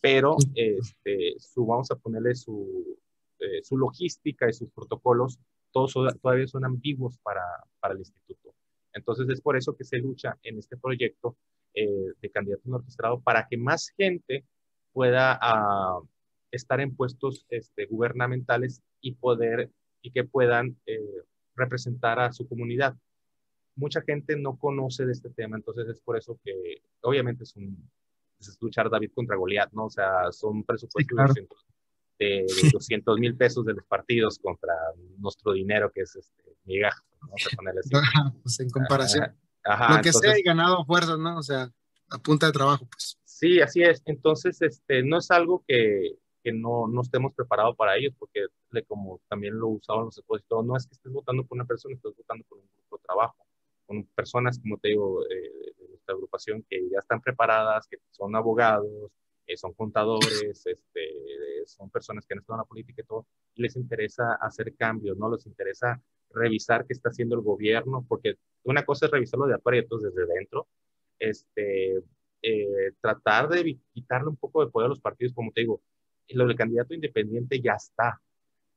Pero 0.00 0.36
este, 0.54 1.34
su, 1.38 1.66
vamos 1.66 1.90
a 1.90 1.96
ponerle 1.96 2.34
su, 2.34 2.98
eh, 3.38 3.62
su 3.62 3.76
logística 3.78 4.48
y 4.48 4.52
sus 4.52 4.70
protocolos 4.70 5.38
todos 5.72 5.94
todavía 6.20 6.46
son 6.46 6.64
ambiguos 6.64 7.18
para, 7.18 7.42
para 7.80 7.94
el 7.94 8.00
instituto. 8.00 8.54
Entonces 8.92 9.28
es 9.28 9.40
por 9.40 9.56
eso 9.56 9.76
que 9.76 9.84
se 9.84 9.98
lucha 9.98 10.38
en 10.42 10.58
este 10.58 10.76
proyecto 10.76 11.36
eh, 11.74 12.12
de 12.20 12.30
candidato 12.30 12.62
no 12.66 12.78
registrado 12.78 13.20
para 13.20 13.46
que 13.48 13.56
más 13.56 13.88
gente 13.96 14.44
pueda 14.92 15.38
ah, 15.40 16.00
estar 16.50 16.80
en 16.80 16.94
puestos 16.94 17.46
este, 17.48 17.86
gubernamentales 17.86 18.82
y 19.00 19.14
poder 19.14 19.70
y 20.02 20.10
que 20.10 20.24
puedan 20.24 20.76
eh, 20.86 21.00
representar 21.56 22.20
a 22.20 22.32
su 22.32 22.46
comunidad. 22.46 22.94
Mucha 23.74 24.02
gente 24.02 24.36
no 24.36 24.58
conoce 24.58 25.06
de 25.06 25.12
este 25.12 25.30
tema, 25.30 25.56
entonces 25.56 25.88
es 25.88 26.00
por 26.02 26.18
eso 26.18 26.38
que 26.44 26.82
obviamente 27.00 27.44
es 27.44 27.56
un 27.56 27.90
es 28.38 28.58
luchar 28.60 28.90
David 28.90 29.12
contra 29.14 29.36
Goliat, 29.36 29.72
¿no? 29.72 29.86
O 29.86 29.90
sea, 29.90 30.30
son 30.32 30.64
presupuestos 30.64 31.16
de 31.16 31.22
200 31.22 31.66
mil 33.18 33.36
pesos 33.36 33.64
de 33.64 33.74
los 33.74 33.84
partidos 33.86 34.38
contra 34.38 34.74
nuestro 35.18 35.52
dinero, 35.52 35.90
que 35.92 36.02
es 36.02 36.16
este, 36.16 36.56
migaja, 36.64 37.02
vamos 37.20 37.48
a 37.52 37.56
ponerle 37.56 37.80
así. 37.80 37.90
pues 38.42 38.60
en 38.60 38.70
comparación. 38.70 39.36
Ajá, 39.64 39.96
lo 39.96 40.02
que 40.02 40.12
sea 40.12 40.38
y 40.38 40.42
ganado 40.42 40.84
fuerzas, 40.84 41.18
¿no? 41.18 41.38
O 41.38 41.42
sea, 41.42 41.70
a 42.10 42.18
punta 42.18 42.46
de 42.46 42.52
trabajo, 42.52 42.86
pues. 42.90 43.18
Sí, 43.24 43.60
así 43.60 43.82
es. 43.82 44.02
Entonces, 44.04 44.60
este, 44.62 45.02
no 45.02 45.18
es 45.18 45.30
algo 45.30 45.64
que, 45.66 46.16
que 46.42 46.52
no, 46.52 46.86
no 46.88 47.02
estemos 47.02 47.32
preparados 47.34 47.76
para 47.76 47.96
ellos, 47.96 48.14
porque 48.18 48.46
como 48.86 49.20
también 49.28 49.58
lo 49.58 49.68
usaban 49.68 50.06
los 50.06 50.18
expositores, 50.18 50.66
no 50.66 50.76
es 50.76 50.86
que 50.86 50.94
estés 50.94 51.12
votando 51.12 51.44
por 51.44 51.56
una 51.56 51.66
persona, 51.66 51.94
estás 51.94 52.14
votando 52.16 52.44
por 52.48 52.58
un 52.58 52.68
grupo 52.76 52.96
de 52.96 53.02
trabajo, 53.02 53.46
con 53.86 54.04
personas, 54.14 54.58
como 54.58 54.78
te 54.78 54.88
digo, 54.88 55.22
eh, 55.26 55.74
de 55.78 55.88
nuestra 55.88 56.14
agrupación 56.14 56.64
que 56.68 56.88
ya 56.90 56.98
están 56.98 57.20
preparadas, 57.20 57.86
que 57.86 57.98
son 58.10 58.34
abogados, 58.34 59.12
eh, 59.52 59.56
son 59.56 59.72
contadores, 59.74 60.22
este, 60.66 61.66
son 61.66 61.90
personas 61.90 62.26
que 62.26 62.34
han 62.34 62.40
estado 62.40 62.56
en 62.56 62.62
la 62.62 62.68
política 62.68 63.02
y 63.02 63.06
todo, 63.06 63.26
y 63.54 63.62
les 63.62 63.76
interesa 63.76 64.34
hacer 64.40 64.74
cambios, 64.76 65.16
¿no? 65.16 65.30
Les 65.30 65.46
interesa 65.46 66.00
revisar 66.30 66.86
qué 66.86 66.94
está 66.94 67.10
haciendo 67.10 67.36
el 67.36 67.42
gobierno, 67.42 68.04
porque 68.08 68.36
una 68.64 68.84
cosa 68.84 69.06
es 69.06 69.12
revisarlo 69.12 69.46
de 69.46 69.54
aprietos 69.54 70.02
desde 70.02 70.26
dentro, 70.26 70.68
este, 71.18 72.02
eh, 72.42 72.92
tratar 73.00 73.48
de 73.48 73.78
quitarle 73.92 74.28
un 74.28 74.36
poco 74.36 74.64
de 74.64 74.70
poder 74.70 74.86
a 74.86 74.88
los 74.88 75.00
partidos, 75.00 75.32
como 75.34 75.52
te 75.52 75.62
digo, 75.62 75.82
lo 76.30 76.46
del 76.46 76.56
candidato 76.56 76.94
independiente 76.94 77.60
ya 77.60 77.74
está, 77.74 78.20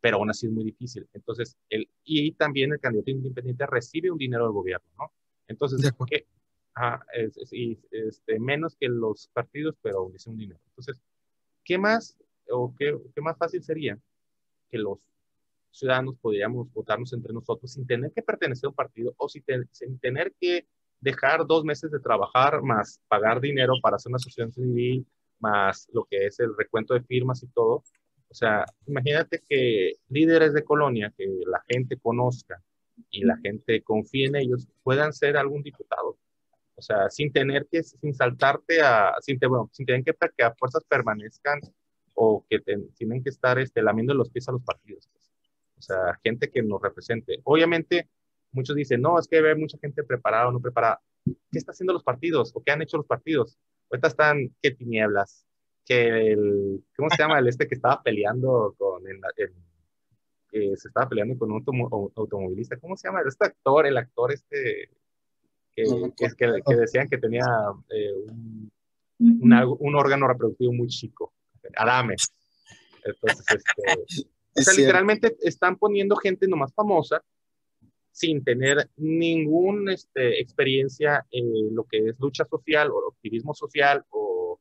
pero 0.02 0.18
aún 0.18 0.30
así 0.30 0.48
es 0.48 0.52
muy 0.52 0.66
difícil. 0.66 1.08
Entonces, 1.14 1.58
el, 1.70 1.90
y 2.04 2.32
también 2.34 2.74
el 2.74 2.80
candidato 2.80 3.12
independiente 3.12 3.66
recibe 3.66 4.12
un 4.12 4.18
dinero 4.18 4.44
del 4.44 4.54
gobierno, 4.54 4.88
¿no? 4.98 5.12
Entonces, 5.48 5.94
¿qué, 6.10 6.28
es, 7.14 7.38
este, 7.92 8.40
menos 8.40 8.76
que 8.76 8.88
los 8.88 9.28
partidos, 9.34 9.76
pero 9.82 10.12
es 10.14 10.28
un 10.28 10.38
dinero. 10.38 10.60
Entonces, 10.70 11.02
¿qué 11.64 11.78
más 11.78 12.18
o 12.50 12.74
qué, 12.78 12.98
qué, 13.14 13.22
más 13.22 13.38
fácil 13.38 13.64
sería 13.64 13.98
que 14.70 14.78
los 14.78 15.00
ciudadanos 15.72 16.16
podríamos 16.22 16.72
votarnos 16.74 17.12
entre 17.14 17.34
nosotros 17.34 17.72
sin 17.72 17.86
tener 17.86 18.12
que 18.12 18.22
pertenecer 18.22 18.68
a 18.68 18.70
un 18.70 18.76
partido 18.76 19.14
o 19.18 19.28
sin, 19.28 19.44
sin 19.72 20.00
tener 20.00 20.34
que 20.40 20.68
dejar 21.00 21.46
dos 21.46 21.64
meses 21.64 21.92
de 21.92 22.00
trabajar 22.00 22.62
más 22.62 23.02
pagar 23.08 23.42
dinero 23.42 23.74
para 23.82 23.98
hacer 23.98 24.10
una 24.10 24.18
asociación 24.18 24.52
civil, 24.52 25.06
más 25.40 25.88
lo 25.92 26.06
que 26.06 26.26
es 26.26 26.40
el 26.40 26.56
recuento 26.58 26.94
de 26.94 27.02
firmas 27.02 27.44
y 27.44 27.48
todo. 27.48 27.84
O 28.28 28.34
sea, 28.34 28.66
imagínate 28.88 29.42
que 29.48 29.94
líderes 30.10 30.54
de 30.54 30.64
colonia 30.64 31.14
que 31.18 31.26
la 31.46 31.64
gente 31.70 31.98
conozca 31.98 32.62
y 33.10 33.24
la 33.24 33.38
gente 33.38 33.82
confíe 33.82 34.28
en 34.28 34.36
ellos 34.36 34.68
puedan 34.84 35.14
ser 35.14 35.38
algún 35.38 35.62
diputado 35.62 36.18
o 36.76 36.82
sea, 36.82 37.10
sin 37.10 37.32
tener 37.32 37.68
que, 37.72 37.84
sin 37.84 38.14
saltarte 38.14 38.82
a, 38.82 39.16
sin, 39.22 39.40
bueno, 39.40 39.70
sin 39.72 39.86
tener 39.86 40.04
que, 40.04 40.14
que 40.38 40.44
a 40.44 40.54
fuerzas 40.56 40.84
permanezcan 40.88 41.60
o 42.14 42.46
que 42.50 42.60
tienen 42.96 43.24
que 43.24 43.30
estar 43.30 43.60
este, 43.60 43.82
lamiendo 43.82 44.14
los 44.14 44.30
pies 44.30 44.48
a 44.50 44.52
los 44.52 44.64
partidos. 44.64 45.08
Pues. 45.12 45.32
O 45.78 45.82
sea, 45.82 46.20
gente 46.24 46.50
que 46.50 46.62
nos 46.62 46.82
represente. 46.82 47.40
Obviamente, 47.44 48.10
muchos 48.52 48.76
dicen, 48.76 49.02
no, 49.02 49.20
es 49.20 49.28
que 49.28 49.38
hay 49.38 49.56
mucha 49.56 49.78
gente 49.78 50.04
preparada 50.04 50.48
o 50.48 50.52
no 50.52 50.60
preparada. 50.60 51.02
¿Qué 51.24 51.58
están 51.58 51.74
haciendo 51.74 51.94
los 51.94 52.04
partidos 52.04 52.52
o 52.56 52.64
qué 52.64 52.72
han 52.72 52.82
hecho 52.82 52.98
los 52.98 53.06
partidos? 53.06 53.58
Ahorita 53.90 54.08
están, 54.08 54.56
qué 54.62 54.72
tinieblas, 54.72 55.46
que 55.86 56.32
el, 56.32 56.84
¿cómo 56.96 57.10
se 57.10 57.18
llama 57.18 57.40
el 57.40 57.48
este 57.48 57.68
que 57.68 57.76
estaba 57.76 58.02
peleando 58.02 58.76
con 58.78 59.08
el, 59.08 59.22
que 60.50 60.76
se 60.78 60.88
estaba 60.88 61.08
peleando 61.08 61.38
con 61.38 61.52
un 61.52 61.64
automovilista? 62.16 62.78
¿Cómo 62.78 62.96
se 62.98 63.08
llama? 63.08 63.22
Este 63.26 63.46
actor, 63.46 63.86
el 63.86 63.98
actor 63.98 64.32
este, 64.32 64.90
que, 65.76 65.84
que, 66.38 66.76
decían 66.76 67.08
que 67.10 67.18
tenía 67.18 67.46
eh, 67.90 68.14
un, 69.20 69.78
un, 69.80 69.96
órgano 69.96 70.28
reproductivo 70.28 70.74
muy 70.74 70.88
chico, 70.88 71.34
Adame. 71.76 72.16
Entonces, 73.04 73.46
este, 73.50 74.28
o 74.56 74.62
sea, 74.62 74.74
literalmente 74.74 75.36
están 75.42 75.78
poniendo 75.78 76.16
gente 76.16 76.48
nomás 76.48 76.74
famosa 76.74 77.22
sin 78.12 78.44
tener 78.44 78.90
ninguna 78.96 79.94
este, 79.94 80.40
experiencia 80.40 81.26
en 81.32 81.76
lo 81.76 81.84
que 81.84 81.98
es 81.98 82.20
lucha 82.20 82.46
social 82.46 82.90
o 82.92 83.12
activismo 83.12 83.54
social 83.54 84.06
o, 84.10 84.60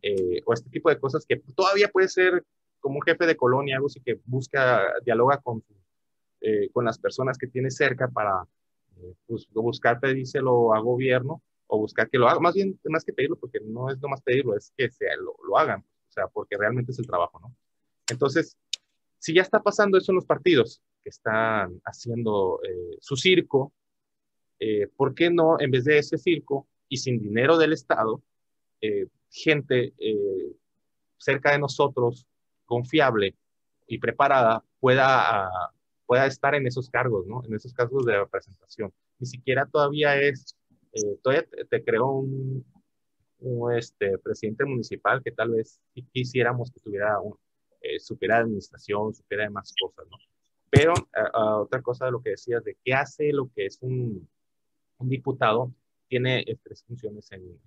eh, 0.00 0.40
o, 0.46 0.54
este 0.54 0.70
tipo 0.70 0.88
de 0.88 0.98
cosas 0.98 1.26
que 1.28 1.36
todavía 1.54 1.88
puede 1.88 2.08
ser 2.08 2.42
como 2.80 2.96
un 2.96 3.02
jefe 3.02 3.26
de 3.26 3.36
colonia, 3.36 3.76
algo 3.76 3.88
así 3.88 4.00
que 4.00 4.20
busca, 4.24 4.90
dialoga 5.04 5.38
con, 5.38 5.62
eh, 6.40 6.70
con 6.72 6.86
las 6.86 6.98
personas 6.98 7.36
que 7.36 7.46
tiene 7.46 7.70
cerca 7.70 8.08
para 8.08 8.42
pues, 9.26 9.48
buscar 9.52 10.00
pedírselo 10.00 10.74
a 10.74 10.80
gobierno 10.80 11.42
o 11.66 11.78
buscar 11.78 12.08
que 12.08 12.18
lo 12.18 12.28
haga, 12.28 12.40
más 12.40 12.54
bien, 12.54 12.78
más 12.84 13.04
que 13.04 13.12
pedirlo, 13.12 13.36
porque 13.36 13.60
no 13.60 13.90
es 13.90 13.98
nomás 14.00 14.22
pedirlo, 14.22 14.56
es 14.56 14.72
que 14.76 14.90
se 14.90 15.06
lo, 15.16 15.36
lo 15.46 15.58
hagan, 15.58 15.80
o 15.80 16.12
sea, 16.12 16.28
porque 16.28 16.56
realmente 16.56 16.92
es 16.92 16.98
el 16.98 17.06
trabajo, 17.06 17.40
¿no? 17.40 17.54
Entonces, 18.08 18.56
si 19.18 19.34
ya 19.34 19.42
está 19.42 19.62
pasando 19.62 19.96
eso 19.96 20.12
en 20.12 20.16
los 20.16 20.26
partidos 20.26 20.82
que 21.02 21.08
están 21.08 21.80
haciendo 21.84 22.60
eh, 22.62 22.98
su 23.00 23.16
circo, 23.16 23.72
eh, 24.58 24.88
¿por 24.96 25.14
qué 25.14 25.30
no, 25.30 25.58
en 25.58 25.70
vez 25.70 25.84
de 25.84 25.98
ese 25.98 26.18
circo 26.18 26.68
y 26.88 26.98
sin 26.98 27.18
dinero 27.18 27.58
del 27.58 27.72
Estado, 27.72 28.22
eh, 28.80 29.06
gente 29.30 29.94
eh, 29.98 30.52
cerca 31.16 31.52
de 31.52 31.58
nosotros, 31.58 32.26
confiable 32.64 33.34
y 33.86 33.98
preparada, 33.98 34.64
pueda, 34.78 35.50
pueda 36.06 36.26
estar 36.26 36.54
en 36.54 36.66
esos 36.66 36.90
cargos, 36.90 37.26
¿no? 37.26 37.42
En 37.44 37.54
esos 37.54 37.72
cargos 37.72 38.04
de 38.04 38.18
representación. 38.18 38.92
Ni 39.18 39.26
siquiera 39.26 39.66
todavía 39.66 40.20
es, 40.20 40.56
todavía 41.22 41.46
te, 41.70 41.84
creo 41.84 42.06
un, 42.06 42.64
este, 43.76 44.18
presidente 44.18 44.64
municipal 44.64 45.22
que 45.22 45.32
tal 45.32 45.50
vez 45.50 45.80
quisiéramos 46.12 46.70
que 46.70 46.80
tuviera 46.80 47.20
un, 47.20 47.36
supiera 47.98 48.38
administración, 48.38 49.14
supiera 49.14 49.44
de 49.44 49.50
más 49.50 49.74
cosas, 49.80 50.06
¿no? 50.10 50.16
Pero 50.70 50.92
otra 51.34 51.82
cosa 51.82 52.06
de 52.06 52.12
lo 52.12 52.22
que 52.22 52.30
decías, 52.30 52.64
de 52.64 52.76
qué 52.84 52.94
hace 52.94 53.32
lo 53.32 53.50
que 53.54 53.66
es 53.66 53.78
un, 53.80 54.28
un 54.98 55.08
diputado, 55.08 55.72
tiene 56.08 56.40
eh, 56.40 56.58
tres 56.62 56.84
funciones 56.84 57.30
en 57.32 57.60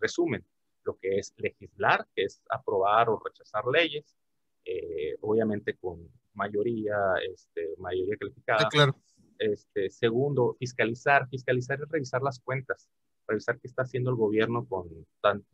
resumen. 0.00 0.44
Lo 0.84 0.96
que 0.98 1.18
es 1.18 1.34
legislar, 1.36 2.06
que 2.14 2.24
es 2.24 2.42
aprobar 2.50 3.08
o 3.08 3.20
rechazar 3.24 3.64
leyes, 3.66 4.16
eh, 4.64 5.16
obviamente 5.20 5.76
con 5.76 6.08
mayoría, 6.36 6.96
este, 7.32 7.74
mayoría 7.78 8.16
calificada. 8.16 8.68
claro. 8.68 8.94
Este, 9.38 9.90
segundo, 9.90 10.56
fiscalizar. 10.58 11.28
Fiscalizar 11.28 11.78
es 11.82 11.88
revisar 11.88 12.22
las 12.22 12.40
cuentas, 12.40 12.88
revisar 13.26 13.58
qué 13.58 13.68
está 13.68 13.82
haciendo 13.82 14.10
el 14.10 14.16
gobierno 14.16 14.66
con, 14.66 14.88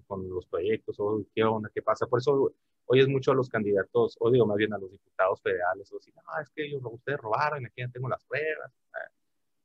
con 0.07 0.29
los 0.29 0.47
proyectos 0.47 0.97
o 1.01 1.25
qué 1.35 1.43
onda, 1.43 1.71
qué 1.75 1.83
pasa. 1.83 2.07
Por 2.07 2.21
eso 2.21 2.55
oyes 2.87 3.09
mucho 3.09 3.33
a 3.33 3.35
los 3.35 3.49
candidatos, 3.49 4.17
o 4.21 4.31
digo 4.31 4.47
más 4.47 4.57
bien 4.57 4.73
a 4.73 4.79
los 4.79 4.91
diputados 4.91 5.41
federales, 5.41 5.91
o 5.93 5.97
decir, 5.97 6.15
no, 6.15 6.23
es 6.41 6.51
que 6.51 6.67
ellos, 6.67 6.83
ustedes 6.85 7.19
robaron, 7.19 7.65
aquí 7.65 7.81
ya 7.81 7.89
tengo 7.89 8.09
las 8.09 8.25
pruebas. 8.25 8.73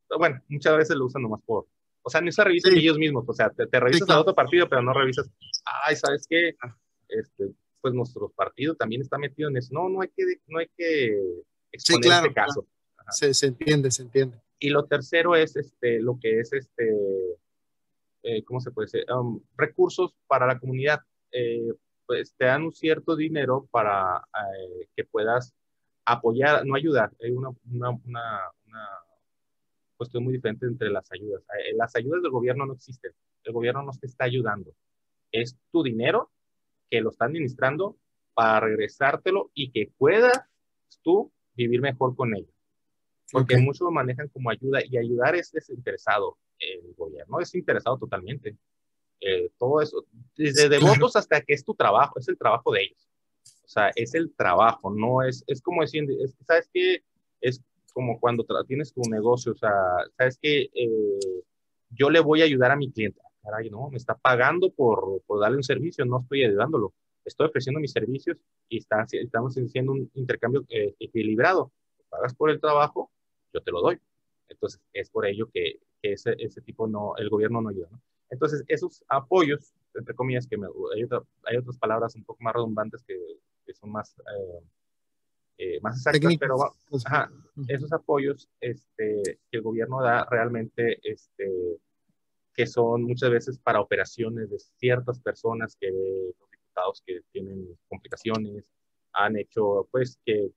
Pero 0.07 0.19
bueno, 0.19 0.41
muchas 0.47 0.77
veces 0.77 0.95
lo 0.95 1.05
usan 1.05 1.23
nomás 1.23 1.41
por, 1.41 1.67
o 2.01 2.09
sea, 2.09 2.21
no 2.21 2.31
se 2.31 2.43
revisan 2.43 2.73
ellos 2.73 2.97
mismos, 2.97 3.25
o 3.27 3.33
sea, 3.33 3.49
te, 3.49 3.79
revisas 3.79 4.09
a 4.09 4.21
otro 4.21 4.33
partido, 4.33 4.69
pero 4.69 4.81
no 4.81 4.93
revisas, 4.93 5.29
ay, 5.85 5.95
¿sabes 5.97 6.25
qué? 6.29 6.55
Este, 7.09 7.51
pues 7.81 7.93
nuestro 7.93 8.29
partido 8.29 8.75
también 8.75 9.01
está 9.01 9.17
metido 9.17 9.49
en 9.49 9.57
eso. 9.57 9.73
No, 9.73 9.89
no 9.89 10.01
hay 10.01 10.09
que, 10.09 10.23
no 10.47 10.59
hay 10.59 10.69
que 10.75 11.43
exponer 11.71 12.11
este 12.11 12.33
caso. 12.33 12.67
Se, 13.11 13.33
se, 13.33 13.47
entiende, 13.47 13.89
se 13.91 14.03
entiende. 14.03 14.41
Y 14.59 14.69
lo 14.69 14.85
tercero 14.85 15.35
es 15.35 15.55
este, 15.55 16.01
lo 16.01 16.19
que 16.19 16.39
es 16.39 16.51
este, 16.51 16.93
eh, 18.23 18.43
¿cómo 18.43 18.59
se 18.59 18.71
puede 18.71 18.87
decir? 18.87 19.05
Um, 19.11 19.41
recursos 19.55 20.13
para 20.27 20.47
la 20.47 20.59
comunidad. 20.59 20.99
Eh, 21.31 21.73
pues 22.05 22.33
te 22.35 22.45
dan 22.45 22.63
un 22.63 22.73
cierto 22.73 23.15
dinero 23.15 23.67
para 23.71 24.17
eh, 24.17 24.87
que 24.95 25.03
puedas 25.03 25.53
apoyar, 26.05 26.65
no 26.65 26.75
ayudar, 26.75 27.11
hay 27.21 27.31
una, 27.31 27.49
una, 27.69 27.89
una, 27.89 28.41
una, 28.65 28.87
cuestión 29.97 30.23
muy 30.23 30.33
diferente 30.33 30.65
entre 30.65 30.89
las 30.89 31.11
ayudas. 31.11 31.43
Las 31.75 31.95
ayudas 31.97 32.21
del 32.21 32.31
gobierno 32.31 32.65
no 32.65 32.73
existen, 32.73 33.11
el 33.43 33.51
gobierno 33.51 33.83
no 33.83 33.91
te 33.91 34.07
está 34.07 34.23
ayudando, 34.23 34.73
es 35.33 35.57
tu 35.69 35.83
dinero 35.83 36.31
que 36.89 37.01
lo 37.01 37.09
está 37.09 37.25
administrando 37.25 37.97
para 38.33 38.61
regresártelo 38.61 39.51
y 39.53 39.71
que 39.71 39.91
puedas 39.97 40.39
tú 41.01 41.31
vivir 41.55 41.81
mejor 41.81 42.15
con 42.15 42.35
ello. 42.35 42.51
Porque 43.31 43.57
muchos 43.57 43.81
lo 43.81 43.91
manejan 43.91 44.29
como 44.29 44.49
ayuda 44.49 44.79
y 44.85 44.97
ayudar 44.97 45.35
es 45.35 45.51
desinteresado. 45.51 46.37
El 46.59 46.93
gobierno 46.95 47.39
es 47.39 47.53
interesado 47.55 47.97
totalmente. 47.97 48.55
Eh, 49.19 49.49
todo 49.57 49.81
eso, 49.81 50.05
desde 50.35 50.69
devotos 50.69 51.15
hasta 51.15 51.41
que 51.41 51.53
es 51.53 51.65
tu 51.65 51.73
trabajo, 51.73 52.19
es 52.19 52.27
el 52.27 52.37
trabajo 52.37 52.71
de 52.71 52.83
ellos. 52.83 53.09
O 53.65 53.67
sea, 53.67 53.91
es 53.95 54.13
el 54.13 54.33
trabajo, 54.33 54.93
no 54.93 55.23
es, 55.23 55.43
es 55.47 55.61
como 55.61 55.81
decir, 55.81 56.07
¿sabes 56.45 56.69
qué? 56.73 57.03
Es 57.41 57.61
como 57.93 58.19
cuando 58.19 58.45
tienes 58.65 58.93
tu 58.93 59.01
negocio, 59.09 59.51
o 59.51 59.55
sea, 59.55 59.73
¿sabes 60.17 60.37
qué? 60.41 60.69
Eh, 60.73 61.43
yo 61.89 62.09
le 62.09 62.19
voy 62.19 62.41
a 62.41 62.45
ayudar 62.45 62.71
a 62.71 62.75
mi 62.75 62.91
cliente. 62.91 63.19
Caray, 63.47 63.69
no, 63.69 63.89
me 63.89 63.97
está 63.97 64.13
pagando 64.15 64.71
por, 64.71 65.21
por 65.25 65.39
darle 65.39 65.57
un 65.57 65.63
servicio, 65.63 66.03
no 66.05 66.19
estoy 66.19 66.43
ayudándolo. 66.43 66.93
Estoy 67.23 67.47
ofreciendo 67.47 67.79
mis 67.79 67.93
servicios 67.93 68.37
y 68.67 68.77
está, 68.77 69.05
estamos 69.09 69.55
haciendo 69.55 69.93
un 69.93 70.11
intercambio 70.15 70.65
eh, 70.67 70.95
equilibrado. 70.99 71.71
Pagas 72.09 72.35
por 72.35 72.49
el 72.49 72.59
trabajo, 72.59 73.09
yo 73.53 73.61
te 73.61 73.71
lo 73.71 73.81
doy. 73.81 73.99
Entonces, 74.49 74.81
es 74.91 75.09
por 75.09 75.25
ello 75.25 75.49
que, 75.53 75.79
que 76.01 76.13
ese, 76.13 76.35
ese 76.39 76.61
tipo 76.61 76.87
no, 76.87 77.15
el 77.17 77.29
gobierno 77.29 77.61
no 77.61 77.69
ayuda, 77.69 77.87
¿no? 77.89 78.01
Entonces, 78.29 78.65
esos 78.67 79.05
apoyos, 79.07 79.73
entre 79.93 80.13
comillas, 80.13 80.45
que 80.45 80.57
hay, 80.95 81.07
hay, 81.43 81.57
otras 81.57 81.77
palabras 81.77 82.15
un 82.15 82.25
poco 82.25 82.43
más 82.43 82.53
redundantes 82.53 83.01
que, 83.03 83.17
que 83.65 83.73
son 83.73 83.91
más, 83.91 84.13
eh, 84.19 84.63
eh, 85.59 85.79
más 85.81 85.95
exactas, 85.97 86.37
pero 86.37 86.57
ajá, 87.05 87.31
esos 87.69 87.91
apoyos 87.93 88.49
este, 88.59 89.39
que 89.49 89.57
el 89.57 89.61
gobierno 89.61 90.01
da 90.01 90.25
realmente, 90.29 90.99
este, 91.09 91.79
que 92.57 92.65
son 92.65 93.03
muchas 93.03 93.29
veces 93.29 93.59
para 93.59 93.79
operaciones 93.79 94.49
de 94.49 94.57
ciertas 94.57 95.19
personas 95.19 95.77
que 95.79 95.91
los 95.91 96.49
diputados 96.51 97.03
que 97.05 97.21
tienen 97.31 97.77
complicaciones 97.87 98.65
han 99.13 99.37
hecho, 99.37 99.87
pues, 99.91 100.19
que 100.25 100.49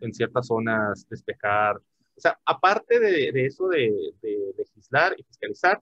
en 0.00 0.12
ciertas 0.12 0.48
zonas 0.48 1.06
despejar. 1.08 1.76
O 1.76 2.20
sea, 2.20 2.36
aparte 2.44 2.98
de, 2.98 3.30
de 3.30 3.46
eso 3.46 3.68
de, 3.68 3.88
de 4.20 4.52
legislar 4.58 5.14
y 5.16 5.22
fiscalizar, 5.22 5.80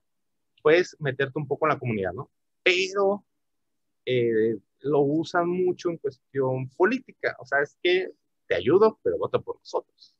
puedes 0.61 0.95
meterte 0.99 1.39
un 1.39 1.47
poco 1.47 1.65
en 1.65 1.69
la 1.69 1.79
comunidad, 1.79 2.13
¿no? 2.13 2.29
Pero 2.61 3.25
eh, 4.05 4.57
lo 4.81 4.99
usan 4.99 5.49
mucho 5.49 5.89
en 5.89 5.97
cuestión 5.97 6.69
política. 6.69 7.35
O 7.39 7.45
sea, 7.45 7.61
es 7.63 7.75
que 7.81 8.11
te 8.47 8.53
ayudo, 8.53 8.99
pero 9.01 9.17
vota 9.17 9.39
por 9.39 9.57
nosotros. 9.57 10.13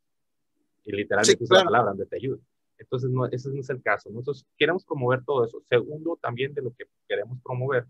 Y 0.84 0.92
literalmente 0.92 1.46
sí, 1.46 1.54
la 1.54 1.64
palabra 1.64 1.92
de 1.94 2.06
te 2.06 2.16
ayudo. 2.16 2.40
Entonces, 2.78 3.10
no, 3.10 3.26
ese 3.26 3.50
no 3.50 3.60
es 3.60 3.70
el 3.70 3.82
caso. 3.82 4.10
Nosotros 4.10 4.46
queremos 4.56 4.84
promover 4.84 5.24
todo 5.24 5.44
eso. 5.44 5.60
Segundo, 5.68 6.18
también 6.20 6.54
de 6.54 6.62
lo 6.62 6.72
que 6.74 6.84
queremos 7.08 7.38
promover 7.42 7.86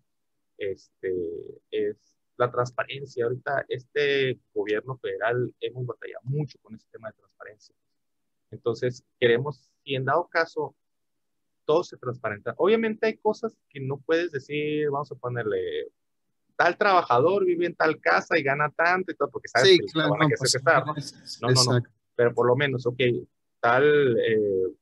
este, 0.56 1.14
es 1.70 1.96
la 2.36 2.50
transparencia. 2.50 3.24
Ahorita 3.24 3.66
este 3.68 4.40
gobierno 4.54 4.96
federal 4.96 5.54
hemos 5.60 5.86
batallado 5.86 6.22
mucho 6.24 6.58
con 6.62 6.74
ese 6.74 6.86
tema 6.90 7.08
de 7.08 7.14
transparencia. 7.18 7.74
Entonces, 8.50 9.04
queremos, 9.20 9.70
si 9.84 9.94
en 9.94 10.04
dado 10.04 10.26
caso 10.28 10.74
todo 11.68 11.84
se 11.84 11.98
transparenta. 11.98 12.54
Obviamente 12.56 13.06
hay 13.06 13.18
cosas 13.18 13.54
que 13.68 13.78
no 13.78 13.98
puedes 13.98 14.32
decir, 14.32 14.88
vamos 14.90 15.12
a 15.12 15.16
ponerle, 15.16 15.88
tal 16.56 16.78
trabajador 16.78 17.44
vive 17.44 17.66
en 17.66 17.74
tal 17.74 18.00
casa 18.00 18.38
y 18.38 18.42
gana 18.42 18.70
tanto 18.70 19.12
y 19.12 19.14
todo, 19.14 19.28
porque 19.28 19.48
sabes 19.48 19.78
que 19.78 19.86
claro, 19.92 20.12
van 20.12 20.32
a 20.32 20.36
pues, 20.38 20.54
estar, 20.54 20.86
¿no? 20.86 20.94
No, 20.94 21.50
no, 21.50 21.78
no, 21.78 21.86
pero 22.16 22.32
por 22.32 22.46
lo 22.46 22.56
menos, 22.56 22.86
ok, 22.86 22.98
tal, 23.60 24.18
eh, 24.18 24.72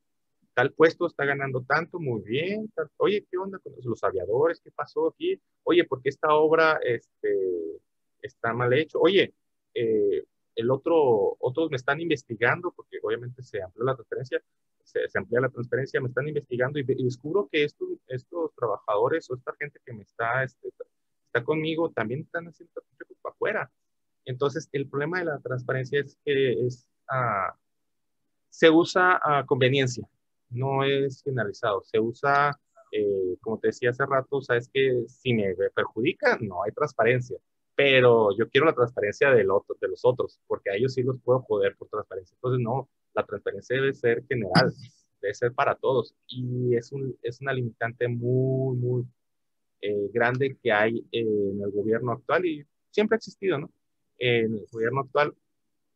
tal 0.55 0.72
puesto 0.72 1.07
está 1.07 1.24
ganando 1.24 1.62
tanto, 1.62 1.99
muy 1.99 2.22
bien, 2.22 2.72
oye, 2.99 3.27
¿qué 3.31 3.37
onda 3.37 3.59
con 3.59 3.72
los 3.83 4.03
aviadores? 4.05 4.61
¿Qué 4.61 4.70
pasó 4.70 5.09
aquí? 5.09 5.41
Oye, 5.64 5.85
¿por 5.85 6.03
qué 6.03 6.09
esta 6.09 6.35
obra 6.35 6.79
este, 6.83 7.81
está 8.22 8.53
mal 8.53 8.72
hecho? 8.72 8.99
Oye, 9.01 9.35
eh, 9.74 10.24
el 10.55 10.70
otro, 10.70 11.37
otros 11.39 11.70
me 11.70 11.77
están 11.77 12.01
investigando, 12.01 12.72
porque 12.74 12.99
obviamente 13.03 13.43
se 13.43 13.62
amplió 13.62 13.85
la 13.85 13.95
transferencia, 13.95 14.43
se, 14.83 15.18
amplía 15.18 15.41
la 15.41 15.51
transparencia, 15.51 16.01
me 16.01 16.09
están 16.09 16.29
investigando 16.29 16.79
y, 16.79 16.85
descubro 16.85 17.49
que 17.51 17.64
estos, 17.64 17.89
estos 18.07 18.55
trabajadores 18.55 19.29
o 19.31 19.35
esta 19.35 19.53
gente 19.59 19.81
que 19.85 19.93
me 19.93 20.03
está, 20.03 20.45
este, 20.45 20.68
está 21.27 21.45
conmigo 21.45 21.91
también 21.91 22.20
están 22.20 22.47
haciendo 22.47 22.72
para 23.20 23.35
afuera. 23.35 23.70
Entonces, 24.24 24.68
el 24.72 24.89
problema 24.89 25.18
de 25.18 25.27
la 25.27 25.39
transparencia 25.41 26.01
es 26.01 26.18
que 26.24 26.66
es, 26.66 26.87
uh, 27.11 27.55
se 28.57 28.70
usa 28.70 29.20
a 29.22 29.44
conveniencia, 29.44 30.07
no 30.50 30.84
es 30.84 31.22
generalizado, 31.22 31.82
se 31.82 32.00
usa, 32.00 32.59
eh, 32.92 33.36
como 33.40 33.59
te 33.59 33.68
decía 33.68 33.90
hace 33.90 34.07
rato, 34.07 34.40
sabes 34.40 34.70
que 34.72 35.04
si 35.09 35.34
me 35.34 35.54
perjudica, 35.74 36.38
no 36.40 36.62
hay 36.62 36.72
transparencia 36.72 37.38
pero 37.76 38.34
yo 38.36 38.48
quiero 38.48 38.66
la 38.66 38.72
transparencia 38.72 39.30
del 39.30 39.50
otro, 39.50 39.76
de 39.78 39.88
los 39.88 40.00
otros, 40.04 40.40
porque 40.46 40.70
a 40.70 40.74
ellos 40.74 40.94
sí 40.94 41.02
los 41.02 41.20
puedo 41.20 41.44
poder 41.44 41.76
por 41.76 41.88
transparencia. 41.88 42.34
Entonces, 42.34 42.61
no, 42.61 42.88
la 43.14 43.24
transparencia 43.24 43.76
debe 43.76 43.92
ser 43.92 44.24
general, 44.26 44.72
debe 45.20 45.34
ser 45.34 45.52
para 45.52 45.74
todos. 45.74 46.14
Y 46.26 46.74
es, 46.74 46.90
un, 46.90 47.16
es 47.22 47.40
una 47.42 47.52
limitante 47.52 48.09
muy, 48.09 48.76
muy 48.78 49.04
eh, 49.82 50.09
grande 50.11 50.57
que 50.62 50.72
hay 50.72 51.07
en 51.12 51.61
el 51.62 51.70
gobierno 51.70 52.12
actual 52.12 52.46
y 52.46 52.66
siempre 52.90 53.16
ha 53.16 53.18
existido, 53.18 53.59
¿no? 53.59 53.70
En 54.18 54.54
el 54.54 54.66
gobierno 54.72 55.00
actual, 55.02 55.34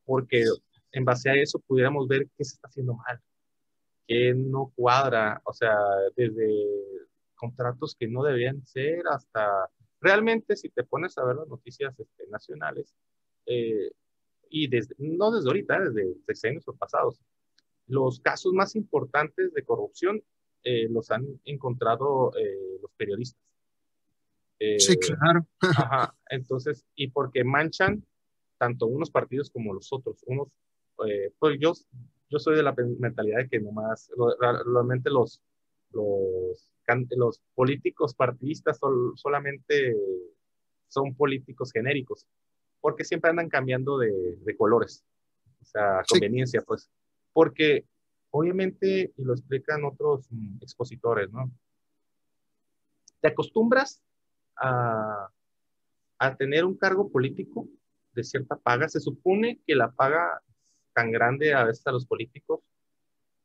porque 0.04 0.44
en 0.92 1.04
base 1.04 1.30
a 1.30 1.34
eso 1.34 1.58
pudiéramos 1.60 2.08
ver 2.08 2.28
qué 2.36 2.44
se 2.44 2.54
está 2.54 2.68
haciendo 2.68 2.94
mal, 2.94 3.20
qué 4.06 4.34
no 4.34 4.72
cuadra, 4.74 5.40
o 5.44 5.52
sea, 5.52 5.76
desde 6.16 6.48
contratos 7.34 7.96
que 7.98 8.08
no 8.08 8.22
deberían 8.22 8.64
ser 8.66 9.02
hasta 9.10 9.70
Realmente, 10.00 10.56
si 10.56 10.70
te 10.70 10.82
pones 10.82 11.18
a 11.18 11.24
ver 11.24 11.36
las 11.36 11.48
noticias 11.48 11.98
este, 11.98 12.26
nacionales, 12.28 12.94
eh, 13.46 13.90
y 14.48 14.66
desde, 14.66 14.94
no 14.98 15.30
desde 15.30 15.48
ahorita, 15.48 15.78
desde 15.78 16.48
años 16.48 16.64
pasados, 16.78 17.20
los 17.86 18.20
casos 18.20 18.52
más 18.52 18.74
importantes 18.76 19.52
de 19.52 19.62
corrupción 19.62 20.22
eh, 20.64 20.88
los 20.88 21.10
han 21.10 21.26
encontrado 21.44 22.32
eh, 22.36 22.78
los 22.80 22.90
periodistas. 22.96 23.42
sí, 24.78 24.96
claro. 24.96 25.46
Ajá, 25.60 26.14
entonces, 26.30 26.86
y 26.94 27.08
porque 27.08 27.44
manchan 27.44 28.04
tanto 28.56 28.86
unos 28.86 29.10
partidos 29.10 29.50
como 29.50 29.74
los 29.74 29.92
otros. 29.92 30.22
Unos, 30.26 30.48
pues 31.38 31.58
yo, 31.60 31.72
yo 32.28 32.38
soy 32.38 32.56
de 32.56 32.62
la 32.62 32.74
mentalidad 32.98 33.38
de 33.38 33.48
que 33.48 33.60
nomás, 33.60 34.10
realmente 34.40 35.10
los, 35.10 35.40
los 35.92 36.70
los 37.16 37.40
políticos 37.54 38.14
partidistas 38.14 38.78
solamente 39.14 39.96
son 40.88 41.14
políticos 41.14 41.70
genéricos, 41.72 42.26
porque 42.80 43.04
siempre 43.04 43.30
andan 43.30 43.48
cambiando 43.48 43.98
de, 43.98 44.56
colores, 44.56 45.04
o 45.60 45.64
sea, 45.64 46.02
conveniencia, 46.08 46.62
pues, 46.66 46.90
porque 47.32 47.84
obviamente, 48.30 49.12
y 49.16 49.24
lo 49.24 49.34
explican 49.34 49.84
otros 49.84 50.26
mm, 50.30 50.56
expositores, 50.62 51.30
¿no? 51.30 51.50
Te 53.20 53.28
acostumbras 53.28 54.02
a, 54.56 55.28
a 56.18 56.36
tener 56.36 56.64
un 56.64 56.76
cargo 56.76 57.10
político 57.10 57.68
de 58.12 58.24
cierta 58.24 58.56
paga. 58.56 58.88
Se 58.88 59.00
supone 59.00 59.60
que 59.66 59.74
la 59.74 59.90
paga 59.90 60.40
tan 60.92 61.10
grande 61.10 61.54
a 61.54 61.64
veces 61.64 61.86
a 61.86 61.92
los 61.92 62.06
políticos, 62.06 62.60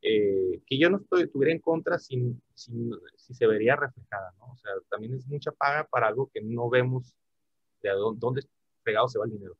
eh, 0.02 0.62
que 0.66 0.78
yo 0.78 0.90
no 0.90 0.98
estoy, 0.98 1.24
estuviera 1.24 1.52
en 1.52 1.60
contra 1.60 1.98
si, 1.98 2.36
si, 2.54 3.34
se 3.34 3.48
vería 3.48 3.76
reflejada, 3.76 4.34
¿no? 4.38 4.54
O 4.54 4.58
sea, 4.58 4.72
también 4.90 5.16
es 5.16 5.26
mucha 5.28 5.52
paga 5.52 5.84
para 5.86 6.08
algo 6.08 6.30
que 6.32 6.42
no 6.42 6.70
vemos 6.70 7.16
de 7.82 7.90
dónde 8.18 8.44
pegado 8.84 9.08
se 9.08 9.18
va 9.18 9.26
el 9.26 9.32
dinero. 9.32 9.58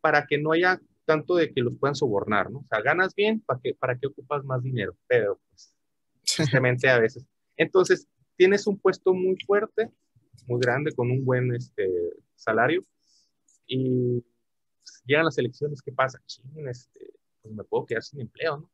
Para 0.00 0.26
que 0.26 0.38
no 0.38 0.52
haya 0.52 0.80
tanto 1.04 1.36
de 1.36 1.52
que 1.52 1.60
los 1.60 1.76
puedan 1.76 1.94
sobornar, 1.94 2.50
¿no? 2.50 2.60
O 2.60 2.66
sea, 2.68 2.80
ganas 2.80 3.14
bien, 3.14 3.40
¿para 3.40 3.60
qué, 3.62 3.74
para 3.74 3.96
qué 3.96 4.08
ocupas 4.08 4.44
más 4.44 4.62
dinero? 4.62 4.96
Pero, 5.06 5.40
pues, 5.48 5.74
simplemente 6.24 6.88
a 6.88 6.98
veces. 6.98 7.24
Entonces, 7.56 8.08
tienes 8.36 8.66
un 8.66 8.78
puesto 8.78 9.14
muy 9.14 9.36
fuerte, 9.46 9.90
muy 10.46 10.60
grande, 10.60 10.92
con 10.92 11.10
un 11.10 11.24
buen 11.24 11.54
este, 11.54 11.88
salario, 12.34 12.82
y 13.66 14.24
llegan 15.04 15.24
las 15.24 15.38
elecciones, 15.38 15.82
¿qué 15.82 15.92
pasa? 15.92 16.20
este, 16.26 17.14
pues 17.42 17.54
me 17.54 17.64
puedo 17.64 17.86
quedar 17.86 18.02
sin 18.02 18.20
empleo, 18.20 18.58
¿no? 18.58 18.70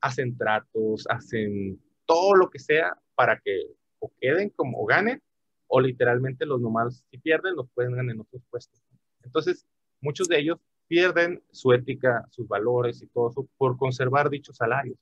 Hacen 0.00 0.36
tratos, 0.36 1.06
hacen 1.08 1.80
todo 2.06 2.34
lo 2.34 2.50
que 2.50 2.58
sea 2.58 2.96
para 3.14 3.40
que 3.40 3.74
o 3.98 4.12
queden 4.20 4.50
como 4.50 4.80
o 4.80 4.86
ganen, 4.86 5.22
o 5.66 5.80
literalmente 5.80 6.46
los 6.46 6.60
nomás, 6.60 7.04
si 7.10 7.18
pierden, 7.18 7.56
los 7.56 7.68
pueden 7.70 7.92
ganar 7.92 8.14
en 8.14 8.20
otros 8.20 8.42
puestos. 8.50 8.82
Entonces, 9.22 9.66
muchos 10.00 10.28
de 10.28 10.38
ellos 10.38 10.58
pierden 10.86 11.42
su 11.50 11.72
ética, 11.72 12.26
sus 12.30 12.46
valores 12.46 13.02
y 13.02 13.06
todo 13.06 13.30
eso 13.30 13.48
por 13.56 13.76
conservar 13.78 14.28
dichos 14.28 14.56
salarios. 14.56 14.98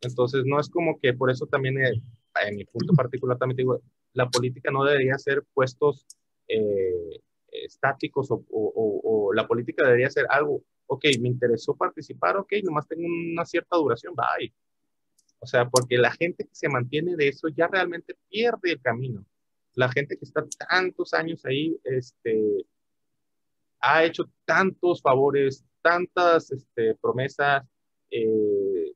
Entonces, 0.00 0.44
no 0.44 0.60
es 0.60 0.68
como 0.68 0.98
que 1.00 1.12
por 1.14 1.30
eso 1.30 1.46
también, 1.46 1.78
eh, 1.84 2.00
en 2.46 2.56
mi 2.56 2.64
punto 2.64 2.94
particular, 2.94 3.38
también 3.38 3.56
digo, 3.56 3.80
la 4.12 4.28
política 4.28 4.70
no 4.70 4.84
debería 4.84 5.18
ser 5.18 5.44
puestos 5.52 6.06
eh, 6.48 7.20
estáticos 7.64 8.28
o, 8.30 9.32
la 9.34 9.46
política 9.46 9.84
debería 9.84 10.10
ser 10.10 10.26
algo, 10.30 10.62
ok, 10.86 11.04
me 11.20 11.28
interesó 11.28 11.74
participar, 11.74 12.36
ok, 12.36 12.52
nomás 12.62 12.86
tengo 12.86 13.04
una 13.04 13.44
cierta 13.44 13.76
duración, 13.76 14.14
bye. 14.14 14.52
O 15.38 15.46
sea, 15.46 15.68
porque 15.68 15.98
la 15.98 16.10
gente 16.10 16.44
que 16.44 16.54
se 16.54 16.68
mantiene 16.68 17.16
de 17.16 17.28
eso 17.28 17.48
ya 17.48 17.68
realmente 17.68 18.16
pierde 18.28 18.72
el 18.72 18.80
camino. 18.80 19.24
La 19.74 19.90
gente 19.90 20.16
que 20.16 20.24
está 20.24 20.44
tantos 20.68 21.12
años 21.12 21.44
ahí, 21.44 21.78
este, 21.84 22.64
ha 23.80 24.04
hecho 24.04 24.24
tantos 24.44 25.02
favores, 25.02 25.64
tantas 25.82 26.50
este, 26.50 26.94
promesas, 26.94 27.64
eh, 28.10 28.92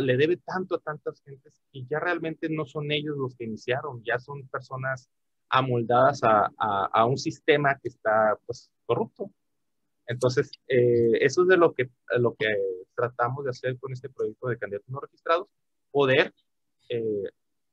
le 0.00 0.16
debe 0.16 0.36
tanto 0.38 0.76
a 0.76 0.80
tantas 0.80 1.22
gentes 1.22 1.62
y 1.72 1.86
ya 1.86 1.98
realmente 2.00 2.48
no 2.48 2.66
son 2.66 2.90
ellos 2.92 3.16
los 3.16 3.34
que 3.36 3.44
iniciaron, 3.44 4.02
ya 4.04 4.18
son 4.18 4.46
personas 4.48 5.08
amoldadas 5.50 6.22
a, 6.22 6.50
a, 6.56 7.04
un 7.06 7.18
sistema 7.18 7.78
que 7.78 7.88
está 7.88 8.38
pues, 8.46 8.70
corrupto. 8.86 9.30
Entonces, 10.06 10.50
eh, 10.68 11.18
eso 11.20 11.42
es 11.42 11.48
de 11.48 11.56
lo 11.56 11.74
que, 11.74 11.90
lo 12.18 12.34
que 12.34 12.46
tratamos 12.94 13.44
de 13.44 13.50
hacer 13.50 13.78
con 13.78 13.92
este 13.92 14.08
proyecto 14.08 14.48
de 14.48 14.58
candidatos 14.58 14.88
no 14.88 15.00
registrados, 15.00 15.48
poder 15.90 16.34
eh, 16.88 17.24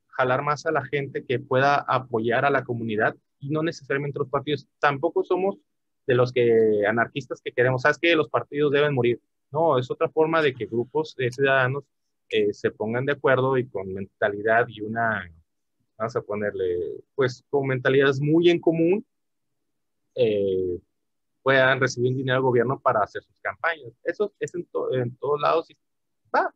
jalar 0.09 0.41
más 0.43 0.65
a 0.65 0.71
la 0.71 0.85
gente 0.85 1.25
que 1.25 1.39
pueda 1.39 1.77
apoyar 1.77 2.45
a 2.45 2.49
la 2.49 2.63
comunidad 2.63 3.15
y 3.39 3.49
no 3.49 3.63
necesariamente 3.63 4.19
los 4.19 4.29
partidos. 4.29 4.67
Tampoco 4.79 5.23
somos 5.23 5.57
de 6.07 6.15
los 6.15 6.31
que 6.31 6.85
anarquistas 6.87 7.41
que 7.41 7.51
queremos, 7.51 7.81
sabes 7.81 7.97
que 7.97 8.15
los 8.15 8.29
partidos 8.29 8.71
deben 8.71 8.93
morir. 8.93 9.21
No, 9.51 9.79
es 9.79 9.89
otra 9.89 10.09
forma 10.09 10.41
de 10.41 10.53
que 10.53 10.65
grupos 10.65 11.15
de 11.15 11.31
ciudadanos 11.31 11.83
eh, 12.29 12.53
se 12.53 12.71
pongan 12.71 13.05
de 13.05 13.13
acuerdo 13.13 13.57
y 13.57 13.67
con 13.67 13.93
mentalidad 13.93 14.67
y 14.67 14.81
una 14.81 15.29
vamos 15.97 16.15
a 16.15 16.21
ponerle, 16.21 17.03
pues 17.15 17.43
con 17.49 17.67
mentalidades 17.67 18.19
muy 18.19 18.49
en 18.49 18.59
común, 18.59 19.05
eh, 20.15 20.79
puedan 21.41 21.79
recibir 21.79 22.15
dinero 22.15 22.37
del 22.37 22.43
gobierno 22.43 22.79
para 22.79 23.01
hacer 23.01 23.23
sus 23.23 23.39
campañas. 23.39 23.91
Eso 24.03 24.33
es 24.39 24.53
en, 24.55 24.67
en 24.93 25.15
todos 25.17 25.39
lados, 25.39 25.67
va, 26.33 26.53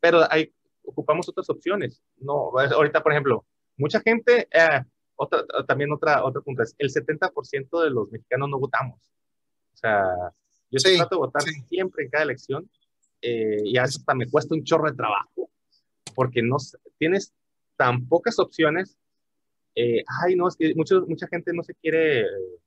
pero 0.00 0.20
hay, 0.30 0.52
ocupamos 0.84 1.28
otras 1.28 1.48
opciones. 1.50 2.02
No, 2.18 2.50
ahorita, 2.56 3.02
por 3.02 3.12
ejemplo, 3.12 3.44
mucha 3.76 4.00
gente, 4.00 4.48
eh, 4.50 4.82
otra, 5.16 5.44
también 5.66 5.92
otra, 5.92 6.24
otra 6.24 6.40
punta 6.42 6.64
es, 6.64 6.74
el 6.78 6.90
70% 6.90 7.84
de 7.84 7.90
los 7.90 8.10
mexicanos 8.10 8.48
no 8.48 8.58
votamos. 8.58 8.98
O 9.72 9.76
sea, 9.76 10.04
yo 10.70 10.78
trato 10.96 11.16
de 11.16 11.18
votar 11.18 11.42
siempre 11.68 12.04
en 12.04 12.10
cada 12.10 12.24
elección 12.24 12.68
eh, 13.20 13.60
y 13.64 13.76
hasta 13.76 14.14
me 14.14 14.28
cuesta 14.28 14.54
un 14.54 14.64
chorro 14.64 14.90
de 14.90 14.96
trabajo 14.96 15.50
porque 16.14 16.42
no 16.42 16.56
tienes 16.98 17.32
tan 17.82 18.06
pocas 18.06 18.38
opciones, 18.38 18.96
eh, 19.74 20.04
ay, 20.22 20.36
no, 20.36 20.46
es 20.46 20.54
que 20.54 20.72
mucho, 20.76 21.04
mucha 21.08 21.26
gente 21.26 21.52
no 21.52 21.64
se 21.64 21.74
quiere 21.74 22.20
eh, 22.20 22.58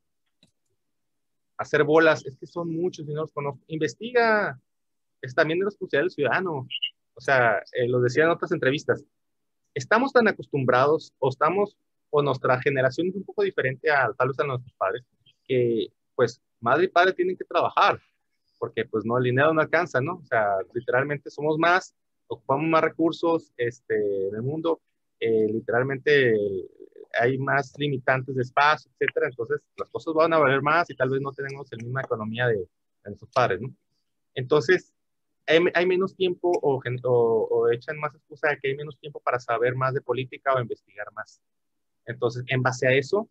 hacer 1.57 1.86
bolas, 1.86 2.26
es 2.26 2.36
que 2.36 2.45
son 2.45 2.76
muchos 2.76 3.07
y 3.07 3.13
no 3.13 3.22
los 3.22 3.32
conozco. 3.32 3.61
Investiga, 3.68 4.59
es 5.22 5.34
también 5.34 5.59
de 5.59 5.66
responsabilidad 5.66 6.03
del 6.03 6.11
ciudadano. 6.11 6.68
O 7.13 7.22
sea, 7.22 7.59
eh, 7.72 7.88
lo 7.88 8.01
decía 8.01 8.26
en 8.26 8.32
otras 8.32 8.51
entrevistas, 8.51 9.05
estamos 9.74 10.11
tan 10.11 10.28
acostumbrados 10.28 11.13
o 11.20 11.30
estamos, 11.30 11.78
o 12.09 12.22
nuestra 12.22 12.61
generación 12.61 13.07
es 13.07 13.16
un 13.16 13.24
poco 13.24 13.43
diferente 13.43 13.89
a 13.89 14.11
tal 14.18 14.28
vez 14.28 14.39
a 14.41 14.43
nuestros 14.43 14.74
padres, 14.74 15.05
que 15.47 15.88
pues 16.13 16.41
madre 16.59 16.86
y 16.86 16.89
padre 16.89 17.13
tienen 17.13 17.38
que 17.38 17.45
trabajar, 17.45 18.01
porque 18.59 18.84
pues 18.84 19.05
no, 19.05 19.18
el 19.18 19.24
dinero 19.24 19.53
no 19.53 19.61
alcanza, 19.61 20.01
¿no? 20.01 20.16
O 20.16 20.26
sea, 20.26 20.57
literalmente 20.74 21.30
somos 21.30 21.57
más, 21.57 21.95
ocupamos 22.28 22.68
más 22.68 22.84
recursos 22.84 23.53
este, 23.55 23.95
en 24.28 24.36
el 24.36 24.41
mundo 24.41 24.82
eh, 25.20 25.47
literalmente 25.51 26.36
hay 27.20 27.38
más 27.38 27.74
limitantes 27.78 28.36
de 28.36 28.41
espacio, 28.41 28.91
etcétera, 28.91 29.28
entonces 29.28 29.61
las 29.78 29.89
cosas 29.89 30.13
van 30.13 30.34
a 30.34 30.39
valer 30.39 30.61
más 30.61 30.89
y 30.89 30.95
tal 30.95 31.09
vez 31.09 31.22
no 31.22 31.32
tenemos 31.32 31.68
la 31.72 31.78
misma 31.78 32.01
economía 32.01 32.47
de, 32.47 32.68
nuestros 33.05 33.30
padres, 33.32 33.61
¿no? 33.61 33.74
Entonces, 34.34 34.91
hay, 35.45 35.86
menos 35.86 36.16
tiempo 36.16 36.51
o, 36.61 36.82
o, 36.84 37.72
echan 37.72 37.99
más 37.99 38.16
excusa 38.16 38.49
de 38.49 38.57
que 38.57 38.70
hay 38.70 38.76
menos 38.76 38.97
tiempo 38.97 39.20
para 39.20 39.39
saber 39.39 39.76
más 39.76 39.93
de 39.93 40.01
política 40.01 40.55
o 40.55 40.59
investigar 40.59 41.11
más. 41.13 41.39
Entonces, 42.05 42.43
en 42.47 42.63
base 42.63 42.88
a 42.88 42.93
eso, 42.93 43.30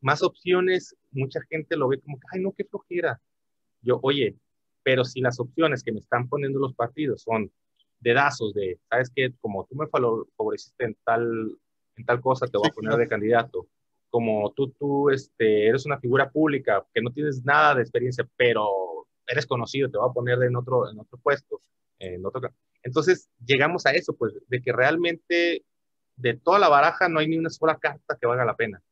más 0.00 0.22
opciones, 0.22 0.96
mucha 1.10 1.40
gente 1.50 1.76
lo 1.76 1.88
ve 1.88 2.00
como 2.00 2.18
que, 2.18 2.26
ay, 2.32 2.40
no, 2.40 2.52
qué 2.52 2.64
flojera. 2.64 3.20
Yo, 3.82 4.00
oye, 4.02 4.36
pero 4.82 5.04
si 5.04 5.20
las 5.20 5.38
opciones 5.38 5.82
que 5.82 5.92
me 5.92 6.00
están 6.00 6.28
poniendo 6.28 6.58
los 6.58 6.74
partidos 6.74 7.22
son 7.22 7.52
dedazos 8.00 8.54
de, 8.54 8.78
¿sabes 8.88 9.10
qué? 9.14 9.32
Como 9.40 9.66
tú 9.66 9.76
me 9.76 9.86
favoreciste 9.86 10.84
en 10.84 10.96
tal, 11.04 11.56
en 11.96 12.04
tal 12.04 12.20
cosa, 12.20 12.46
te 12.46 12.58
voy 12.58 12.68
a 12.68 12.74
poner 12.74 12.96
de 12.96 13.08
candidato. 13.08 13.68
Como 14.08 14.52
tú, 14.52 14.70
tú 14.78 15.10
este, 15.10 15.68
eres 15.68 15.86
una 15.86 16.00
figura 16.00 16.30
pública 16.30 16.84
que 16.92 17.02
no 17.02 17.12
tienes 17.12 17.44
nada 17.44 17.76
de 17.76 17.82
experiencia, 17.82 18.26
pero 18.36 19.06
eres 19.26 19.46
conocido, 19.46 19.90
te 19.90 19.98
voy 19.98 20.08
a 20.10 20.12
poner 20.12 20.42
en 20.42 20.56
otro, 20.56 20.90
en 20.90 20.98
otro 20.98 21.18
puesto. 21.18 21.60
En 21.98 22.24
otro... 22.26 22.50
Entonces, 22.82 23.28
llegamos 23.44 23.86
a 23.86 23.92
eso, 23.92 24.14
pues, 24.14 24.32
de 24.48 24.62
que 24.62 24.72
realmente 24.72 25.64
de 26.16 26.34
toda 26.34 26.58
la 26.58 26.68
baraja 26.68 27.08
no 27.08 27.20
hay 27.20 27.28
ni 27.28 27.38
una 27.38 27.50
sola 27.50 27.78
carta 27.78 28.16
que 28.20 28.26
valga 28.26 28.44
la 28.44 28.56
pena. 28.56 28.82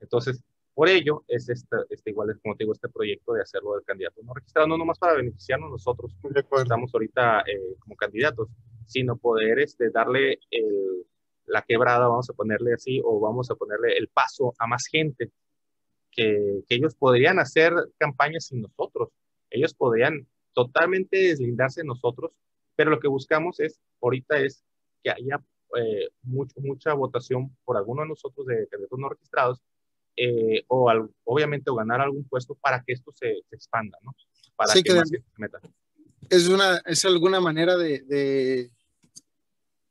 Entonces, 0.00 0.42
por 0.74 0.88
ello, 0.88 1.24
es 1.28 1.48
este, 1.48 1.76
este, 1.90 2.10
igual, 2.10 2.30
es 2.30 2.38
como 2.38 2.56
te 2.56 2.64
digo, 2.64 2.72
este 2.72 2.88
proyecto 2.88 3.32
de 3.32 3.42
hacerlo 3.42 3.74
del 3.74 3.84
candidato 3.84 4.20
no 4.22 4.34
registrado, 4.34 4.66
no 4.66 4.76
nomás 4.76 4.98
para 4.98 5.14
beneficiarnos 5.14 5.70
nosotros, 5.70 6.16
estamos 6.60 6.92
ahorita 6.92 7.40
eh, 7.42 7.76
como 7.78 7.94
candidatos, 7.94 8.48
sino 8.86 9.16
poder 9.16 9.60
este, 9.60 9.90
darle 9.90 10.40
el, 10.50 11.06
la 11.46 11.62
quebrada, 11.62 12.08
vamos 12.08 12.28
a 12.28 12.32
ponerle 12.32 12.74
así, 12.74 13.00
o 13.04 13.20
vamos 13.20 13.50
a 13.50 13.54
ponerle 13.54 13.96
el 13.96 14.08
paso 14.08 14.52
a 14.58 14.66
más 14.66 14.86
gente, 14.86 15.30
que, 16.10 16.62
que 16.68 16.74
ellos 16.74 16.94
podrían 16.96 17.38
hacer 17.38 17.72
campañas 17.96 18.46
sin 18.46 18.62
nosotros, 18.62 19.10
ellos 19.50 19.74
podrían 19.74 20.26
totalmente 20.54 21.16
deslindarse 21.18 21.82
de 21.82 21.86
nosotros, 21.86 22.32
pero 22.74 22.90
lo 22.90 22.98
que 22.98 23.08
buscamos 23.08 23.60
es, 23.60 23.80
ahorita 24.02 24.38
es 24.38 24.64
que 25.04 25.10
haya 25.10 25.40
eh, 25.76 26.08
mucho, 26.22 26.60
mucha 26.60 26.94
votación 26.94 27.56
por 27.64 27.76
alguno 27.76 28.02
de 28.02 28.08
nosotros 28.08 28.46
de 28.46 28.66
candidatos 28.68 28.98
no 28.98 29.08
registrados 29.08 29.62
eh, 30.16 30.64
o 30.68 30.92
obviamente 31.24 31.70
o 31.70 31.74
ganar 31.74 32.00
algún 32.00 32.24
puesto 32.24 32.54
para 32.54 32.82
que 32.82 32.92
esto 32.92 33.12
se, 33.14 33.42
expanda, 33.50 33.98
¿no? 34.02 34.14
Para 34.56 34.74
que, 34.74 34.94
más 34.94 35.08
se 35.08 35.22
meta. 35.36 35.60
Es, 36.30 36.48
una, 36.48 36.80
es 36.84 37.04
alguna 37.04 37.40
manera 37.40 37.76
de, 37.76 38.00
de, 38.02 38.70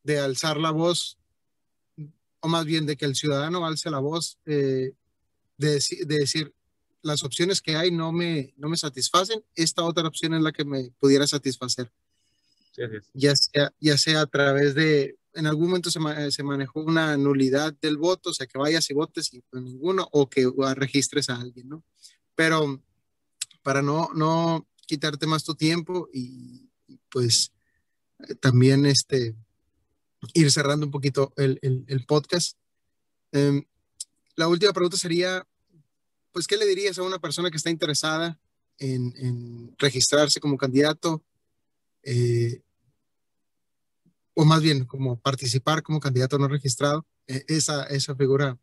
de, 0.03 0.19
alzar 0.19 0.57
la 0.57 0.71
voz, 0.71 1.17
o 2.39 2.47
más 2.47 2.65
bien 2.65 2.85
de 2.85 2.95
que 2.95 3.05
el 3.05 3.15
ciudadano 3.15 3.65
alce 3.65 3.89
la 3.89 3.99
voz, 3.99 4.37
eh, 4.45 4.93
de, 5.57 5.83
de, 6.05 6.19
decir, 6.19 6.53
las 7.01 7.23
opciones 7.23 7.61
que 7.61 7.75
hay 7.75 7.91
no 7.91 8.11
me, 8.11 8.53
no 8.57 8.69
me 8.69 8.77
satisfacen, 8.77 9.43
esta 9.55 9.83
otra 9.83 10.07
opción 10.07 10.33
es 10.33 10.41
la 10.41 10.51
que 10.51 10.65
me 10.65 10.91
pudiera 10.99 11.27
satisfacer. 11.27 11.91
Ya, 13.13 13.35
sea, 13.35 13.71
ya 13.79 13.97
sea 13.97 14.21
a 14.21 14.25
través 14.25 14.73
de 14.73 15.17
en 15.33 15.47
algún 15.47 15.67
momento 15.67 15.89
se, 15.89 15.99
se, 16.31 16.43
manejó 16.43 16.81
una 16.81 17.17
nulidad 17.17 17.73
del 17.81 17.97
voto, 17.97 18.29
o 18.29 18.33
sea, 18.33 18.47
que 18.47 18.57
vayas 18.57 18.89
y 18.89 18.93
votes 18.93 19.33
y 19.33 19.41
pues 19.41 19.63
ninguno, 19.63 20.07
o 20.11 20.29
que 20.29 20.51
registres 20.75 21.29
a 21.29 21.35
alguien, 21.35 21.69
¿no? 21.69 21.83
Pero 22.35 22.81
para 23.61 23.81
no, 23.81 24.09
no 24.13 24.67
quitarte 24.85 25.25
más 25.25 25.43
tu 25.43 25.55
tiempo 25.55 26.09
y, 26.13 26.69
pues 27.09 27.51
también 28.39 28.85
este, 28.85 29.35
ir 30.33 30.51
cerrando 30.51 30.85
un 30.85 30.91
poquito 30.91 31.33
el, 31.37 31.59
el, 31.61 32.05
podcast. 32.05 32.57
Em, 33.31 33.63
la 34.35 34.47
última 34.47 34.73
pregunta 34.73 34.97
sería, 34.97 35.47
pues, 36.31 36.47
¿qué 36.47 36.57
le 36.57 36.65
dirías 36.65 36.97
a 36.97 37.03
una 37.03 37.19
persona 37.19 37.51
que 37.51 37.57
está 37.57 37.69
interesada 37.69 38.39
en, 38.77 39.13
en 39.17 39.75
registrarse 39.77 40.39
como 40.39 40.57
candidato? 40.57 41.23
Eh, 42.03 42.62
o 44.33 44.45
más 44.45 44.61
bien 44.61 44.85
como 44.85 45.19
participar 45.19 45.83
como 45.83 45.99
candidato 45.99 46.37
no 46.37 46.47
registrado, 46.47 47.05
eh, 47.27 47.43
esa, 47.47 47.83
esa 47.85 48.15
figura 48.15 48.57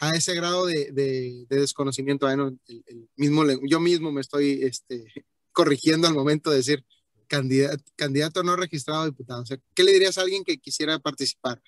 a 0.00 0.16
ese 0.16 0.34
grado 0.34 0.66
de, 0.66 0.92
de, 0.92 1.46
desconocimiento, 1.48 2.26
bueno, 2.26 2.56
el, 2.66 3.08
mismo, 3.16 3.44
yo 3.66 3.80
mismo 3.80 4.10
me 4.10 4.22
estoy 4.22 4.62
este, 4.62 5.04
corrigiendo 5.52 6.08
al 6.08 6.14
momento 6.14 6.50
de 6.50 6.56
decir 6.56 6.84
candidato, 7.26 7.84
candidato 7.96 8.42
no 8.42 8.56
registrado 8.56 9.02
a 9.02 9.06
diputado. 9.06 9.42
O 9.42 9.46
sea, 9.46 9.58
¿qué 9.74 9.84
le 9.84 9.92
dirías 9.92 10.18
a 10.18 10.22
alguien 10.22 10.42
que 10.42 10.58
quisiera 10.58 10.98
participar? 10.98 11.62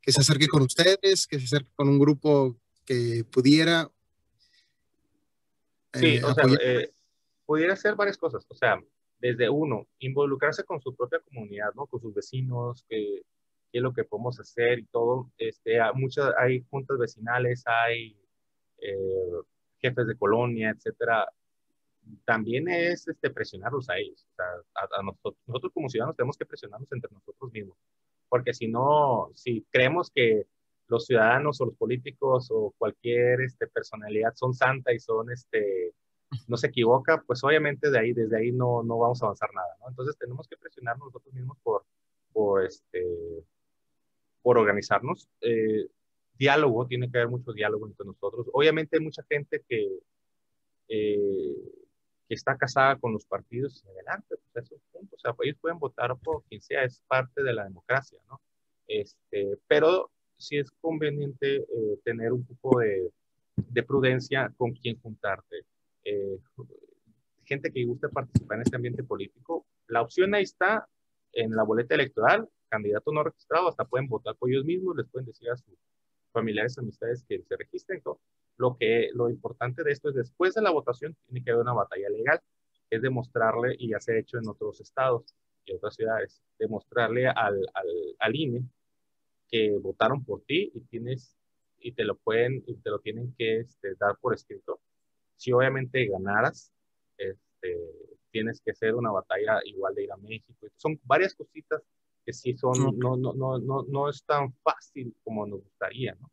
Que 0.00 0.12
se 0.12 0.20
acerque 0.20 0.46
con 0.46 0.62
ustedes, 0.62 1.26
que 1.26 1.38
se 1.38 1.46
acerque 1.46 1.70
con 1.74 1.88
un 1.88 1.98
grupo 1.98 2.56
que 2.84 3.24
pudiera. 3.24 3.90
Sí, 5.94 6.16
eh, 6.16 6.24
o 6.24 6.34
sea, 6.34 6.44
eh, 6.62 6.92
pudiera 7.44 7.72
hacer 7.72 7.96
varias 7.96 8.18
cosas. 8.18 8.44
O 8.48 8.54
sea, 8.54 8.80
desde 9.18 9.48
uno, 9.48 9.86
involucrarse 9.98 10.64
con 10.64 10.80
su 10.80 10.94
propia 10.94 11.20
comunidad, 11.20 11.72
¿no? 11.74 11.86
Con 11.86 12.00
sus 12.00 12.14
vecinos, 12.14 12.84
qué 12.88 13.22
es 13.72 13.82
lo 13.82 13.92
que 13.92 14.04
podemos 14.04 14.38
hacer 14.40 14.78
y 14.78 14.86
todo. 14.86 15.30
Este, 15.38 15.80
hay, 15.80 16.64
juntas 16.70 16.98
vecinales, 16.98 17.62
hay 17.66 18.18
eh, 18.78 19.30
jefes 19.78 20.06
de 20.06 20.16
colonia, 20.16 20.70
etcétera. 20.70 21.26
También 22.24 22.68
es 22.68 23.08
este, 23.08 23.30
presionarlos 23.30 23.88
a 23.90 23.98
ellos. 23.98 24.26
O 24.32 24.34
sea, 24.36 24.46
a, 24.98 25.02
nosotros, 25.02 25.36
nosotros 25.46 25.72
como 25.72 25.88
ciudadanos 25.88 26.16
tenemos 26.16 26.36
que 26.36 26.46
presionarnos 26.46 26.90
entre 26.92 27.10
nosotros 27.12 27.52
mismos. 27.52 27.76
Porque 28.28 28.54
si 28.54 28.68
no, 28.68 29.30
si 29.34 29.64
creemos 29.70 30.10
que 30.10 30.46
los 30.88 31.06
ciudadanos 31.06 31.60
o 31.60 31.66
los 31.66 31.76
políticos 31.76 32.48
o 32.50 32.74
cualquier 32.78 33.40
este, 33.40 33.66
personalidad 33.66 34.34
son 34.34 34.54
santa 34.54 34.92
y 34.92 35.00
son 35.00 35.30
este, 35.30 35.92
no 36.48 36.56
se 36.56 36.68
equivoca, 36.68 37.22
pues 37.26 37.42
obviamente 37.44 37.90
de 37.90 37.98
ahí, 37.98 38.12
desde 38.12 38.38
ahí 38.38 38.52
no, 38.52 38.82
no 38.82 38.98
vamos 38.98 39.22
a 39.22 39.26
avanzar 39.26 39.50
nada, 39.54 39.76
¿no? 39.80 39.88
Entonces 39.88 40.16
tenemos 40.18 40.48
que 40.48 40.56
presionar 40.56 40.98
nosotros 40.98 41.32
mismos 41.34 41.56
por, 41.62 41.84
por, 42.32 42.64
este, 42.64 43.04
por 44.42 44.58
organizarnos. 44.58 45.28
Eh, 45.40 45.86
diálogo, 46.38 46.86
tiene 46.86 47.10
que 47.10 47.18
haber 47.18 47.30
mucho 47.30 47.52
diálogo 47.52 47.86
entre 47.86 48.06
nosotros. 48.06 48.46
Obviamente 48.52 48.96
hay 48.96 49.04
mucha 49.04 49.22
gente 49.28 49.64
que, 49.68 49.98
eh, 50.88 51.56
que 52.28 52.34
está 52.34 52.56
casada 52.56 52.96
con 52.96 53.12
los 53.12 53.24
partidos 53.24 53.84
adelante, 53.86 54.36
pues 54.52 54.66
eso 54.66 54.74
es. 54.74 55.12
O 55.12 55.18
sea, 55.18 55.34
ellos 55.42 55.56
pueden 55.60 55.78
votar 55.78 56.14
por 56.18 56.42
quien 56.44 56.60
sea, 56.60 56.84
es 56.84 57.00
parte 57.06 57.42
de 57.42 57.52
la 57.54 57.64
democracia, 57.64 58.18
¿no? 58.28 58.40
Este, 58.86 59.58
pero 59.66 60.10
sí 60.36 60.58
es 60.58 60.70
conveniente 60.80 61.56
eh, 61.56 61.98
tener 62.04 62.32
un 62.32 62.44
poco 62.44 62.80
de, 62.80 63.10
de 63.56 63.82
prudencia 63.82 64.52
con 64.56 64.72
quien 64.72 65.00
juntarte 65.00 65.64
eh, 66.06 66.38
gente 67.44 67.72
que 67.72 67.84
gusta 67.84 68.08
participar 68.08 68.56
en 68.56 68.62
este 68.62 68.76
ambiente 68.76 69.02
político, 69.02 69.66
la 69.88 70.02
opción 70.02 70.34
ahí 70.34 70.44
está 70.44 70.88
en 71.32 71.50
la 71.50 71.64
boleta 71.64 71.94
electoral, 71.94 72.48
candidato 72.68 73.12
no 73.12 73.24
registrado, 73.24 73.68
hasta 73.68 73.84
pueden 73.84 74.08
votar 74.08 74.36
por 74.36 74.50
ellos 74.50 74.64
mismos, 74.64 74.96
les 74.96 75.08
pueden 75.08 75.26
decir 75.26 75.50
a 75.50 75.56
sus 75.56 75.74
familiares, 76.32 76.78
amistades 76.78 77.24
que 77.28 77.42
se 77.42 77.56
registren. 77.56 78.02
Lo, 78.56 78.76
que, 78.78 79.10
lo 79.14 79.28
importante 79.28 79.82
de 79.82 79.92
esto 79.92 80.08
es 80.08 80.14
después 80.14 80.54
de 80.54 80.62
la 80.62 80.70
votación 80.70 81.16
tiene 81.26 81.44
que 81.44 81.50
haber 81.50 81.62
una 81.62 81.74
batalla 81.74 82.08
legal, 82.08 82.40
es 82.88 83.02
demostrarle, 83.02 83.74
y 83.78 83.90
ya 83.90 84.00
se 84.00 84.14
ha 84.14 84.18
hecho 84.18 84.38
en 84.38 84.48
otros 84.48 84.80
estados 84.80 85.34
y 85.64 85.74
otras 85.74 85.94
ciudades, 85.94 86.40
demostrarle 86.58 87.26
al, 87.26 87.60
al, 87.74 88.16
al 88.20 88.36
INE 88.36 88.62
que 89.48 89.76
votaron 89.78 90.24
por 90.24 90.42
ti 90.42 90.70
y 90.74 90.80
tienes 90.82 91.36
y 91.78 91.92
te 91.92 92.04
lo 92.04 92.16
pueden 92.16 92.62
y 92.66 92.76
te 92.76 92.90
lo 92.90 93.00
tienen 93.00 93.34
que 93.36 93.58
este, 93.60 93.94
dar 93.96 94.16
por 94.18 94.34
escrito 94.34 94.80
si 95.36 95.52
obviamente 95.52 96.06
ganaras, 96.06 96.72
este, 97.16 97.76
tienes 98.30 98.60
que 98.60 98.72
hacer 98.72 98.94
una 98.94 99.10
batalla 99.10 99.60
igual 99.64 99.94
de 99.94 100.04
ir 100.04 100.12
a 100.12 100.16
México. 100.16 100.54
Son 100.76 100.98
varias 101.04 101.34
cositas 101.34 101.82
que 102.24 102.32
sí 102.32 102.56
son, 102.56 102.98
no, 102.98 103.16
no, 103.16 103.32
no, 103.34 103.58
no, 103.58 103.84
no 103.88 104.08
es 104.08 104.24
tan 104.24 104.52
fácil 104.62 105.14
como 105.22 105.46
nos 105.46 105.62
gustaría, 105.62 106.14
¿no? 106.16 106.30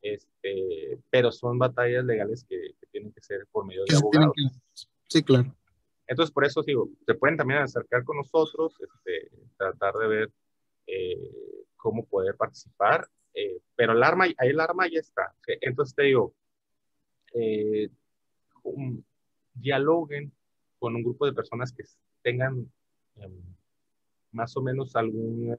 Este, 0.00 0.98
pero 1.10 1.32
son 1.32 1.58
batallas 1.58 2.04
legales 2.04 2.44
que, 2.44 2.74
tienen 2.90 3.12
que 3.12 3.22
ser 3.22 3.46
por 3.50 3.64
medio 3.64 3.84
de 3.84 3.96
abogados. 3.96 4.34
Sí, 5.08 5.22
claro. 5.22 5.54
Entonces, 6.06 6.32
por 6.32 6.44
eso 6.44 6.62
digo, 6.62 6.88
se 7.06 7.14
pueden 7.14 7.36
también 7.36 7.60
acercar 7.60 8.04
con 8.04 8.18
nosotros, 8.18 8.74
este, 8.80 9.30
tratar 9.56 9.94
de 9.94 10.06
ver 10.06 10.32
eh, 10.86 11.64
cómo 11.76 12.04
poder 12.06 12.36
participar, 12.36 13.08
eh, 13.32 13.60
pero 13.74 13.92
el 13.92 14.02
arma, 14.02 14.24
ahí 14.24 14.48
el 14.48 14.60
arma 14.60 14.86
ya 14.88 15.00
está. 15.00 15.34
Entonces 15.60 15.94
te 15.94 16.04
digo, 16.04 16.34
eh, 17.34 17.88
dialoguen 19.54 20.32
con 20.78 20.96
un 20.96 21.02
grupo 21.02 21.26
de 21.26 21.32
personas 21.32 21.72
que 21.72 21.84
tengan 22.22 22.70
em, 23.16 23.42
más 24.32 24.56
o 24.56 24.62
menos 24.62 24.96
alguna 24.96 25.56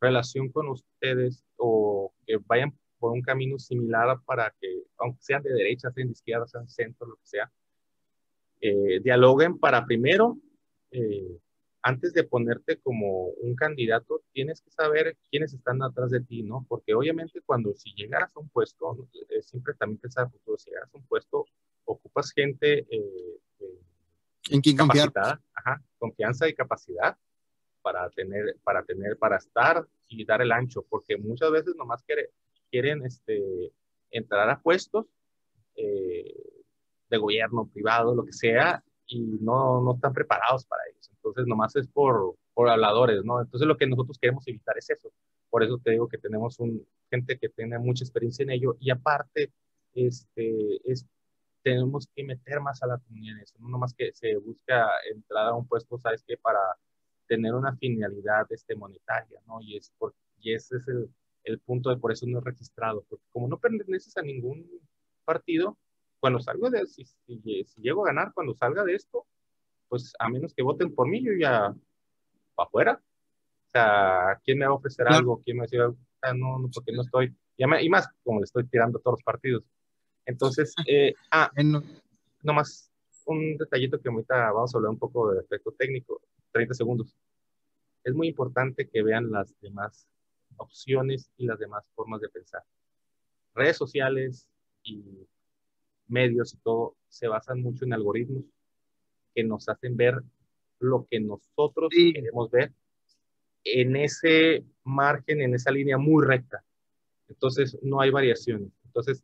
relación 0.00 0.48
con 0.50 0.68
ustedes 0.68 1.44
o 1.56 2.12
que 2.26 2.38
vayan 2.46 2.76
por 2.98 3.12
un 3.12 3.22
camino 3.22 3.58
similar 3.58 4.18
para 4.24 4.54
que, 4.60 4.84
aunque 4.98 5.22
sean 5.22 5.42
de 5.42 5.52
derecha, 5.52 5.90
sean 5.90 6.08
de 6.08 6.12
izquierda, 6.12 6.46
sean 6.46 6.68
centro, 6.68 7.06
lo 7.06 7.16
que 7.16 7.26
sea, 7.26 7.52
eh, 8.60 9.00
dialoguen 9.00 9.58
para 9.58 9.84
primero, 9.84 10.38
eh, 10.90 11.38
antes 11.82 12.12
de 12.12 12.22
ponerte 12.22 12.78
como 12.80 13.26
un 13.26 13.56
candidato, 13.56 14.22
tienes 14.32 14.60
que 14.60 14.70
saber 14.70 15.16
quiénes 15.28 15.52
están 15.52 15.82
atrás 15.82 16.10
de 16.10 16.20
ti, 16.20 16.44
¿no? 16.44 16.64
Porque 16.68 16.94
obviamente 16.94 17.40
cuando 17.44 17.74
si 17.74 17.92
llegaras 17.94 18.36
a 18.36 18.40
un 18.40 18.48
puesto, 18.48 19.08
siempre 19.40 19.74
también 19.74 19.98
pensar 19.98 20.30
futuro, 20.30 20.56
si 20.58 20.70
llegaras 20.70 20.94
a 20.94 20.98
un 20.98 21.06
puesto, 21.06 21.44
ocupas 21.92 22.32
gente 22.32 22.80
eh, 22.80 23.40
eh, 23.60 23.80
en 24.50 24.60
quien 24.60 24.76
confiar. 24.76 25.12
Ajá, 25.54 25.82
confianza 25.98 26.48
y 26.48 26.54
capacidad 26.54 27.16
para 27.82 28.08
tener, 28.10 28.56
para 28.62 28.84
tener, 28.84 29.16
para 29.18 29.36
estar 29.36 29.86
y 30.08 30.24
dar 30.24 30.42
el 30.42 30.52
ancho, 30.52 30.84
porque 30.88 31.16
muchas 31.16 31.50
veces 31.50 31.74
nomás 31.76 32.02
quiere, 32.04 32.30
quieren 32.70 33.04
este, 33.04 33.72
entrar 34.10 34.48
a 34.50 34.60
puestos 34.60 35.06
eh, 35.76 36.34
de 37.10 37.18
gobierno, 37.18 37.68
privado, 37.72 38.14
lo 38.14 38.24
que 38.24 38.32
sea, 38.32 38.82
y 39.06 39.20
no, 39.40 39.82
no 39.82 39.94
están 39.94 40.12
preparados 40.12 40.64
para 40.64 40.82
ellos. 40.90 41.10
Entonces, 41.10 41.46
nomás 41.46 41.76
es 41.76 41.88
por, 41.88 42.36
por 42.54 42.68
habladores, 42.68 43.24
¿no? 43.24 43.40
Entonces, 43.40 43.66
lo 43.66 43.76
que 43.76 43.86
nosotros 43.86 44.18
queremos 44.18 44.46
evitar 44.48 44.76
es 44.78 44.90
eso. 44.90 45.12
Por 45.50 45.62
eso 45.62 45.78
te 45.78 45.90
digo 45.90 46.08
que 46.08 46.18
tenemos 46.18 46.58
un, 46.60 46.86
gente 47.10 47.38
que 47.38 47.50
tiene 47.50 47.78
mucha 47.78 48.04
experiencia 48.04 48.42
en 48.42 48.50
ello 48.50 48.76
y 48.80 48.90
aparte, 48.90 49.52
este, 49.94 50.90
es 50.90 51.06
tenemos 51.62 52.08
que 52.14 52.24
meter 52.24 52.60
más 52.60 52.82
a 52.82 52.86
la 52.86 52.98
comunidad 52.98 53.36
en 53.36 53.42
eso, 53.42 53.56
no 53.60 53.68
nomás 53.68 53.94
que 53.94 54.12
se 54.12 54.36
busca 54.36 54.88
entrar 55.10 55.48
a 55.48 55.54
un 55.54 55.66
puesto, 55.66 55.98
sabes 55.98 56.22
que 56.26 56.36
para 56.36 56.58
tener 57.26 57.54
una 57.54 57.76
finalidad 57.76 58.46
este, 58.50 58.74
monetaria, 58.74 59.40
¿no? 59.46 59.60
Y, 59.60 59.76
es 59.76 59.90
por, 59.98 60.14
y 60.38 60.54
ese 60.54 60.76
es 60.76 60.88
el, 60.88 61.08
el 61.44 61.58
punto 61.60 61.90
de 61.90 61.96
por 61.96 62.12
eso 62.12 62.26
no 62.26 62.38
es 62.38 62.44
registrado, 62.44 63.04
porque 63.08 63.24
como 63.30 63.48
no 63.48 63.58
perteneces 63.58 64.16
a 64.16 64.22
ningún 64.22 64.68
partido, 65.24 65.78
cuando 66.22 66.38
salgo 66.40 66.70
de, 66.70 66.86
si, 66.86 67.04
si, 67.04 67.66
llego 67.78 68.04
a 68.04 68.08
ganar, 68.08 68.32
cuando 68.32 68.54
salga 68.54 68.84
de 68.84 68.94
esto, 68.94 69.26
pues 69.88 70.14
a 70.18 70.28
menos 70.28 70.54
que 70.54 70.62
voten 70.62 70.94
por 70.94 71.08
mí, 71.08 71.20
yo 71.20 71.32
ya 71.32 71.74
para 72.54 72.66
afuera. 72.68 73.02
O 73.66 73.70
sea, 73.72 74.40
¿quién 74.44 74.58
me 74.58 74.66
va 74.66 74.72
a 74.72 74.76
ofrecer 74.76 75.08
algo? 75.08 75.42
¿Quién 75.44 75.56
me 75.56 75.62
va 75.62 75.64
a 75.64 75.66
decir 75.66 75.80
algo? 75.80 75.96
Ah, 76.20 76.32
no, 76.32 76.58
no, 76.58 76.70
porque 76.72 76.92
no 76.92 77.02
estoy. 77.02 77.36
Y 77.56 77.88
más, 77.88 78.08
como 78.22 78.38
le 78.38 78.44
estoy 78.44 78.66
tirando 78.68 78.98
a 78.98 79.02
todos 79.02 79.18
los 79.18 79.24
partidos. 79.24 79.64
Entonces, 80.26 80.74
eh, 80.86 81.14
ah, 81.30 81.50
nomás 82.42 82.90
un 83.26 83.56
detallito 83.56 84.00
que 84.00 84.08
ahorita 84.08 84.52
vamos 84.52 84.74
a 84.74 84.78
hablar 84.78 84.90
un 84.90 84.98
poco 84.98 85.32
de 85.32 85.40
efecto 85.40 85.72
técnico, 85.72 86.20
30 86.52 86.74
segundos. 86.74 87.14
Es 88.04 88.14
muy 88.14 88.28
importante 88.28 88.88
que 88.88 89.02
vean 89.02 89.30
las 89.30 89.54
demás 89.60 90.06
opciones 90.56 91.30
y 91.36 91.46
las 91.46 91.58
demás 91.58 91.84
formas 91.94 92.20
de 92.20 92.28
pensar. 92.28 92.62
Redes 93.54 93.76
sociales 93.76 94.46
y 94.82 95.02
medios 96.08 96.54
y 96.54 96.56
todo 96.58 96.96
se 97.08 97.28
basan 97.28 97.62
mucho 97.62 97.84
en 97.84 97.92
algoritmos 97.92 98.44
que 99.34 99.44
nos 99.44 99.68
hacen 99.68 99.96
ver 99.96 100.22
lo 100.78 101.06
que 101.08 101.20
nosotros 101.20 101.90
queremos 101.90 102.50
ver 102.50 102.72
en 103.64 103.96
ese 103.96 104.64
margen, 104.82 105.40
en 105.40 105.54
esa 105.54 105.70
línea 105.70 105.96
muy 105.96 106.24
recta. 106.24 106.64
Entonces, 107.28 107.78
no 107.82 108.00
hay 108.00 108.10
variaciones. 108.10 108.68
Entonces, 108.84 109.22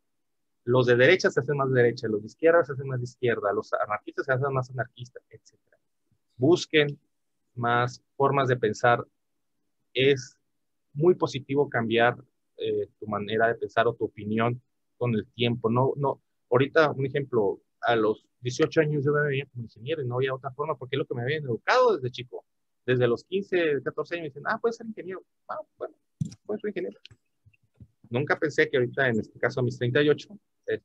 los 0.69 0.85
de 0.85 0.97
derecha 0.97 1.31
se 1.31 1.41
hacen 1.41 1.57
más 1.57 1.71
de 1.71 1.83
derecha, 1.83 2.09
los 2.09 2.21
de 2.21 2.27
izquierda 2.27 2.63
se 2.63 2.73
hacen 2.73 2.87
más 2.87 2.99
de 2.99 3.05
izquierda, 3.05 3.55
los 3.55 3.73
anarquistas 3.73 4.27
se 4.27 4.33
hacen 4.35 4.53
más 4.53 4.71
anarquistas, 4.71 5.23
etc. 5.31 5.55
Busquen 6.37 7.01
más 7.55 8.03
formas 8.19 8.49
de 8.49 8.57
pensar. 8.59 9.03
Es 9.95 10.37
muy 10.93 11.15
positivo 11.15 11.71
cambiar 11.71 12.19
eh, 12.59 12.87
tu 13.01 13.07
manera 13.07 13.49
de 13.49 13.55
pensar 13.55 13.87
o 13.87 13.95
tu 13.95 14.05
opinión 14.05 14.61
con 14.99 15.15
el 15.15 15.27
tiempo. 15.29 15.71
No, 15.71 15.95
no, 15.97 16.21
ahorita, 16.51 16.91
un 16.91 17.07
ejemplo, 17.07 17.63
a 17.81 17.97
los 17.97 18.27
18 18.43 18.83
años 18.83 19.03
yo 19.07 19.13
me 19.13 19.23
veía 19.23 19.47
como 19.47 19.65
ingeniero 19.65 20.03
y 20.03 20.07
no 20.07 20.17
había 20.17 20.35
otra 20.35 20.51
forma 20.51 20.77
porque 20.77 20.97
es 20.97 20.99
lo 20.99 21.07
que 21.07 21.15
me 21.15 21.23
habían 21.23 21.45
educado 21.45 21.97
desde 21.97 22.11
chico. 22.11 22.45
Desde 22.85 23.09
los 23.09 23.25
15, 23.25 23.83
14 23.85 24.17
años 24.17 24.23
me 24.23 24.29
dicen, 24.29 24.43
ah, 24.45 24.59
puedes 24.61 24.77
ser 24.77 24.87
ingeniero. 24.87 25.25
Ah, 25.49 25.57
bueno, 25.79 25.95
puedes 26.45 26.61
ser 26.61 26.69
ingeniero. 26.69 27.01
Nunca 28.11 28.39
pensé 28.39 28.69
que 28.69 28.77
ahorita, 28.77 29.09
en 29.09 29.21
este 29.21 29.39
caso 29.39 29.61
a 29.61 29.63
mis 29.63 29.79
38, 29.79 30.29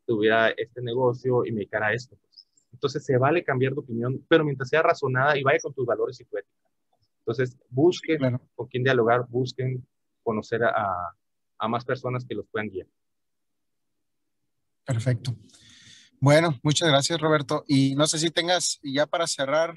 tuviera 0.05 0.49
este 0.49 0.81
negocio 0.81 1.45
y 1.45 1.51
me 1.51 1.59
dedicara 1.59 1.88
a 1.88 1.93
esto. 1.93 2.15
Pues. 2.15 2.47
Entonces 2.71 3.05
se 3.05 3.17
vale 3.17 3.43
cambiar 3.43 3.73
de 3.73 3.79
opinión, 3.79 4.25
pero 4.27 4.43
mientras 4.43 4.69
sea 4.69 4.81
razonada 4.81 5.38
y 5.38 5.43
vaya 5.43 5.59
con 5.61 5.73
tus 5.73 5.86
valores 5.86 6.19
y 6.19 6.25
tu 6.25 6.38
ética. 6.38 6.69
Entonces 7.19 7.57
busquen 7.69 8.39
con 8.55 8.67
quién 8.67 8.84
dialogar, 8.84 9.25
busquen 9.29 9.86
conocer 10.23 10.63
a, 10.63 11.15
a 11.57 11.67
más 11.67 11.86
personas 11.86 12.25
que 12.25 12.36
los 12.36 12.45
puedan 12.47 12.69
guiar. 12.69 12.88
Perfecto. 14.86 15.36
Bueno, 16.19 16.57
muchas 16.63 16.89
gracias 16.89 17.19
Roberto. 17.19 17.63
Y 17.67 17.95
no 17.95 18.07
sé 18.07 18.17
si 18.17 18.31
tengas, 18.31 18.79
ya 18.84 19.05
para 19.05 19.27
cerrar, 19.27 19.75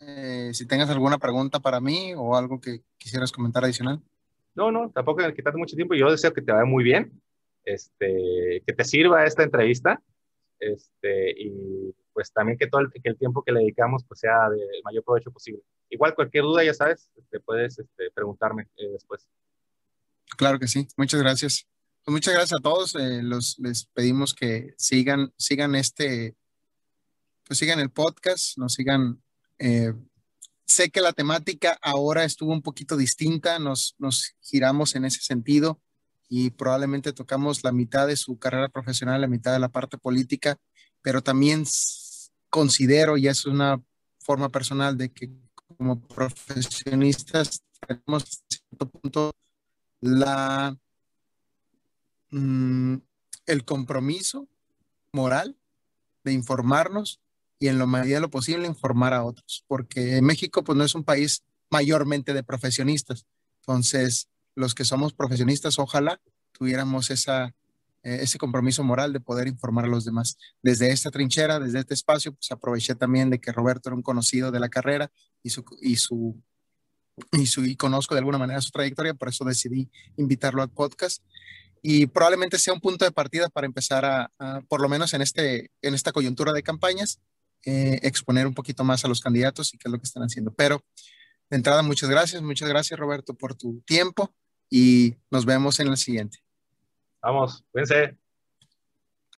eh, 0.00 0.50
si 0.52 0.66
tengas 0.66 0.90
alguna 0.90 1.18
pregunta 1.18 1.60
para 1.60 1.80
mí 1.80 2.12
o 2.16 2.36
algo 2.36 2.60
que 2.60 2.82
quisieras 2.98 3.32
comentar 3.32 3.64
adicional. 3.64 4.02
No, 4.54 4.70
no, 4.70 4.90
tampoco 4.90 5.22
que 5.22 5.34
quitarte 5.34 5.58
mucho 5.58 5.76
tiempo. 5.76 5.94
Yo 5.94 6.10
deseo 6.10 6.32
que 6.32 6.42
te 6.42 6.52
vaya 6.52 6.64
muy 6.64 6.84
bien, 6.84 7.20
este, 7.66 8.62
que 8.64 8.72
te 8.72 8.84
sirva 8.84 9.24
esta 9.24 9.42
entrevista 9.42 10.00
este, 10.58 11.34
y 11.36 11.94
pues 12.12 12.32
también 12.32 12.56
que 12.56 12.68
todo 12.68 12.80
el, 12.80 12.90
que 12.90 13.08
el 13.10 13.18
tiempo 13.18 13.42
que 13.42 13.52
le 13.52 13.60
dedicamos 13.60 14.04
pues 14.04 14.20
sea 14.20 14.48
del 14.48 14.82
mayor 14.84 15.04
provecho 15.04 15.30
posible. 15.30 15.62
Igual 15.90 16.14
cualquier 16.14 16.44
duda, 16.44 16.64
ya 16.64 16.72
sabes, 16.72 17.10
te 17.14 17.20
este, 17.20 17.40
puedes 17.40 17.78
este, 17.78 18.10
preguntarme 18.14 18.68
eh, 18.76 18.88
después. 18.92 19.28
Claro 20.36 20.58
que 20.58 20.68
sí, 20.68 20.88
muchas 20.96 21.20
gracias. 21.20 21.66
Pues 22.04 22.12
muchas 22.12 22.34
gracias 22.34 22.58
a 22.58 22.62
todos. 22.62 22.94
Eh, 22.94 23.20
los, 23.22 23.58
les 23.58 23.86
pedimos 23.86 24.32
que 24.32 24.74
sigan, 24.78 25.32
sigan 25.36 25.74
este, 25.74 26.36
pues 27.44 27.58
sigan 27.58 27.80
el 27.80 27.90
podcast, 27.90 28.56
nos 28.58 28.74
sigan. 28.74 29.22
Eh, 29.58 29.92
sé 30.64 30.90
que 30.90 31.00
la 31.00 31.12
temática 31.12 31.78
ahora 31.82 32.24
estuvo 32.24 32.52
un 32.52 32.62
poquito 32.62 32.96
distinta, 32.96 33.58
nos, 33.58 33.94
nos 33.98 34.34
giramos 34.40 34.94
en 34.94 35.04
ese 35.04 35.20
sentido 35.20 35.80
y 36.28 36.50
probablemente 36.50 37.12
tocamos 37.12 37.62
la 37.64 37.72
mitad 37.72 38.06
de 38.06 38.16
su 38.16 38.38
carrera 38.38 38.68
profesional, 38.68 39.20
la 39.20 39.28
mitad 39.28 39.52
de 39.52 39.58
la 39.58 39.68
parte 39.68 39.98
política, 39.98 40.56
pero 41.02 41.22
también 41.22 41.64
considero, 42.50 43.16
y 43.16 43.28
es 43.28 43.46
una 43.46 43.80
forma 44.18 44.48
personal, 44.48 44.96
de 44.96 45.10
que 45.12 45.30
como 45.54 46.00
profesionistas 46.00 47.62
tenemos 47.86 48.42
la, 50.00 50.76
mm, 52.30 52.96
el 53.46 53.64
compromiso 53.64 54.48
moral 55.12 55.56
de 56.24 56.32
informarnos 56.32 57.20
y 57.58 57.68
en 57.68 57.78
lo 57.78 57.86
medida 57.86 58.16
de 58.16 58.20
lo 58.20 58.30
posible 58.30 58.66
informar 58.66 59.14
a 59.14 59.24
otros, 59.24 59.64
porque 59.66 60.20
México 60.22 60.62
pues 60.64 60.76
no 60.76 60.84
es 60.84 60.94
un 60.94 61.04
país 61.04 61.42
mayormente 61.70 62.34
de 62.34 62.42
profesionistas. 62.42 63.26
Entonces, 63.60 64.28
los 64.56 64.74
que 64.74 64.84
somos 64.84 65.12
profesionistas, 65.12 65.78
ojalá 65.78 66.20
tuviéramos 66.50 67.10
esa, 67.10 67.54
eh, 68.02 68.18
ese 68.22 68.38
compromiso 68.38 68.82
moral 68.82 69.12
de 69.12 69.20
poder 69.20 69.46
informar 69.46 69.84
a 69.84 69.88
los 69.88 70.04
demás. 70.04 70.38
Desde 70.62 70.90
esta 70.90 71.10
trinchera, 71.10 71.60
desde 71.60 71.80
este 71.80 71.94
espacio, 71.94 72.32
pues 72.32 72.50
aproveché 72.50 72.94
también 72.94 73.30
de 73.30 73.38
que 73.38 73.52
Roberto 73.52 73.90
era 73.90 73.96
un 73.96 74.02
conocido 74.02 74.50
de 74.50 74.58
la 74.58 74.68
carrera 74.68 75.12
y 75.42 75.50
su, 75.50 75.64
y 75.80 75.96
su 75.96 76.42
y, 77.32 77.46
su, 77.46 77.64
y 77.64 77.76
conozco 77.76 78.14
de 78.14 78.18
alguna 78.18 78.38
manera 78.38 78.60
su 78.60 78.70
trayectoria, 78.70 79.14
por 79.14 79.28
eso 79.28 79.44
decidí 79.44 79.90
invitarlo 80.16 80.62
al 80.62 80.70
podcast. 80.70 81.22
Y 81.82 82.06
probablemente 82.06 82.58
sea 82.58 82.74
un 82.74 82.80
punto 82.80 83.04
de 83.04 83.12
partida 83.12 83.48
para 83.48 83.66
empezar 83.66 84.04
a, 84.04 84.30
por 84.68 84.80
lo 84.80 84.88
menos 84.88 85.14
en, 85.14 85.22
este, 85.22 85.70
en 85.82 85.94
esta 85.94 86.12
coyuntura 86.12 86.52
de 86.52 86.62
campañas, 86.62 87.20
eh, 87.64 88.00
exponer 88.02 88.46
un 88.46 88.54
poquito 88.54 88.82
más 88.84 89.04
a 89.04 89.08
los 89.08 89.20
candidatos 89.20 89.72
y 89.72 89.78
qué 89.78 89.88
es 89.88 89.92
lo 89.92 89.98
que 89.98 90.04
están 90.06 90.22
haciendo. 90.22 90.52
Pero 90.52 90.84
de 91.48 91.56
entrada, 91.56 91.82
muchas 91.82 92.10
gracias, 92.10 92.42
muchas 92.42 92.68
gracias 92.68 92.98
Roberto 92.98 93.34
por 93.34 93.54
tu 93.54 93.82
tiempo 93.86 94.34
y 94.70 95.16
nos 95.30 95.44
vemos 95.44 95.78
en 95.80 95.88
el 95.88 95.96
siguiente. 95.96 96.38
Vamos, 97.22 97.64
cuídense. 97.72 98.16